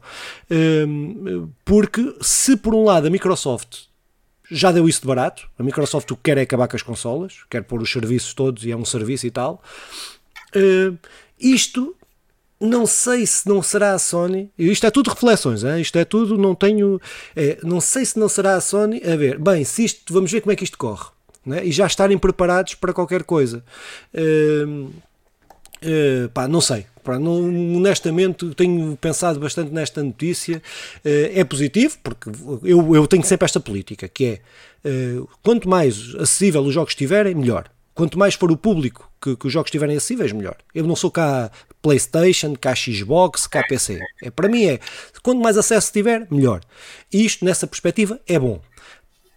uh, 0.51 1.49
porque 1.65 2.15
se 2.21 2.57
por 2.57 2.75
um 2.75 2.85
lado 2.85 3.07
a 3.07 3.11
Microsoft 3.11 3.85
já 4.51 4.71
deu 4.71 4.87
isso 4.87 5.01
de 5.01 5.07
barato, 5.07 5.49
a 5.59 5.63
Microsoft 5.63 6.11
o 6.11 6.17
que 6.17 6.25
quer 6.25 6.37
é 6.37 6.43
acabar 6.43 6.69
com 6.69 6.77
as 6.77 6.83
consolas, 6.83 7.39
quer 7.49 7.63
pôr 7.63 7.81
os 7.81 7.91
serviços 7.91 8.35
todos 8.35 8.67
e 8.67 8.71
é 8.71 8.77
um 8.77 8.85
serviço 8.85 9.27
e 9.27 9.31
tal, 9.31 9.63
uh, 10.55 10.99
isto 11.41 11.97
não 12.63 12.87
sei 12.87 13.27
se 13.27 13.49
não 13.49 13.61
será 13.61 13.93
a 13.93 13.99
Sony. 13.99 14.51
Isto 14.57 14.87
é 14.87 14.91
tudo 14.91 15.11
reflexões, 15.11 15.65
hein? 15.65 15.81
isto 15.81 15.99
é 15.99 16.05
tudo, 16.05 16.39
não 16.39 16.55
tenho. 16.55 17.01
É, 17.35 17.59
não 17.63 17.81
sei 17.81 18.05
se 18.05 18.19
não 18.19 18.29
será 18.29 18.55
a 18.55 18.61
Sony. 18.61 19.03
A 19.05 19.17
ver, 19.17 19.39
bem, 19.39 19.65
se 19.65 19.85
isto, 19.85 20.13
vamos 20.13 20.31
ver 20.31 20.41
como 20.41 20.53
é 20.53 20.57
que 20.57 20.65
isto 20.65 20.79
corre. 20.79 21.07
Né? 21.45 21.67
E 21.67 21.73
já 21.73 21.87
estarem 21.87 22.17
preparados 22.17 22.77
para 22.77 22.93
qualquer 22.93 23.25
coisa. 23.25 23.65
Uh, 24.15 24.85
uh, 24.87 26.29
pá, 26.33 26.47
não 26.47 26.61
sei. 26.61 26.87
Pá, 27.03 27.19
não, 27.19 27.77
honestamente, 27.77 28.49
tenho 28.55 28.97
pensado 28.97 29.41
bastante 29.41 29.73
nesta 29.73 30.03
notícia. 30.03 30.63
Uh, 31.05 31.35
é 31.35 31.43
positivo, 31.43 31.99
porque 32.03 32.31
eu, 32.63 32.95
eu 32.95 33.07
tenho 33.09 33.25
sempre 33.25 33.45
esta 33.45 33.59
política, 33.59 34.09
que 34.09 34.25
é 34.25 34.41
quanto 35.45 35.69
mais 35.69 36.13
acessível 36.17 36.61
os 36.63 36.75
jogos 36.75 36.91
estiverem, 36.91 37.37
melhor. 37.37 37.71
Quanto 37.95 38.19
mais 38.19 38.35
for 38.35 38.51
o 38.51 38.57
público 38.57 39.11
que, 39.21 39.37
que, 39.37 39.47
os 39.47 39.53
jogos 39.53 39.69
estiverem 39.69 39.97
acessíveis, 39.97 40.33
melhor. 40.33 40.57
Eu 40.75 40.87
não 40.87 40.97
sou 40.97 41.11
cá 41.11 41.51
PlayStation, 41.81 42.55
cá 42.59 42.75
Xbox, 42.75 43.47
cá 43.47 43.63
PC. 43.69 44.01
É, 44.23 44.31
para 44.31 44.49
mim 44.49 44.65
é, 44.65 44.81
quanto 45.23 45.41
mais 45.41 45.59
acesso 45.59 45.93
tiver, 45.93 46.27
melhor. 46.31 46.61
E 47.13 47.25
isto, 47.25 47.45
nessa 47.45 47.67
perspectiva, 47.67 48.19
é 48.27 48.39
bom. 48.39 48.61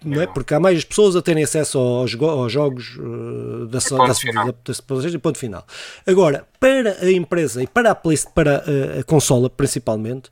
Não 0.03 0.21
é? 0.21 0.27
Porque 0.27 0.53
há 0.53 0.59
mais 0.59 0.83
pessoas 0.83 1.15
a 1.15 1.21
terem 1.21 1.43
acesso 1.43 1.79
aos, 1.79 2.15
aos 2.21 2.51
jogos 2.51 2.95
uh, 2.97 3.65
da, 3.65 3.79
da, 3.79 3.97
da, 3.97 4.51
da 4.51 4.53
PlayStation, 4.85 5.19
ponto 5.19 5.37
final. 5.39 5.65
Agora, 6.05 6.47
para 6.59 6.97
a 7.01 7.11
empresa 7.11 7.63
e 7.63 7.67
para 7.67 7.91
a, 7.91 7.95
Play, 7.95 8.17
para 8.35 8.57
a, 8.57 8.99
a 8.99 9.03
consola, 9.03 9.49
principalmente, 9.49 10.29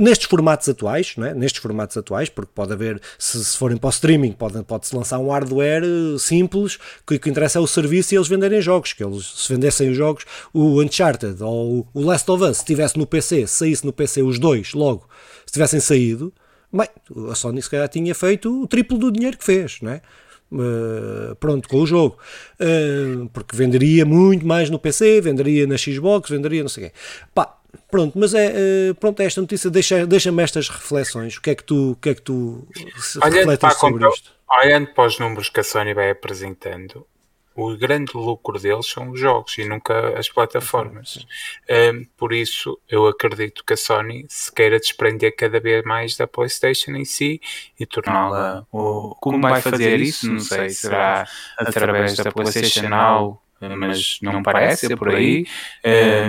nestes 0.00 0.26
formatos 0.26 0.68
atuais, 0.68 1.14
é? 1.18 1.34
nestes 1.34 1.60
formatos 1.60 1.96
atuais, 1.96 2.28
porque 2.28 2.50
pode 2.54 2.72
haver, 2.72 3.00
se, 3.18 3.44
se 3.44 3.56
forem 3.56 3.76
para 3.76 3.88
o 3.88 3.90
streaming, 3.90 4.32
pode-se 4.32 4.62
pode 4.62 4.88
lançar 4.94 5.18
um 5.18 5.30
hardware 5.30 5.82
eh, 5.84 6.18
simples, 6.18 6.78
que 7.06 7.16
o 7.16 7.20
que 7.20 7.28
interessa 7.28 7.58
é 7.58 7.60
o 7.60 7.66
serviço 7.66 8.14
e 8.14 8.16
eles 8.16 8.28
venderem 8.28 8.60
jogos, 8.60 8.92
que 8.92 9.04
eles 9.04 9.26
se 9.36 9.52
vendessem 9.52 9.90
os 9.90 9.96
jogos, 9.96 10.24
o 10.52 10.80
Uncharted 10.82 11.42
ou 11.42 11.86
o 11.92 12.00
Last 12.02 12.30
of 12.30 12.42
Us, 12.42 12.58
se 12.58 12.62
estivesse 12.62 12.98
no 12.98 13.06
PC, 13.06 13.46
saísse 13.46 13.84
no 13.84 13.92
PC 13.92 14.22
os 14.22 14.38
dois 14.38 14.72
logo, 14.72 15.06
se 15.44 15.52
tivessem 15.52 15.80
saído, 15.80 16.32
bem, 16.72 16.88
a 17.30 17.34
Sony 17.34 17.60
se 17.60 17.68
calhar 17.68 17.88
tinha 17.88 18.14
feito 18.14 18.62
o 18.62 18.66
triplo 18.66 18.96
do 18.96 19.12
dinheiro 19.12 19.36
que 19.36 19.44
fez, 19.44 19.78
não 19.82 19.92
é? 19.92 20.02
Uh, 20.50 21.34
pronto, 21.36 21.66
com 21.66 21.78
o 21.78 21.86
jogo, 21.86 22.18
uh, 22.60 23.26
porque 23.30 23.56
venderia 23.56 24.04
muito 24.04 24.46
mais 24.46 24.68
no 24.68 24.78
PC, 24.78 25.18
venderia 25.22 25.66
na 25.66 25.78
Xbox, 25.78 26.28
venderia 26.28 26.60
não 26.60 26.68
sei 26.68 26.84
o 26.84 26.86
quê. 26.88 26.94
Pá, 27.34 27.56
Pronto, 27.90 28.18
mas 28.18 28.34
é, 28.34 28.52
eh, 28.54 28.94
pronto, 28.98 29.20
esta 29.20 29.40
notícia 29.40 29.70
deixa-me 29.70 30.06
deixa 30.06 30.30
estas 30.42 30.68
reflexões. 30.68 31.36
O 31.36 31.42
que 31.42 31.50
é 31.50 31.54
que 31.54 31.64
tu, 31.64 31.92
o 31.92 31.96
que 31.96 32.10
é 32.10 32.14
que 32.14 32.22
tu 32.22 32.66
refletes 33.04 33.78
sobre 33.78 34.08
isto? 34.08 34.32
Olhando 34.50 34.88
para 34.88 35.06
os 35.06 35.18
números 35.18 35.48
que 35.48 35.60
a 35.60 35.64
Sony 35.64 35.94
vai 35.94 36.10
apresentando, 36.10 37.06
o 37.54 37.76
grande 37.76 38.12
lucro 38.14 38.58
deles 38.58 38.86
são 38.86 39.10
os 39.10 39.20
jogos 39.20 39.56
e 39.58 39.64
nunca 39.64 40.18
as 40.18 40.28
plataformas. 40.28 41.26
Um, 41.68 42.04
por 42.16 42.32
isso, 42.32 42.78
eu 42.88 43.06
acredito 43.06 43.64
que 43.64 43.74
a 43.74 43.76
Sony 43.76 44.24
se 44.28 44.52
queira 44.52 44.78
desprender 44.78 45.34
cada 45.36 45.60
vez 45.60 45.84
mais 45.84 46.16
da 46.16 46.26
PlayStation 46.26 46.92
em 46.92 47.04
si 47.04 47.40
e 47.78 47.86
torná-la. 47.86 48.66
Como 48.70 49.40
vai 49.40 49.60
fazer 49.60 50.00
isso? 50.00 50.30
Não 50.30 50.40
sei. 50.40 50.70
Será 50.70 51.26
através 51.58 52.16
da 52.16 52.32
PlayStation 52.32 52.88
Now, 52.88 53.42
mas 53.60 54.18
não 54.22 54.42
parece, 54.42 54.92
é 54.92 54.96
por 54.96 55.10
aí. 55.10 55.46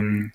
Um, 0.02 0.30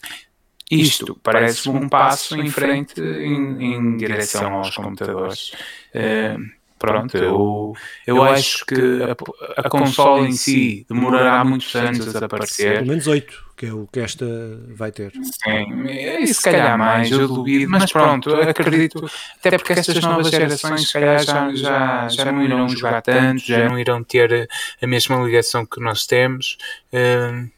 isto 0.71 1.19
parece 1.23 1.69
um 1.69 1.89
passo 1.89 2.37
em 2.41 2.51
frente 2.51 3.01
em, 3.01 3.75
em 3.75 3.97
direção 3.97 4.55
aos 4.55 4.75
computadores. 4.75 5.53
Uh, 5.95 6.59
pronto, 6.79 7.17
eu, 7.17 7.73
eu 8.07 8.23
acho 8.23 8.65
que 8.65 9.03
a, 9.03 9.61
a 9.61 9.69
consola 9.69 10.27
em 10.27 10.33
si 10.33 10.87
demorará 10.89 11.45
muitos 11.45 11.75
anos 11.75 12.15
a 12.15 12.25
aparecer. 12.25 12.75
Pelo 12.75 12.87
menos 12.89 13.07
oito, 13.07 13.49
que 13.57 13.67
é 13.67 13.73
o 13.73 13.89
que 13.93 14.01
esta 14.01 14.27
vai 14.69 14.93
ter. 14.93 15.11
Sim, 15.13 15.85
e 15.89 16.27
se 16.29 16.43
calhar 16.43 16.79
mais, 16.79 17.11
eu 17.11 17.27
duvido, 17.27 17.71
mas 17.71 17.91
pronto, 17.91 18.33
acredito, 18.35 19.11
até 19.39 19.59
porque 19.59 19.73
estas 19.73 20.01
novas 20.03 20.31
gerações 20.31 20.87
se 20.87 20.93
calhar 20.93 21.25
já, 21.25 21.53
já, 21.55 22.09
já 22.09 22.33
não 22.33 22.43
irão 22.43 22.69
jogar 22.69 23.03
tanto, 23.03 23.45
já 23.45 23.69
não 23.69 23.79
irão 23.79 24.05
ter 24.05 24.49
a 24.81 24.87
mesma 24.87 25.17
ligação 25.25 25.67
que 25.67 25.81
nós 25.81 26.07
temos. 26.07 26.57
Uh, 26.93 27.51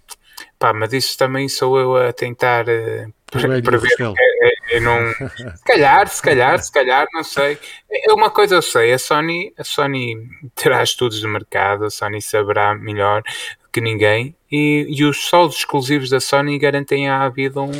Pá, 0.60 0.74
mas 0.74 0.92
isso 0.92 1.16
também 1.16 1.48
sou 1.48 1.78
eu 1.78 1.96
a 1.96 2.12
tentar 2.12 2.66
uh, 2.68 3.10
para, 3.32 3.62
para 3.62 3.78
ver. 3.78 3.88
É, 3.98 4.76
é, 4.76 4.80
não, 4.80 4.98
se 5.56 5.64
calhar, 5.64 6.06
se 6.06 6.22
calhar, 6.22 6.62
se 6.62 6.70
calhar, 6.70 7.06
não 7.14 7.24
sei. 7.24 7.58
É 7.90 8.12
uma 8.12 8.28
coisa 8.28 8.56
eu 8.56 8.62
sei, 8.62 8.92
a 8.92 8.98
Sony, 8.98 9.54
a 9.56 9.64
Sony 9.64 10.28
terá 10.54 10.82
estudos 10.82 11.18
de 11.18 11.26
mercado, 11.26 11.86
a 11.86 11.90
Sony 11.90 12.20
saberá 12.20 12.74
melhor 12.74 13.22
que 13.72 13.80
ninguém 13.80 14.36
e, 14.52 14.86
e 14.90 15.02
os 15.02 15.24
solos 15.28 15.56
exclusivos 15.56 16.10
da 16.10 16.20
Sony 16.20 16.58
garantem 16.58 17.08
à 17.08 17.26
vida 17.30 17.58
um, 17.62 17.70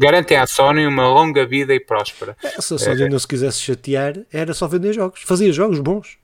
garantem 0.00 0.38
à 0.38 0.46
Sony 0.46 0.88
uma 0.88 1.06
longa 1.06 1.46
vida 1.46 1.72
e 1.72 1.78
próspera. 1.78 2.36
É, 2.42 2.60
se 2.60 2.74
a 2.74 2.78
Sony 2.78 3.04
é, 3.04 3.08
não 3.08 3.18
se 3.20 3.28
quisesse 3.28 3.60
chatear, 3.60 4.14
era 4.32 4.52
só 4.52 4.66
vender 4.66 4.92
jogos, 4.92 5.22
fazia 5.22 5.52
jogos 5.52 5.78
bons. 5.78 6.18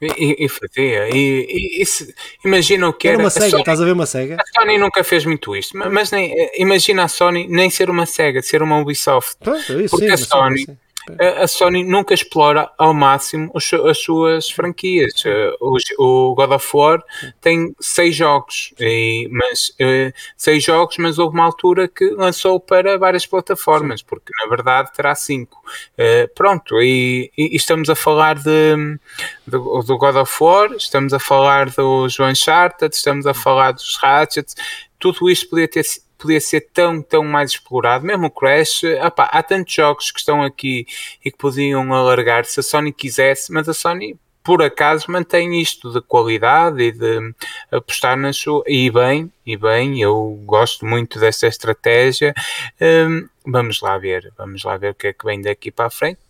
E, 0.00 0.44
e 0.44 0.48
fazia. 0.48 1.08
E, 1.14 1.82
e, 1.82 1.86
se, 1.86 2.14
imagina 2.44 2.88
o 2.88 2.92
que 2.92 3.08
era. 3.08 3.16
Era 3.16 3.24
uma 3.24 3.30
SEGA, 3.30 3.50
Sony, 3.50 3.60
estás 3.60 3.80
a 3.80 3.84
ver 3.84 3.92
uma 3.92 4.06
SEGA? 4.06 4.36
A 4.36 4.60
Sony 4.60 4.78
nunca 4.78 5.04
fez 5.04 5.24
muito 5.26 5.54
isto, 5.54 5.76
mas 5.76 6.10
nem, 6.10 6.34
imagina 6.58 7.04
a 7.04 7.08
Sony 7.08 7.46
nem 7.48 7.68
ser 7.68 7.90
uma 7.90 8.06
SEGA, 8.06 8.40
ser 8.40 8.62
uma 8.62 8.78
Ubisoft. 8.78 9.36
Isso, 9.46 9.90
Porque 9.90 10.06
sim, 10.06 10.12
a 10.12 10.16
Sony. 10.16 10.64
Sim 10.64 10.78
a 11.18 11.46
Sony 11.46 11.84
nunca 11.84 12.14
explora 12.14 12.70
ao 12.78 12.92
máximo 12.92 13.50
as 13.54 13.98
suas 13.98 14.50
franquias. 14.50 15.22
Eh, 15.24 15.52
o 15.98 16.34
God 16.34 16.52
of 16.52 16.68
War 16.74 17.02
tem 17.40 17.74
seis 17.80 18.14
jogos, 18.14 18.72
e, 18.78 19.28
mas 19.30 19.72
eh, 19.78 20.12
seis 20.36 20.62
jogos, 20.62 20.96
mas 20.98 21.18
houve 21.18 21.34
uma 21.34 21.44
altura 21.44 21.88
que 21.88 22.10
lançou 22.10 22.60
para 22.60 22.98
várias 22.98 23.26
plataformas, 23.26 24.02
porque 24.02 24.32
na 24.40 24.48
verdade 24.48 24.92
terá 24.92 25.14
cinco. 25.14 25.62
Eh, 25.96 26.26
pronto, 26.34 26.80
e, 26.80 27.30
e 27.36 27.56
estamos 27.56 27.88
a 27.90 27.94
falar 27.94 28.36
de, 28.36 28.98
do, 29.46 29.82
do 29.82 29.98
God 29.98 30.16
of 30.16 30.32
War, 30.40 30.72
estamos 30.72 31.12
a 31.12 31.18
falar 31.18 31.70
dos 31.70 32.18
Uncharted, 32.18 32.94
estamos 32.94 33.26
a 33.26 33.34
falar 33.34 33.72
dos 33.72 33.96
Ratchet, 33.96 34.54
tudo 34.98 35.30
isto 35.30 35.48
podia 35.48 35.66
ter 35.66 35.84
podia 36.20 36.40
ser 36.40 36.60
tão, 36.72 37.02
tão 37.02 37.24
mais 37.24 37.52
explorado. 37.52 38.04
Mesmo 38.04 38.26
o 38.26 38.30
Crash, 38.30 38.82
opa, 39.04 39.24
há 39.24 39.42
tantos 39.42 39.74
jogos 39.74 40.10
que 40.10 40.18
estão 40.18 40.42
aqui 40.42 40.86
e 41.24 41.30
que 41.30 41.38
podiam 41.38 41.92
alargar 41.92 42.44
se 42.44 42.60
a 42.60 42.62
Sony 42.62 42.92
quisesse, 42.92 43.52
mas 43.52 43.68
a 43.68 43.74
Sony 43.74 44.18
por 44.42 44.62
acaso 44.62 45.10
mantém 45.10 45.60
isto 45.60 45.92
de 45.92 46.00
qualidade 46.00 46.82
e 46.82 46.92
de 46.92 47.34
apostar 47.70 48.16
na 48.16 48.32
sua 48.32 48.64
e 48.66 48.90
bem, 48.90 49.30
e 49.44 49.56
bem, 49.56 50.00
eu 50.00 50.40
gosto 50.44 50.86
muito 50.86 51.18
desta 51.18 51.46
estratégia. 51.46 52.34
Um, 52.80 53.28
vamos 53.46 53.80
lá 53.80 53.98
ver, 53.98 54.32
vamos 54.36 54.64
lá 54.64 54.76
ver 54.76 54.92
o 54.92 54.94
que 54.94 55.08
é 55.08 55.12
que 55.12 55.24
vem 55.24 55.40
daqui 55.42 55.70
para 55.70 55.86
a 55.86 55.90
frente. 55.90 56.20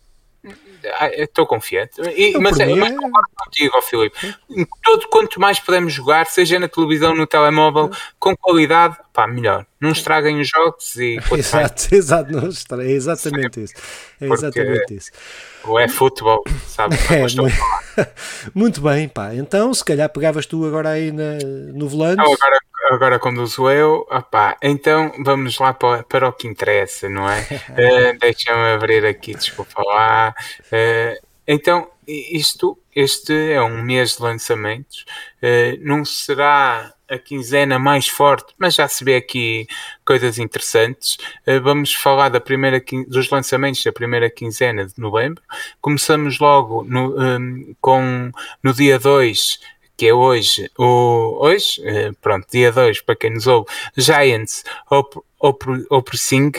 Ah, 0.99 1.09
estou 1.09 1.45
confiante. 1.45 2.01
E, 2.15 2.37
mas, 2.39 2.59
é, 2.59 2.65
mas 2.75 2.95
concordo 2.95 3.29
contigo, 3.35 3.81
Filipe. 3.81 4.35
Todo, 4.83 5.07
quanto 5.07 5.39
mais 5.39 5.59
podemos 5.59 5.93
jogar, 5.93 6.25
seja 6.25 6.59
na 6.59 6.67
televisão, 6.67 7.15
no 7.15 7.27
telemóvel, 7.27 7.89
com 8.19 8.35
qualidade, 8.35 8.97
pá, 9.13 9.27
melhor. 9.27 9.65
Não 9.79 9.91
estraguem 9.91 10.39
os 10.39 10.47
jogos 10.47 10.95
e. 10.95 11.17
Exato, 11.35 11.95
exato, 11.95 12.31
não 12.31 12.47
estra... 12.47 12.83
é 12.85 12.91
exatamente 12.91 13.63
isso. 13.63 13.73
É 14.19 14.27
exatamente 14.27 14.95
isso. 14.95 15.11
Ou 15.63 15.79
é 15.79 15.87
futebol, 15.87 16.43
sabe? 16.67 16.95
É, 17.11 17.21
muito... 17.21 17.43
muito 18.53 18.81
bem, 18.81 19.07
pá. 19.07 19.33
Então, 19.33 19.73
se 19.73 19.83
calhar 19.83 20.09
pegavas 20.09 20.45
tu 20.45 20.65
agora 20.65 20.89
aí 20.89 21.11
na, 21.11 21.37
no 21.73 21.87
volante. 21.87 22.17
Não, 22.17 22.31
agora, 22.31 22.59
agora 22.91 23.19
conduzo 23.19 23.69
eu. 23.69 24.07
Opá, 24.09 24.57
então 24.61 25.11
vamos 25.23 25.57
lá 25.59 25.73
para, 25.73 26.03
para 26.03 26.29
o 26.29 26.33
que 26.33 26.47
interessa, 26.47 27.09
não 27.09 27.29
é? 27.29 27.41
uh, 27.41 28.19
Deixa-me 28.19 28.73
abrir 28.73 29.05
aqui, 29.05 29.33
desculpa 29.33 29.81
lá. 29.83 30.33
Uh, 30.71 31.27
então, 31.47 31.89
isto, 32.07 32.77
este 32.95 33.33
é 33.53 33.61
um 33.61 33.83
mês 33.83 34.15
de 34.15 34.23
lançamentos. 34.23 35.05
Uh, 35.41 35.77
não 35.81 36.05
será 36.05 36.93
a 37.09 37.17
quinzena 37.17 37.77
mais 37.77 38.07
forte, 38.07 38.53
mas 38.57 38.75
já 38.75 38.87
se 38.87 39.03
vê 39.03 39.15
aqui 39.15 39.67
coisas 40.05 40.39
interessantes. 40.39 41.17
Uh, 41.45 41.61
vamos 41.61 41.93
falar 41.93 42.29
da 42.29 42.39
primeira, 42.39 42.81
dos 43.07 43.29
lançamentos 43.29 43.83
da 43.83 43.91
primeira 43.91 44.29
quinzena 44.29 44.85
de 44.85 44.93
novembro. 44.97 45.43
Começamos 45.81 46.39
logo 46.39 46.83
no, 46.83 47.17
um, 47.17 47.21
ehm, 47.21 47.75
com, 47.81 48.31
no 48.63 48.73
dia 48.73 48.97
2 48.97 49.59
que 49.97 50.07
é 50.07 50.13
hoje, 50.15 50.67
o, 50.79 51.45
hoje, 51.45 51.79
pronto, 52.21 52.47
dia 52.51 52.71
2, 52.71 53.01
para 53.01 53.15
quem 53.15 53.29
nos 53.29 53.45
ouve, 53.45 53.69
Giants 53.95 54.63
Opressing, 55.39 56.53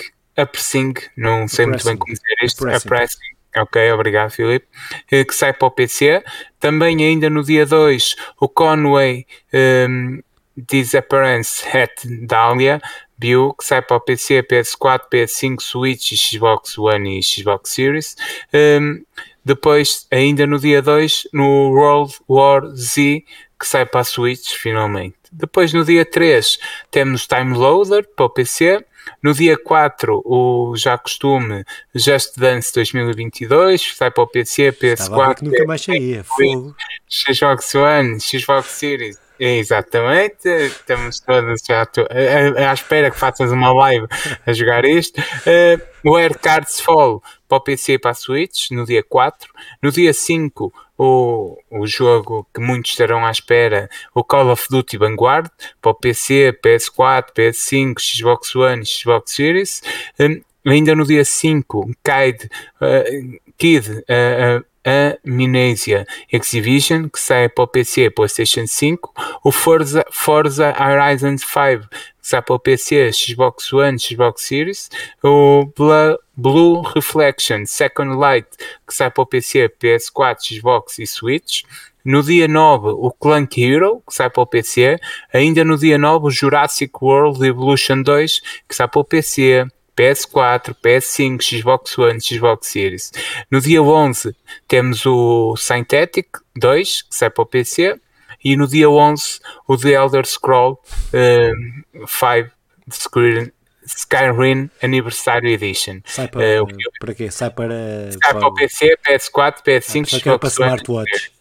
Pressing, 0.52 0.94
não 1.16 1.48
sei 1.48 1.66
muito 1.66 1.84
bem 1.84 1.96
como 1.96 2.12
dizer 2.12 2.36
isto, 2.44 2.64
Pressing. 2.86 3.31
Ok, 3.56 3.92
obrigado, 3.92 4.30
Filipe. 4.30 4.66
Eh, 5.10 5.24
que 5.24 5.34
sai 5.34 5.52
para 5.52 5.68
o 5.68 5.70
PC. 5.70 6.24
Também, 6.58 7.04
ainda 7.04 7.28
no 7.28 7.42
dia 7.42 7.66
2, 7.66 8.16
o 8.40 8.48
Conway 8.48 9.26
um, 9.52 9.58
ehm, 9.58 10.20
Disappearance 10.56 11.64
at 11.76 11.92
Dahlia 12.26 12.80
View, 13.18 13.54
que 13.54 13.64
sai 13.64 13.82
para 13.82 13.96
o 13.96 14.00
PC, 14.00 14.42
PS4, 14.42 15.08
PS5, 15.10 15.60
Switch, 15.60 16.14
Xbox 16.14 16.78
One 16.78 17.18
e 17.18 17.22
Xbox 17.22 17.70
Series. 17.70 18.16
Um, 18.52 18.58
ehm, 18.58 19.02
depois, 19.44 20.06
ainda 20.10 20.46
no 20.46 20.58
dia 20.58 20.80
2, 20.80 21.28
no 21.32 21.70
World 21.72 22.14
War 22.28 22.66
Z, 22.74 23.24
que 23.58 23.66
sai 23.66 23.84
para 23.84 24.00
a 24.00 24.04
Switch, 24.04 24.56
finalmente. 24.56 25.16
Depois, 25.30 25.72
no 25.72 25.84
dia 25.84 26.04
3, 26.04 26.58
temos 26.90 27.26
Time 27.26 27.56
Loader 27.56 28.06
para 28.14 28.26
o 28.26 28.30
PC. 28.30 28.84
No 29.22 29.32
dia 29.32 29.56
4, 29.56 30.22
o 30.24 30.74
já 30.76 30.98
costume 30.98 31.64
Just 31.94 32.36
Dance 32.36 32.72
2022, 32.74 33.94
sai 33.96 34.10
para 34.10 34.24
o 34.24 34.26
PC, 34.26 34.72
PS4. 34.72 35.36
Que 35.36 35.44
nunca 35.44 35.64
mais 35.64 35.82
saía, 35.82 36.24
fogo. 36.24 36.74
Xbox 37.08 37.74
One, 37.74 38.18
Xbox 38.18 38.66
Series. 38.66 39.22
Exatamente, 39.38 40.48
estamos 40.48 41.18
todos 41.20 41.62
já 41.66 41.82
à 41.82 42.72
espera 42.72 43.10
que 43.10 43.18
faças 43.18 43.50
uma 43.50 43.72
live 43.72 44.06
a 44.46 44.52
jogar 44.52 44.84
isto. 44.84 45.20
Uh, 45.20 46.10
o 46.10 46.16
Air 46.16 46.38
Cards 46.38 46.80
Fall 46.80 47.22
para 47.48 47.58
o 47.58 47.60
PC 47.60 47.94
e 47.94 47.98
para 47.98 48.12
a 48.12 48.14
Switch 48.14 48.70
no 48.70 48.84
dia 48.84 49.02
4. 49.02 49.50
No 49.82 49.90
dia 49.90 50.12
5, 50.12 50.72
o, 51.02 51.58
o 51.70 51.86
jogo 51.86 52.46
que 52.54 52.60
muitos 52.60 52.92
estarão 52.92 53.26
à 53.26 53.30
espera, 53.30 53.90
o 54.14 54.22
Call 54.22 54.50
of 54.50 54.66
Duty 54.70 54.96
Vanguard 54.96 55.50
para 55.80 55.90
o 55.90 55.94
PC, 55.94 56.56
PS4, 56.64 57.32
PS5, 57.36 57.94
Xbox 57.98 58.54
One, 58.54 58.86
Xbox 58.86 59.32
Series. 59.32 59.82
Um, 60.20 60.40
ainda 60.64 60.94
no 60.94 61.04
dia 61.04 61.24
5, 61.24 61.90
Kid, 62.04 62.48
uh, 62.80 63.40
Kid 63.58 63.90
uh, 63.90 64.64
Amnesia 64.84 66.06
Exhibition, 66.30 67.08
que 67.08 67.18
sai 67.18 67.48
para 67.48 67.64
o 67.64 67.66
PC 67.66 68.02
e 68.02 68.10
PlayStation 68.10 68.66
5, 68.66 69.12
o 69.44 69.52
Forza, 69.52 70.04
Forza 70.10 70.74
Horizon 70.78 71.36
5, 71.38 71.88
que 71.88 71.98
sai 72.20 72.42
para 72.42 72.54
o 72.54 72.58
PC, 72.58 73.12
Xbox 73.12 73.72
One, 73.72 73.98
Xbox 73.98 74.42
Series, 74.42 74.90
o 75.22 75.66
Blue, 75.76 76.18
Blue 76.36 76.82
Reflection 76.82 77.64
Second 77.66 78.16
Light, 78.16 78.48
que 78.86 78.94
sai 78.94 79.10
para 79.10 79.22
o 79.22 79.26
PC, 79.26 79.68
PS4, 79.80 80.36
Xbox 80.40 80.98
e 80.98 81.06
Switch, 81.06 81.62
no 82.04 82.22
dia 82.22 82.48
9, 82.48 82.88
o 82.88 83.12
Clank 83.12 83.62
Hero, 83.62 84.02
que 84.06 84.14
sai 84.14 84.28
para 84.28 84.42
o 84.42 84.46
PC. 84.46 84.98
Ainda 85.32 85.64
no 85.64 85.78
dia 85.78 85.96
9, 85.96 86.26
o 86.26 86.30
Jurassic 86.30 86.92
World 87.00 87.46
Evolution 87.46 88.02
2, 88.02 88.40
que 88.68 88.74
sai 88.74 88.88
para 88.88 89.00
o 89.00 89.04
PC, 89.04 89.64
PS4, 89.96 90.74
PS5, 90.82 91.42
Xbox 91.42 91.98
One, 91.98 92.20
Xbox 92.20 92.68
Series. 92.68 93.12
No 93.50 93.60
dia 93.60 93.82
11 93.82 94.34
temos 94.66 95.04
o 95.06 95.56
Synthetic 95.56 96.28
2, 96.56 97.02
que 97.02 97.14
sai 97.14 97.30
para 97.30 97.42
o 97.42 97.46
PC, 97.46 98.00
e 98.44 98.56
no 98.56 98.66
dia 98.66 98.88
11 98.90 99.40
o 99.68 99.76
The 99.76 99.90
Elder 99.90 100.26
Scroll 100.26 100.72
uh, 100.72 102.06
5 102.06 102.50
Skyrim, 102.90 103.52
Skyrim 103.86 104.70
Anniversary 104.82 105.52
Edition. 105.52 106.00
Sai 106.04 106.28
para, 106.28 106.62
uh, 106.62 106.66
para 107.00 107.14
quê? 107.14 107.30
Sai 107.30 107.50
para, 107.50 108.10
sai 108.10 108.18
para, 108.20 108.40
para 108.40 108.48
o 108.48 108.54
PC, 108.54 108.96
PS4, 109.06 109.62
PS5, 109.62 110.02
ah, 110.02 110.18
Xbox 110.18 110.38
para 110.38 110.48
Smartwatch. 110.48 111.32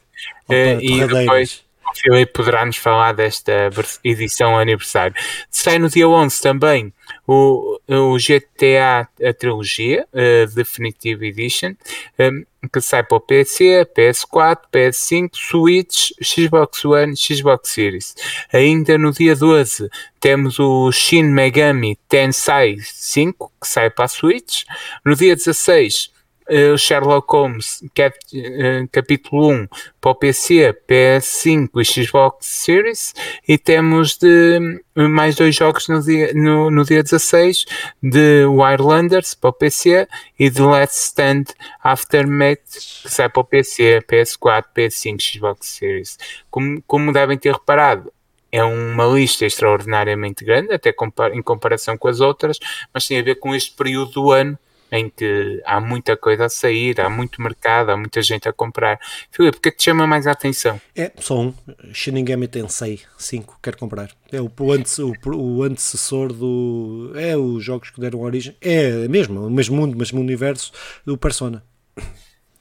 Uh, 0.50 0.82
e 0.82 1.08
depois 1.08 1.64
o 1.88 2.00
Filipe 2.00 2.34
poderá 2.34 2.66
nos 2.66 2.78
falar 2.78 3.14
desta 3.14 3.70
edição 4.04 4.58
aniversário. 4.58 5.16
Sai 5.50 5.80
no 5.80 5.90
dia 5.90 6.08
11 6.08 6.42
também 6.42 6.94
o, 7.28 7.80
o 7.88 8.18
GTA 8.18 9.08
a 9.24 9.34
trilogia 9.34 10.08
uh, 10.14 10.54
Definitive 10.54 11.28
Edition 11.28 11.76
um, 12.20 12.46
que 12.72 12.80
sai 12.80 13.04
para 13.04 13.18
o 13.18 13.20
PC, 13.20 13.88
PS4, 13.98 14.60
PS5, 14.72 15.30
Switch, 15.34 16.14
Xbox 16.22 16.86
One, 16.86 17.16
Xbox 17.16 17.70
Series. 17.70 18.16
Ainda 18.54 18.98
no 18.98 19.12
dia 19.12 19.36
12 19.36 19.90
temos 20.20 20.60
o 20.60 20.92
Shin 20.92 21.24
Megami 21.24 21.98
Tensei 22.08 22.78
5 22.80 23.52
que 23.60 23.68
sai 23.68 23.90
para 23.90 24.06
a 24.06 24.08
Switch. 24.08 24.66
No 25.04 25.16
dia 25.16 25.36
16 25.36 26.12
uh, 26.50 26.78
Sherlock 26.78 27.28
Holmes 27.32 27.84
cap, 27.94 28.18
uh, 28.34 28.88
capítulo 28.92 29.52
1 29.52 29.68
para 30.00 30.12
o 30.12 30.16
PC, 30.16 30.74
PS5 30.88 31.70
e 31.76 31.86
Xbox 31.86 32.46
Series 32.46 33.14
e 33.48 33.58
temos 33.58 34.18
de 34.18 34.82
mais 34.96 35.36
dois 35.36 35.56
jogos 35.56 35.88
no 35.88 36.02
dia, 36.02 36.34
no, 36.34 36.70
no 36.72 36.84
dia 36.84 37.04
16 37.04 37.66
de 38.02 38.46
Wildlanders 38.46 39.34
para 39.34 39.50
o 39.50 39.54
PC 39.54 40.08
e 40.40 40.50
de 40.50 40.62
Let's 40.62 41.06
Stand 41.06 41.46
Aftermath 41.84 43.02
que 43.04 43.10
sai 43.10 43.30
para 43.30 43.42
o 43.42 43.44
PC, 43.44 44.02
PS4, 44.08 44.66
PS5 44.76 45.22
Xbox 45.22 45.68
Series. 45.68 46.18
Como, 46.50 46.82
como 46.88 47.14
devem 47.14 47.38
ter 47.38 47.54
reparado, 47.54 48.12
é 48.52 48.64
uma 48.64 49.06
lista 49.06 49.46
extraordinariamente 49.46 50.44
grande, 50.44 50.74
até 50.74 50.94
em 51.34 51.42
comparação 51.42 51.98
com 51.98 52.08
as 52.08 52.20
outras, 52.20 52.60
mas 52.94 53.08
tem 53.08 53.18
a 53.18 53.24
ver 53.24 53.36
com 53.36 53.56
este 53.56 53.72
período 53.72 54.12
do 54.12 54.32
ano 54.32 54.60
em 54.92 55.10
que 55.10 55.62
há 55.66 55.80
muita 55.80 56.18
coisa 56.18 56.46
a 56.46 56.50
sair, 56.50 57.00
há 57.00 57.10
muito 57.10 57.42
mercado, 57.42 57.92
há 57.92 57.98
muita 57.98 58.22
gente 58.22 58.50
a 58.50 58.54
comprar. 58.54 59.00
Filipe, 59.32 59.58
o 59.58 59.62
que 59.62 59.70
é 59.70 59.72
que 59.72 59.78
te 59.78 59.86
chama 59.86 60.06
mais 60.06 60.28
a 60.28 60.32
atenção? 60.32 60.80
É, 60.96 61.12
só 61.18 61.40
um, 61.40 61.54
Shinigami 61.94 62.48
Tensei 62.48 63.00
5, 63.18 63.60
quero 63.62 63.78
comprar. 63.78 64.12
É 64.32 64.42
o, 64.42 64.52
antes, 64.72 65.00
o, 65.00 65.14
o 65.34 65.64
antecessor 65.64 66.34
do... 66.34 67.14
é 67.16 67.38
os 67.38 67.64
jogos 67.64 67.90
que 67.90 68.02
deram 68.02 68.20
origem, 68.20 68.56
é 68.60 69.08
mesmo, 69.08 69.46
o 69.46 69.50
mesmo 69.50 69.78
mundo, 69.78 69.94
o 69.96 69.98
mesmo 69.98 70.20
universo 70.20 70.74
do 71.06 71.18
Persona. 71.18 71.64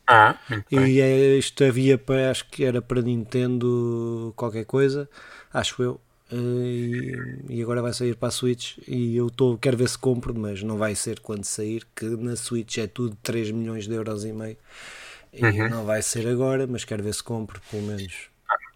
Ah, 0.06 0.36
e 0.72 1.00
é, 1.00 1.36
isto 1.36 1.62
havia 1.62 1.96
para, 1.96 2.32
acho 2.32 2.48
que 2.50 2.64
era 2.64 2.82
para 2.82 3.00
Nintendo 3.00 4.32
qualquer 4.36 4.64
coisa, 4.64 5.08
acho 5.52 5.82
eu. 5.82 6.00
E, 6.32 7.12
e, 7.48 7.62
agora 7.62 7.82
vai 7.82 7.92
sair 7.92 8.14
para 8.14 8.28
a 8.28 8.30
Switch 8.30 8.78
e 8.86 9.16
eu 9.16 9.28
tô, 9.30 9.58
quero 9.58 9.76
ver 9.76 9.88
se 9.88 9.98
compro, 9.98 10.32
mas 10.32 10.62
não 10.62 10.76
vai 10.76 10.94
ser 10.94 11.18
quando 11.18 11.44
sair, 11.44 11.84
que 11.94 12.04
na 12.04 12.36
Switch 12.36 12.78
é 12.78 12.86
tudo 12.86 13.16
3 13.22 13.50
milhões 13.50 13.86
de 13.86 13.94
euros 13.94 14.24
e 14.24 14.32
meio 14.32 14.56
e 15.32 15.44
uhum. 15.44 15.68
não 15.68 15.84
vai 15.84 16.02
ser 16.02 16.26
agora, 16.26 16.66
mas 16.66 16.84
quero 16.84 17.02
ver 17.02 17.14
se 17.14 17.22
compro 17.22 17.60
pelo 17.70 17.82
menos 17.82 18.28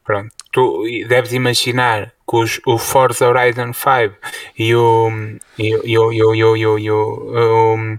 Pronto, 0.04 0.30
tu 0.52 0.84
deves 1.08 1.32
imaginar 1.32 2.12
que 2.28 2.36
os, 2.36 2.60
o 2.66 2.76
Forza 2.78 3.26
Horizon 3.26 3.72
5 3.72 4.14
e 4.58 4.74
o, 4.74 5.10
e, 5.58 5.74
o, 5.74 5.82
e, 5.84 5.98
o, 5.98 6.12
e, 6.12 6.44
o, 6.44 6.56
e, 6.56 6.66
o, 6.66 6.78
e 6.78 6.90
o, 6.90 7.96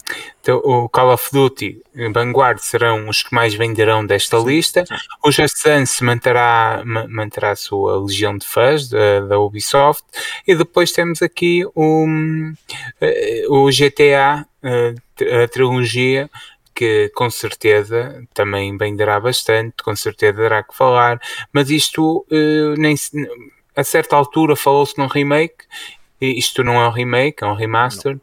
o, 0.63 0.89
Call 0.89 1.13
of 1.13 1.29
Duty 1.31 1.81
Vanguard 2.13 2.59
serão 2.59 3.09
os 3.09 3.23
que 3.23 3.33
mais 3.33 3.55
venderão 3.55 4.05
desta 4.05 4.37
lista. 4.37 4.83
O 5.23 5.31
Just 5.31 5.63
Dance 5.63 6.03
manterá, 6.03 6.83
manterá 7.09 7.51
a 7.51 7.55
sua 7.55 7.99
legião 7.99 8.37
de 8.37 8.45
fãs 8.45 8.87
da, 8.87 9.21
da 9.21 9.39
Ubisoft. 9.39 10.03
E 10.45 10.53
depois 10.53 10.91
temos 10.91 11.23
aqui 11.23 11.65
o, 11.73 12.05
eh, 13.01 13.45
o 13.49 13.67
GTA, 13.71 14.45
eh, 14.63 15.43
a 15.43 15.47
trilogia 15.47 16.29
que 16.75 17.09
com 17.15 17.29
certeza 17.29 18.21
também 18.33 18.77
venderá 18.77 19.17
bastante, 19.19 19.81
com 19.81 19.95
certeza 19.95 20.35
terá 20.35 20.61
que 20.61 20.75
falar, 20.75 21.19
mas 21.53 21.69
isto 21.69 22.25
uh, 22.29 22.75
nem 22.77 22.95
a 23.75 23.83
certa 23.83 24.15
altura 24.15 24.55
falou-se 24.55 24.97
num 24.97 25.07
remake, 25.07 25.65
isto 26.19 26.63
não 26.63 26.81
é 26.81 26.87
um 26.87 26.91
remake, 26.91 27.43
é 27.43 27.47
um 27.47 27.55
remaster. 27.55 28.19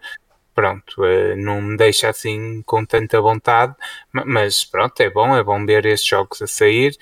pronto, 0.54 1.02
uh, 1.02 1.34
não 1.34 1.62
me 1.62 1.78
deixa 1.78 2.10
assim 2.10 2.62
com 2.66 2.84
tanta 2.84 3.18
vontade, 3.22 3.74
mas 4.12 4.64
pronto, 4.64 5.00
é 5.00 5.08
bom, 5.08 5.34
é 5.34 5.42
bom 5.42 5.64
ver 5.64 5.86
estes 5.86 6.10
jogos 6.10 6.42
a 6.42 6.46
sair. 6.46 6.94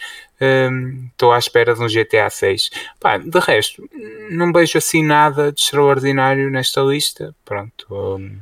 Estou 1.10 1.30
um, 1.30 1.32
à 1.32 1.38
espera 1.38 1.74
de 1.74 1.82
um 1.82 1.88
GTA 1.88 2.30
6. 2.30 2.70
Pá, 3.00 3.18
de 3.18 3.38
resto, 3.40 3.86
não 4.30 4.52
vejo 4.52 4.78
assim 4.78 5.04
nada 5.04 5.52
de 5.52 5.60
extraordinário 5.60 6.48
nesta 6.48 6.80
lista. 6.80 7.34
Pronto. 7.44 7.86
Um, 7.90 8.38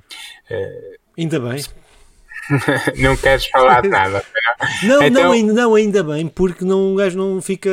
uh, 0.50 0.98
Ainda 1.16 1.40
bem. 1.40 1.64
não 2.96 3.16
queres 3.16 3.46
falar 3.46 3.82
de 3.82 3.88
nada. 3.88 4.24
Não, 4.82 5.02
então, 5.02 5.24
não, 5.24 5.32
ainda, 5.32 5.52
não, 5.52 5.74
ainda 5.74 6.02
bem, 6.02 6.26
porque 6.28 6.64
não, 6.64 6.92
um 6.92 6.94
gajo 6.96 7.16
não 7.16 7.40
fica 7.40 7.70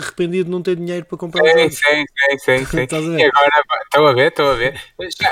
arrependido 0.00 0.44
de 0.44 0.50
não 0.50 0.62
ter 0.62 0.76
dinheiro 0.76 1.04
para 1.06 1.18
comprar 1.18 1.44
sim. 1.44 1.70
Sim, 1.70 2.04
sim, 2.38 2.64
sim. 2.64 2.86
sim. 2.88 3.16
e 3.18 3.24
agora, 3.24 3.64
estou 3.88 4.06
a 4.06 4.12
ver, 4.12 4.28
estou 4.28 4.50
a 4.50 4.54
ver. 4.54 4.80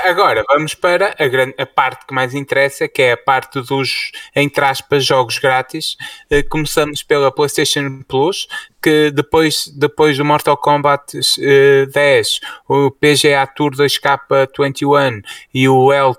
Agora, 0.03 0.43
vamos 0.49 0.73
para 0.73 1.15
a, 1.17 1.27
grande, 1.27 1.55
a 1.57 1.65
parte 1.65 2.05
que 2.05 2.13
mais 2.13 2.33
interessa, 2.33 2.87
que 2.87 3.01
é 3.01 3.11
a 3.13 3.17
parte 3.17 3.61
dos, 3.61 4.11
entre 4.35 4.65
aspas, 4.65 5.05
jogos 5.05 5.37
grátis. 5.39 5.95
Eh, 6.29 6.43
começamos 6.43 7.03
pela 7.03 7.31
PlayStation 7.31 8.01
Plus, 8.07 8.47
que 8.81 9.11
depois, 9.11 9.67
depois 9.67 10.17
do 10.17 10.25
Mortal 10.25 10.57
Kombat 10.57 11.17
uh, 11.17 11.91
10, 11.91 12.39
o 12.67 12.91
PGA 12.91 13.45
Tour 13.47 13.71
2K21 13.71 15.21
e 15.53 15.69
o 15.69 15.91
L, 15.93 16.15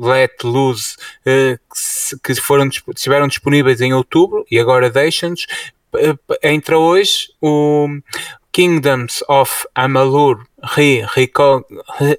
Let 0.00 0.44
Loose 0.44 0.96
uh, 1.26 1.58
que, 2.22 2.34
foram, 2.36 2.68
estiveram 2.94 3.26
disponíveis 3.26 3.80
em 3.80 3.92
outubro 3.92 4.44
e 4.50 4.58
agora 4.58 4.90
deixam-nos. 4.90 5.46
Entra 6.42 6.78
hoje 6.78 7.30
o 7.40 7.88
Kingdoms 8.52 9.22
of 9.28 9.66
Amalur 9.74 10.46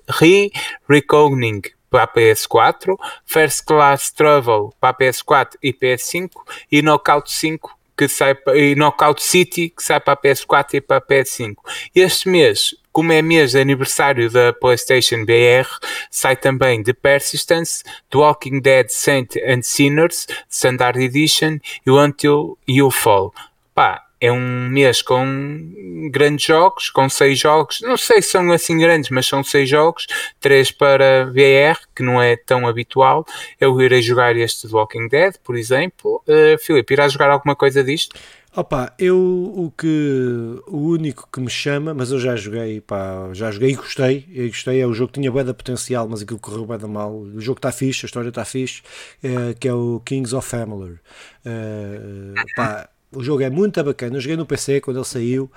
Re-Recogning 0.10 1.62
para 1.90 2.04
a 2.04 2.08
PS4, 2.08 2.98
First 3.26 3.66
Class 3.66 4.12
Travel 4.12 4.74
para 4.80 4.90
a 4.90 4.94
PS4 4.94 5.58
e 5.64 5.74
PS5 5.74 6.32
e 6.72 6.82
Knockout 6.82 7.32
5 7.32 7.78
que 7.98 8.08
sai 8.08 8.38
e 8.54 8.76
Knockout 8.76 9.24
City 9.24 9.70
que 9.70 9.82
sai 9.82 10.00
para 10.00 10.14
a 10.14 10.18
PS4 10.18 10.76
e 10.76 10.82
para 10.82 10.98
a 10.98 11.02
PS5. 11.02 11.56
Este 11.96 12.30
mês, 12.30 12.76
como 12.92 13.12
é 13.12 13.22
mês 13.24 13.52
de 13.52 13.60
aniversário 13.60 14.30
da 14.30 14.54
PlayStation 14.54 15.26
BR, 15.26 15.68
sai 16.12 16.36
também 16.36 16.84
The 16.84 16.94
Persistence, 16.94 17.84
The 18.12 18.18
Walking 18.18 18.60
Dead 18.62 18.88
Saint 18.90 19.36
and 19.38 19.64
Sinners, 19.64 20.28
Standard 20.48 21.02
Edition 21.02 21.58
e 21.86 21.90
Until 21.90 22.58
You 22.68 22.92
Fall. 22.92 23.34
Pá, 23.74 24.07
é 24.20 24.32
um 24.32 24.70
mês 24.70 25.02
com 25.02 26.10
grandes 26.12 26.46
jogos, 26.46 26.90
com 26.90 27.08
seis 27.10 27.40
jogos, 27.40 27.82
não 27.82 27.98
sei 27.98 28.22
se 28.22 28.32
são 28.32 28.52
assim 28.52 28.78
grandes, 28.78 29.10
mas 29.10 29.28
são 29.28 29.44
seis 29.44 29.70
jogos, 29.70 30.08
três 30.40 30.72
para 30.72 31.26
VR, 31.26 31.80
que 31.96 32.04
não 32.04 32.22
é 32.22 32.36
tão 32.36 32.68
habitual. 32.68 33.26
Eu 33.60 33.80
irei 33.82 34.02
jogar 34.02 34.36
este 34.36 34.68
The 34.68 34.76
Walking 34.76 35.08
Dead, 35.08 35.36
por 35.44 35.56
exemplo. 35.56 36.24
Uh, 36.28 36.58
Filipe, 36.60 36.94
irás 36.94 37.14
jogar 37.14 37.30
alguma 37.30 37.56
coisa 37.56 37.84
disto? 37.84 38.18
Opa, 38.56 38.92
eu 38.98 39.16
o 39.18 39.72
que 39.78 40.60
o 40.66 40.78
único 40.78 41.30
que 41.32 41.40
me 41.40 41.50
chama, 41.50 41.94
mas 41.94 42.12
eu 42.12 42.20
já 42.20 42.36
joguei, 42.36 42.82
pá, 42.82 43.30
já 43.32 43.52
joguei 43.52 43.70
e 43.70 43.76
gostei, 43.76 44.26
e 44.32 44.48
gostei, 44.48 44.82
é 44.82 44.88
o 44.88 44.94
jogo 44.96 45.12
que 45.12 45.20
tinha 45.20 45.44
da 45.44 45.54
potencial, 45.54 46.08
mas 46.10 46.24
aquilo 46.24 46.40
correu 46.40 46.66
da 46.66 46.88
mal. 46.88 47.14
O 47.16 47.40
jogo 47.40 47.60
está 47.60 47.72
fixe, 47.72 48.06
a 48.06 48.08
história 48.08 48.30
está 48.30 48.44
fixe, 48.44 48.82
é, 49.22 49.54
que 49.54 49.68
é 49.68 49.74
o 49.74 50.02
Kings 50.04 50.36
of 50.36 50.50
Family. 50.50 50.98
É, 51.46 52.34
pá, 52.56 52.90
o 53.12 53.24
jogo 53.24 53.42
é 53.42 53.50
muito 53.50 53.82
bacana. 53.82 54.18
Eu 54.18 54.22
joguei 54.22 54.36
no 54.36 54.46
PC 54.46 54.82
quando 54.82 54.98
ele 54.98 55.06
saiu. 55.06 55.50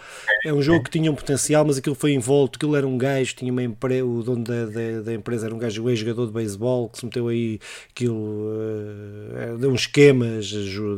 É 0.44 0.52
um 0.52 0.62
jogo 0.62 0.84
que 0.84 0.90
tinha 0.90 1.10
um 1.10 1.14
potencial, 1.14 1.64
mas 1.64 1.78
aquilo 1.78 1.96
foi 1.96 2.12
envolto. 2.12 2.56
Aquilo 2.56 2.76
era 2.76 2.86
um 2.86 2.96
gajo, 2.96 3.34
tinha 3.34 3.50
uma 3.50 3.62
empresa, 3.62 4.04
o 4.04 4.22
dono 4.22 4.44
da, 4.44 4.66
da, 4.66 5.00
da, 5.04 5.14
empresa 5.14 5.46
era 5.46 5.54
um 5.54 5.58
gajo 5.58 5.88
ex-jogador 5.88 6.26
de 6.26 6.32
beisebol 6.32 6.88
que 6.88 6.98
se 6.98 7.04
meteu 7.04 7.26
aí 7.26 7.58
aquilo, 7.90 8.14
uh, 8.14 9.58
deu 9.58 9.70
uns 9.70 9.80
esquemas, 9.82 10.46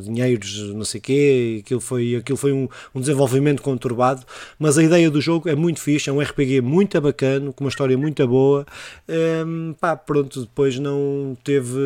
dinheiros, 0.04 0.74
não 0.74 0.84
sei 0.84 0.98
o 0.98 1.02
quê. 1.02 1.62
Aquilo 1.64 1.80
foi, 1.80 2.16
aquilo 2.16 2.36
foi 2.36 2.52
um, 2.52 2.68
um, 2.94 3.00
desenvolvimento 3.00 3.62
conturbado. 3.62 4.26
Mas 4.58 4.76
a 4.76 4.82
ideia 4.82 5.10
do 5.10 5.22
jogo 5.22 5.48
é 5.48 5.54
muito 5.54 5.80
fixe. 5.80 6.10
É 6.10 6.12
um 6.12 6.20
RPG 6.20 6.60
muito 6.60 7.00
bacana, 7.00 7.50
com 7.52 7.64
uma 7.64 7.70
história 7.70 7.96
muito 7.96 8.26
boa. 8.28 8.66
Um, 9.08 9.70
ehm, 9.70 9.72
pá, 9.80 9.96
pronto, 9.96 10.42
depois 10.42 10.78
não 10.78 11.36
teve 11.42 11.78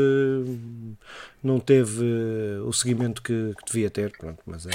não 1.46 1.60
teve 1.60 2.04
eh, 2.04 2.60
o 2.62 2.72
seguimento 2.72 3.22
que, 3.22 3.54
que, 3.56 3.72
devia 3.72 3.88
ter. 3.88 4.10
Pronto, 4.18 4.38
mas 4.44 4.66
é... 4.66 4.70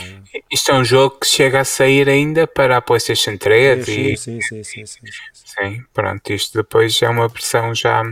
Isto 0.49 0.71
é 0.71 0.75
um 0.75 0.85
jogo 0.85 1.19
que 1.19 1.27
chega 1.27 1.59
a 1.59 1.65
sair 1.65 2.07
ainda 2.07 2.47
para 2.47 2.77
a 2.77 2.81
PlayStation 2.81 3.37
3 3.37 3.85
sim, 3.85 3.91
e... 3.91 4.17
sim, 4.17 4.41
sim, 4.41 4.63
sim, 4.63 4.85
sim, 4.85 4.99
sim, 5.33 5.83
pronto, 5.93 6.31
isto 6.31 6.57
depois 6.57 7.01
é 7.01 7.09
uma 7.09 7.27
versão 7.27 7.75
já. 7.75 8.03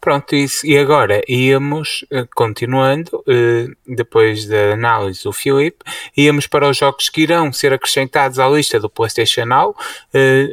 Pronto, 0.00 0.34
isso. 0.34 0.66
E 0.66 0.78
agora 0.78 1.20
íamos, 1.28 2.04
eh, 2.10 2.26
continuando, 2.34 3.22
eh, 3.28 3.66
depois 3.86 4.46
da 4.46 4.74
análise 4.74 5.24
do 5.24 5.32
Filipe, 5.32 5.84
íamos 6.16 6.46
para 6.46 6.68
os 6.68 6.76
jogos 6.76 7.08
que 7.08 7.22
irão 7.22 7.52
ser 7.52 7.72
acrescentados 7.72 8.38
à 8.38 8.48
lista 8.48 8.78
do 8.78 8.88
PlayStation 8.88 9.44
Now. 9.44 9.76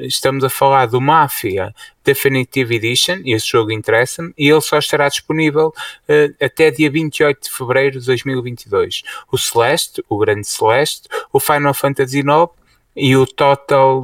Estamos 0.02 0.44
a 0.44 0.50
falar 0.50 0.88
do 0.88 1.00
Mafia 1.00 1.74
Definitive 2.04 2.76
Edition, 2.76 3.22
esse 3.26 3.48
jogo 3.48 3.72
interessa-me, 3.72 4.34
e 4.38 4.50
ele 4.50 4.62
só 4.62 4.78
estará 4.80 5.08
disponível 5.08 5.68
uh, 5.68 6.44
até 6.44 6.72
dia 6.72 6.90
28 6.90 7.44
de 7.44 7.52
fevereiro 7.52 8.00
de 8.00 8.06
2022. 8.06 9.04
O 9.32 9.38
Celeste, 9.38 10.04
o 10.10 10.18
grande 10.18 10.48
Celeste, 10.48 11.08
o 11.32 11.40
Final 11.40 11.74
Fantasy 11.74 12.20
IX 12.20 12.50
e 12.96 13.16
o 13.16 13.26
Total 13.26 14.02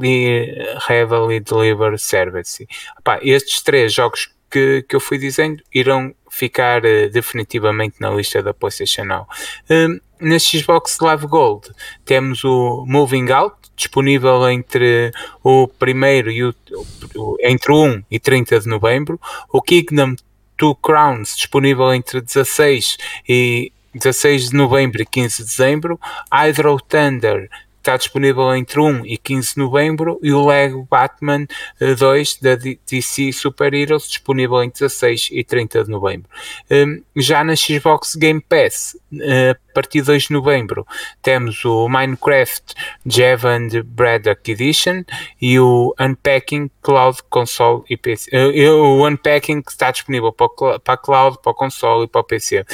Heavily 0.88 1.40
Deliver 1.40 1.98
Service. 1.98 2.66
Epá, 2.98 3.18
estes 3.22 3.60
três 3.62 3.92
jogos 3.92 4.30
que, 4.50 4.82
que 4.88 4.96
eu 4.96 5.00
fui 5.00 5.18
dizendo 5.18 5.62
irão 5.74 6.14
ficar 6.30 6.84
uh, 6.84 7.10
definitivamente 7.10 7.96
na 8.00 8.10
lista 8.10 8.42
da 8.42 8.54
PlayStation 8.54 9.04
Now. 9.04 9.26
Um, 9.70 10.00
na 10.20 10.38
Xbox 10.38 10.98
Live 11.00 11.26
Gold 11.26 11.70
temos 12.04 12.42
o 12.44 12.84
Moving 12.86 13.30
Out, 13.30 13.56
disponível 13.78 14.48
entre 14.50 15.10
o 15.42 15.66
primeiro 15.66 16.30
e 16.30 16.44
o, 16.44 16.54
o, 17.16 17.36
entre 17.40 17.72
1 17.72 18.02
e 18.10 18.20
30 18.20 18.60
de 18.60 18.68
novembro. 18.68 19.18
O 19.50 19.62
Kingdom 19.62 20.14
Two 20.56 20.74
Crowns, 20.74 21.36
disponível 21.36 21.94
entre 21.94 22.20
16 22.20 22.98
e 23.28 23.72
16 23.94 24.50
de 24.50 24.56
novembro 24.56 25.00
e 25.00 25.06
15 25.06 25.38
de 25.38 25.44
dezembro. 25.44 25.98
Hydro 26.32 26.78
Thunder, 26.80 27.48
está 27.88 27.96
disponível 27.96 28.54
entre 28.54 28.78
1 28.78 29.06
e 29.06 29.16
15 29.16 29.54
de 29.54 29.60
novembro 29.60 30.20
e 30.22 30.30
o 30.30 30.46
Lego 30.46 30.86
Batman 30.90 31.46
2 31.80 32.38
eh, 32.42 32.44
da 32.44 32.62
DC 32.86 33.32
Super 33.32 33.72
Heroes 33.72 34.06
disponível 34.06 34.62
em 34.62 34.68
16 34.68 35.30
e 35.32 35.42
30 35.42 35.84
de 35.84 35.90
novembro. 35.90 36.28
Um, 36.70 37.02
já 37.16 37.42
na 37.42 37.56
Xbox 37.56 38.14
Game 38.14 38.42
Pass, 38.42 38.94
uh, 39.10 39.52
a 39.52 39.72
partir 39.72 40.00
de 40.00 40.06
2 40.08 40.24
de 40.24 40.32
novembro, 40.34 40.86
temos 41.22 41.64
o 41.64 41.88
Minecraft 41.88 42.74
Jevan 43.06 43.68
Braddock 43.86 44.50
Edition 44.50 45.02
e 45.40 45.58
o 45.58 45.94
Unpacking 45.98 46.70
Cloud 46.82 47.20
Console 47.30 47.84
e 47.88 47.96
PC. 47.96 48.30
Uh, 48.36 48.70
o 48.70 49.08
Unpacking 49.08 49.62
está 49.66 49.90
disponível 49.90 50.30
para, 50.30 50.78
para 50.78 50.94
a 50.94 50.96
Cloud, 50.98 51.38
para 51.42 51.52
o 51.52 51.54
console 51.54 52.04
e 52.04 52.08
para 52.08 52.20
o 52.20 52.24
PC. 52.24 52.66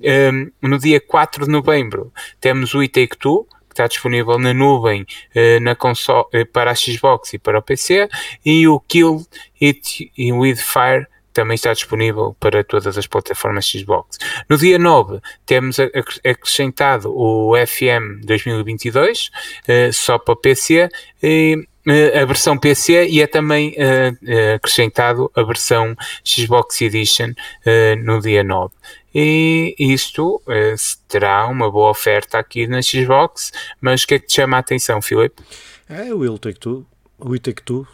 Um, 0.00 0.50
no 0.62 0.78
dia 0.78 0.98
4 0.98 1.44
de 1.44 1.50
novembro 1.50 2.10
temos 2.40 2.72
o 2.74 2.80
It 2.80 2.98
Take 2.98 3.18
Two 3.18 3.46
que 3.72 3.74
está 3.74 3.86
disponível 3.86 4.38
na 4.38 4.52
nuvem 4.52 5.02
uh, 5.02 5.60
na 5.60 5.74
console, 5.74 6.26
uh, 6.34 6.46
para 6.52 6.70
a 6.70 6.74
Xbox 6.74 7.32
e 7.32 7.38
para 7.38 7.58
o 7.58 7.62
PC, 7.62 8.08
e 8.44 8.68
o 8.68 8.78
Kill 8.80 9.26
It 9.60 10.12
with 10.18 10.56
Fire 10.56 11.06
também 11.32 11.54
está 11.54 11.72
disponível 11.72 12.36
para 12.38 12.62
todas 12.62 12.98
as 12.98 13.06
plataformas 13.06 13.66
Xbox. 13.66 14.18
No 14.48 14.58
dia 14.58 14.78
9 14.78 15.20
temos 15.46 15.78
acrescentado 15.80 17.10
o 17.10 17.54
FM 17.56 18.24
2022, 18.24 19.30
uh, 19.68 19.92
só 19.92 20.18
para 20.18 20.36
PC, 20.36 20.88
e 21.22 21.66
a 21.86 22.24
versão 22.24 22.56
PC 22.56 23.08
e 23.08 23.20
é 23.20 23.26
também 23.26 23.70
uh, 23.70 24.54
acrescentado 24.54 25.30
a 25.34 25.42
versão 25.42 25.96
Xbox 26.24 26.80
Edition 26.80 27.30
uh, 27.30 27.96
no 28.02 28.20
dia 28.20 28.44
9. 28.44 28.72
E 29.14 29.74
isto 29.78 30.36
uh, 30.46 31.02
terá 31.08 31.46
uma 31.46 31.70
boa 31.70 31.90
oferta 31.90 32.38
aqui 32.38 32.66
na 32.66 32.80
Xbox, 32.80 33.52
mas 33.80 34.04
o 34.04 34.06
que 34.06 34.14
é 34.14 34.18
que 34.18 34.26
te 34.26 34.34
chama 34.34 34.56
a 34.56 34.60
atenção, 34.60 35.02
Filipe? 35.02 35.42
É 35.88 36.14
o 36.14 36.18
Will 36.18 36.38
Take 36.38 36.58
Two. 36.58 36.86
O 37.18 37.30
Will 37.30 37.40
Take 37.40 37.62
Two. 37.62 37.86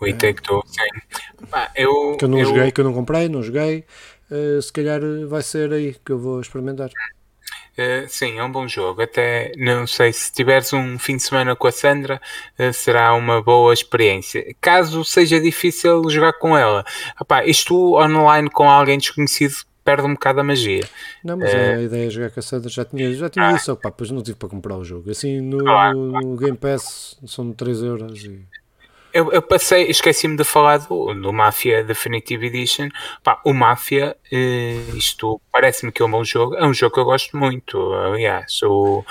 O 0.00 0.04
Will 0.04 0.16
Take 0.16 0.42
Two, 0.42 0.62
sim. 0.66 0.80
eu, 1.76 2.16
que 2.16 2.24
eu 2.24 2.28
não 2.28 2.38
eu... 2.38 2.46
joguei, 2.46 2.72
que 2.72 2.80
eu 2.80 2.84
não 2.84 2.94
comprei, 2.94 3.28
não 3.28 3.42
joguei. 3.42 3.84
se 4.60 4.72
calhar 4.72 5.00
vai 5.28 5.42
ser 5.42 5.72
aí 5.72 5.96
que 6.04 6.12
eu 6.12 6.18
vou 6.18 6.40
experimentar. 6.40 6.90
Uh, 7.78 8.06
sim, 8.06 8.38
é 8.38 8.44
um 8.44 8.52
bom 8.52 8.68
jogo. 8.68 9.02
Até 9.02 9.52
não 9.56 9.86
sei 9.86 10.12
se 10.12 10.30
tiveres 10.30 10.72
um 10.72 10.98
fim 10.98 11.16
de 11.16 11.22
semana 11.22 11.56
com 11.56 11.66
a 11.66 11.72
Sandra, 11.72 12.20
uh, 12.58 12.72
será 12.72 13.14
uma 13.14 13.40
boa 13.42 13.72
experiência. 13.72 14.54
Caso 14.60 15.04
seja 15.04 15.40
difícil 15.40 16.08
jogar 16.10 16.34
com 16.34 16.56
ela, 16.56 16.84
opá, 17.20 17.44
isto 17.44 17.94
online 17.96 18.50
com 18.50 18.68
alguém 18.68 18.98
desconhecido 18.98 19.54
perde 19.84 20.06
um 20.06 20.14
bocado 20.14 20.40
a 20.40 20.44
magia. 20.44 20.88
Não, 21.24 21.36
mas 21.36 21.52
uh, 21.52 21.56
a 21.56 21.82
ideia 21.82 22.06
é 22.06 22.10
jogar 22.10 22.30
com 22.30 22.40
a 22.40 22.42
Sandra 22.42 22.68
já 22.68 22.84
tinha, 22.84 23.12
já 23.14 23.28
tinha 23.28 23.48
ah, 23.48 23.52
isso, 23.52 23.76
depois 23.82 24.10
não 24.10 24.22
tive 24.22 24.36
para 24.36 24.48
comprar 24.48 24.76
o 24.76 24.84
jogo. 24.84 25.10
Assim 25.10 25.40
no, 25.40 25.58
claro, 25.58 25.98
no 25.98 26.36
Game 26.36 26.56
Pass 26.56 27.18
são 27.26 27.52
3 27.52 27.82
euros 27.82 28.24
e 28.24 28.46
eu, 29.12 29.32
eu 29.32 29.42
passei, 29.42 29.84
esqueci-me 29.88 30.36
de 30.36 30.44
falar 30.44 30.78
do, 30.78 31.14
do 31.14 31.32
Mafia 31.32 31.84
Definitive 31.84 32.46
Edition. 32.46 32.88
Pá, 33.22 33.40
o 33.44 33.52
Mafia, 33.52 34.16
eh, 34.30 34.76
isto 34.94 35.40
parece-me 35.50 35.92
que 35.92 36.02
é 36.02 36.04
um 36.04 36.10
bom 36.10 36.24
jogo. 36.24 36.54
É 36.56 36.64
um 36.64 36.74
jogo 36.74 36.94
que 36.94 37.00
eu 37.00 37.04
gosto 37.04 37.36
muito, 37.36 37.92
aliás. 37.92 38.62
O, 38.62 39.04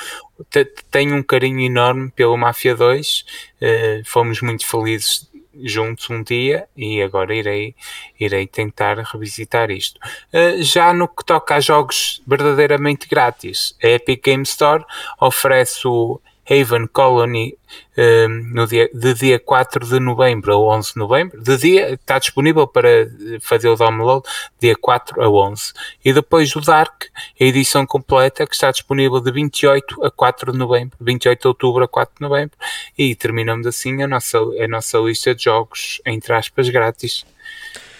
tenho 0.89 1.15
um 1.15 1.23
carinho 1.23 1.61
enorme 1.61 2.11
pelo 2.11 2.37
Mafia 2.37 2.75
2. 2.75 3.25
Eh, 3.61 4.01
fomos 4.05 4.41
muito 4.41 4.67
felizes 4.67 5.29
juntos 5.63 6.09
um 6.09 6.23
dia 6.23 6.67
e 6.75 7.01
agora 7.01 7.35
irei, 7.35 7.75
irei 8.19 8.47
tentar 8.47 8.97
revisitar 8.99 9.69
isto. 9.69 9.99
Uh, 10.33 10.61
já 10.61 10.93
no 10.93 11.07
que 11.07 11.23
toca 11.25 11.55
a 11.55 11.59
jogos 11.59 12.21
verdadeiramente 12.25 13.07
grátis, 13.07 13.75
a 13.83 13.87
Epic 13.87 14.23
Game 14.23 14.43
Store 14.43 14.83
oferece 15.19 15.87
o 15.87 16.19
Haven 16.49 16.87
Colony 16.87 17.57
um, 17.97 18.53
no 18.53 18.67
dia, 18.67 18.89
de 18.93 19.13
dia 19.13 19.39
4 19.39 19.85
de 19.85 19.99
novembro 19.99 20.53
a 20.53 20.57
11 20.57 20.93
de 20.93 20.99
novembro. 20.99 21.41
De 21.41 21.57
dia 21.57 21.93
está 21.93 22.19
disponível 22.19 22.67
para 22.67 23.09
fazer 23.41 23.69
o 23.69 23.75
download 23.75 24.27
dia 24.59 24.75
4 24.75 25.21
a 25.21 25.29
11. 25.29 25.73
E 26.03 26.13
depois 26.13 26.55
o 26.55 26.61
Dark, 26.61 27.05
a 27.39 27.43
edição 27.43 27.85
completa, 27.85 28.45
que 28.45 28.53
está 28.53 28.71
disponível 28.71 29.19
de 29.19 29.31
28 29.31 30.03
a 30.03 30.11
4 30.11 30.51
de 30.51 30.57
novembro, 30.57 30.97
28 30.99 31.41
de 31.41 31.47
outubro 31.47 31.83
a 31.83 31.87
4 31.87 32.15
de 32.15 32.21
novembro. 32.21 32.57
E 32.97 33.15
terminamos 33.15 33.67
assim 33.67 34.01
a 34.01 34.07
nossa, 34.07 34.37
a 34.37 34.67
nossa 34.67 34.97
lista 34.97 35.35
de 35.35 35.43
jogos, 35.43 36.01
entre 36.05 36.33
aspas, 36.33 36.69
grátis. 36.69 37.25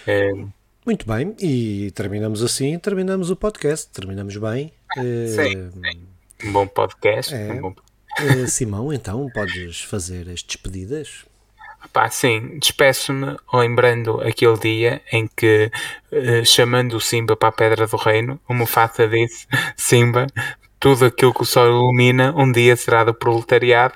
Um, 0.07 0.49
muito 0.83 1.05
bem, 1.05 1.35
e 1.39 1.91
terminamos 1.91 2.41
assim, 2.41 2.77
terminamos 2.79 3.29
o 3.29 3.35
podcast, 3.35 3.87
terminamos 3.89 4.35
bem. 4.35 4.73
Sim, 4.95 5.69
sim. 5.71 6.07
Um 6.43 6.51
bom 6.51 6.65
podcast. 6.65 7.33
É, 7.35 7.53
um 7.53 7.61
bom 7.61 7.73
Uh, 8.19 8.47
Simão, 8.47 8.91
então 8.91 9.29
podes 9.33 9.81
fazer 9.81 10.29
as 10.29 10.43
despedidas? 10.43 11.25
Pá, 11.91 12.09
sim, 12.09 12.59
despeço-me 12.59 13.37
lembrando 13.53 14.21
aquele 14.21 14.57
dia 14.57 15.01
em 15.11 15.27
que, 15.27 15.71
uh, 16.11 16.45
chamando 16.45 16.95
o 16.95 17.01
Simba 17.01 17.35
para 17.35 17.49
a 17.49 17.51
Pedra 17.51 17.87
do 17.87 17.97
Reino, 17.97 18.39
o 18.47 18.53
Mufasa 18.53 19.07
disse: 19.07 19.47
Simba, 19.75 20.27
tudo 20.79 21.05
aquilo 21.05 21.33
que 21.33 21.41
o 21.41 21.45
sol 21.45 21.67
ilumina 21.67 22.33
um 22.35 22.51
dia 22.51 22.75
será 22.75 23.03
do 23.03 23.13
proletariado. 23.13 23.95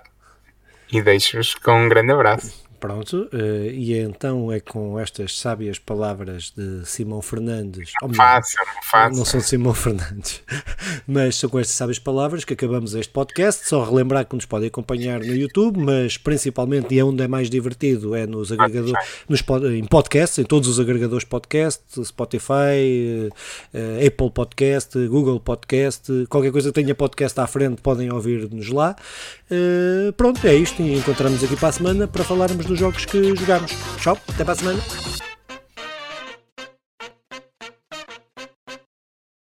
E 0.92 1.02
deixo-vos 1.02 1.56
com 1.56 1.86
um 1.86 1.90
grande 1.90 2.12
abraço. 2.12 2.65
Pronto, 2.86 3.28
uh, 3.34 3.66
e 3.72 3.98
então 3.98 4.52
é 4.52 4.60
com 4.60 5.00
estas 5.00 5.40
sábias 5.40 5.80
palavras 5.80 6.54
de 6.56 6.86
Simão 6.86 7.20
Fernandes. 7.20 7.92
Oh, 8.04 8.14
faça, 8.14 8.60
faça. 8.84 9.18
Não 9.18 9.26
são 9.26 9.40
de 9.40 9.48
Simão 9.48 9.74
Fernandes, 9.74 10.44
mas 11.08 11.36
são 11.36 11.50
com 11.50 11.58
estas 11.58 11.76
sábias 11.76 11.98
palavras 11.98 12.46
que 12.46 12.54
acabamos 12.54 12.94
este 12.94 13.12
podcast. 13.12 13.68
Só 13.68 13.84
relembrar 13.84 14.28
que 14.28 14.36
nos 14.36 14.46
podem 14.46 14.68
acompanhar 14.68 15.20
no 15.20 15.36
YouTube, 15.36 15.80
mas 15.80 16.16
principalmente 16.16 16.94
e 16.94 17.00
é 17.00 17.04
onde 17.04 17.24
é 17.24 17.28
mais 17.28 17.50
divertido 17.50 18.16
é 18.16 18.28
nos 18.28 18.52
agregadores, 18.52 18.94
nos, 19.28 19.44
em 19.74 19.84
podcasts, 19.86 20.38
em 20.38 20.44
todos 20.44 20.70
os 20.70 20.80
agregadores 20.80 21.26
podcast, 21.26 21.82
Spotify, 22.06 23.32
uh, 23.74 24.06
Apple 24.06 24.30
Podcast, 24.30 25.08
Google 25.08 25.40
Podcast, 25.40 26.28
qualquer 26.30 26.52
coisa 26.52 26.70
que 26.70 26.76
tenha 26.84 26.94
podcast 26.94 27.40
à 27.40 27.48
frente 27.48 27.82
podem 27.82 28.14
ouvir-nos 28.14 28.70
lá. 28.70 28.96
Uh, 29.50 30.14
pronto, 30.14 30.46
é 30.46 30.54
isto 30.54 30.84
e 30.84 30.98
encontramos 30.98 31.44
aqui 31.44 31.56
para 31.56 31.70
a 31.70 31.72
semana 31.72 32.08
para 32.08 32.24
falarmos 32.24 32.75
jogos 32.80 33.06
que 33.06 33.36
jogamos. 33.36 33.72
Tchau, 34.00 34.18
até 34.28 34.44
para 34.44 34.54
a 34.54 34.56
semana. 34.56 35.25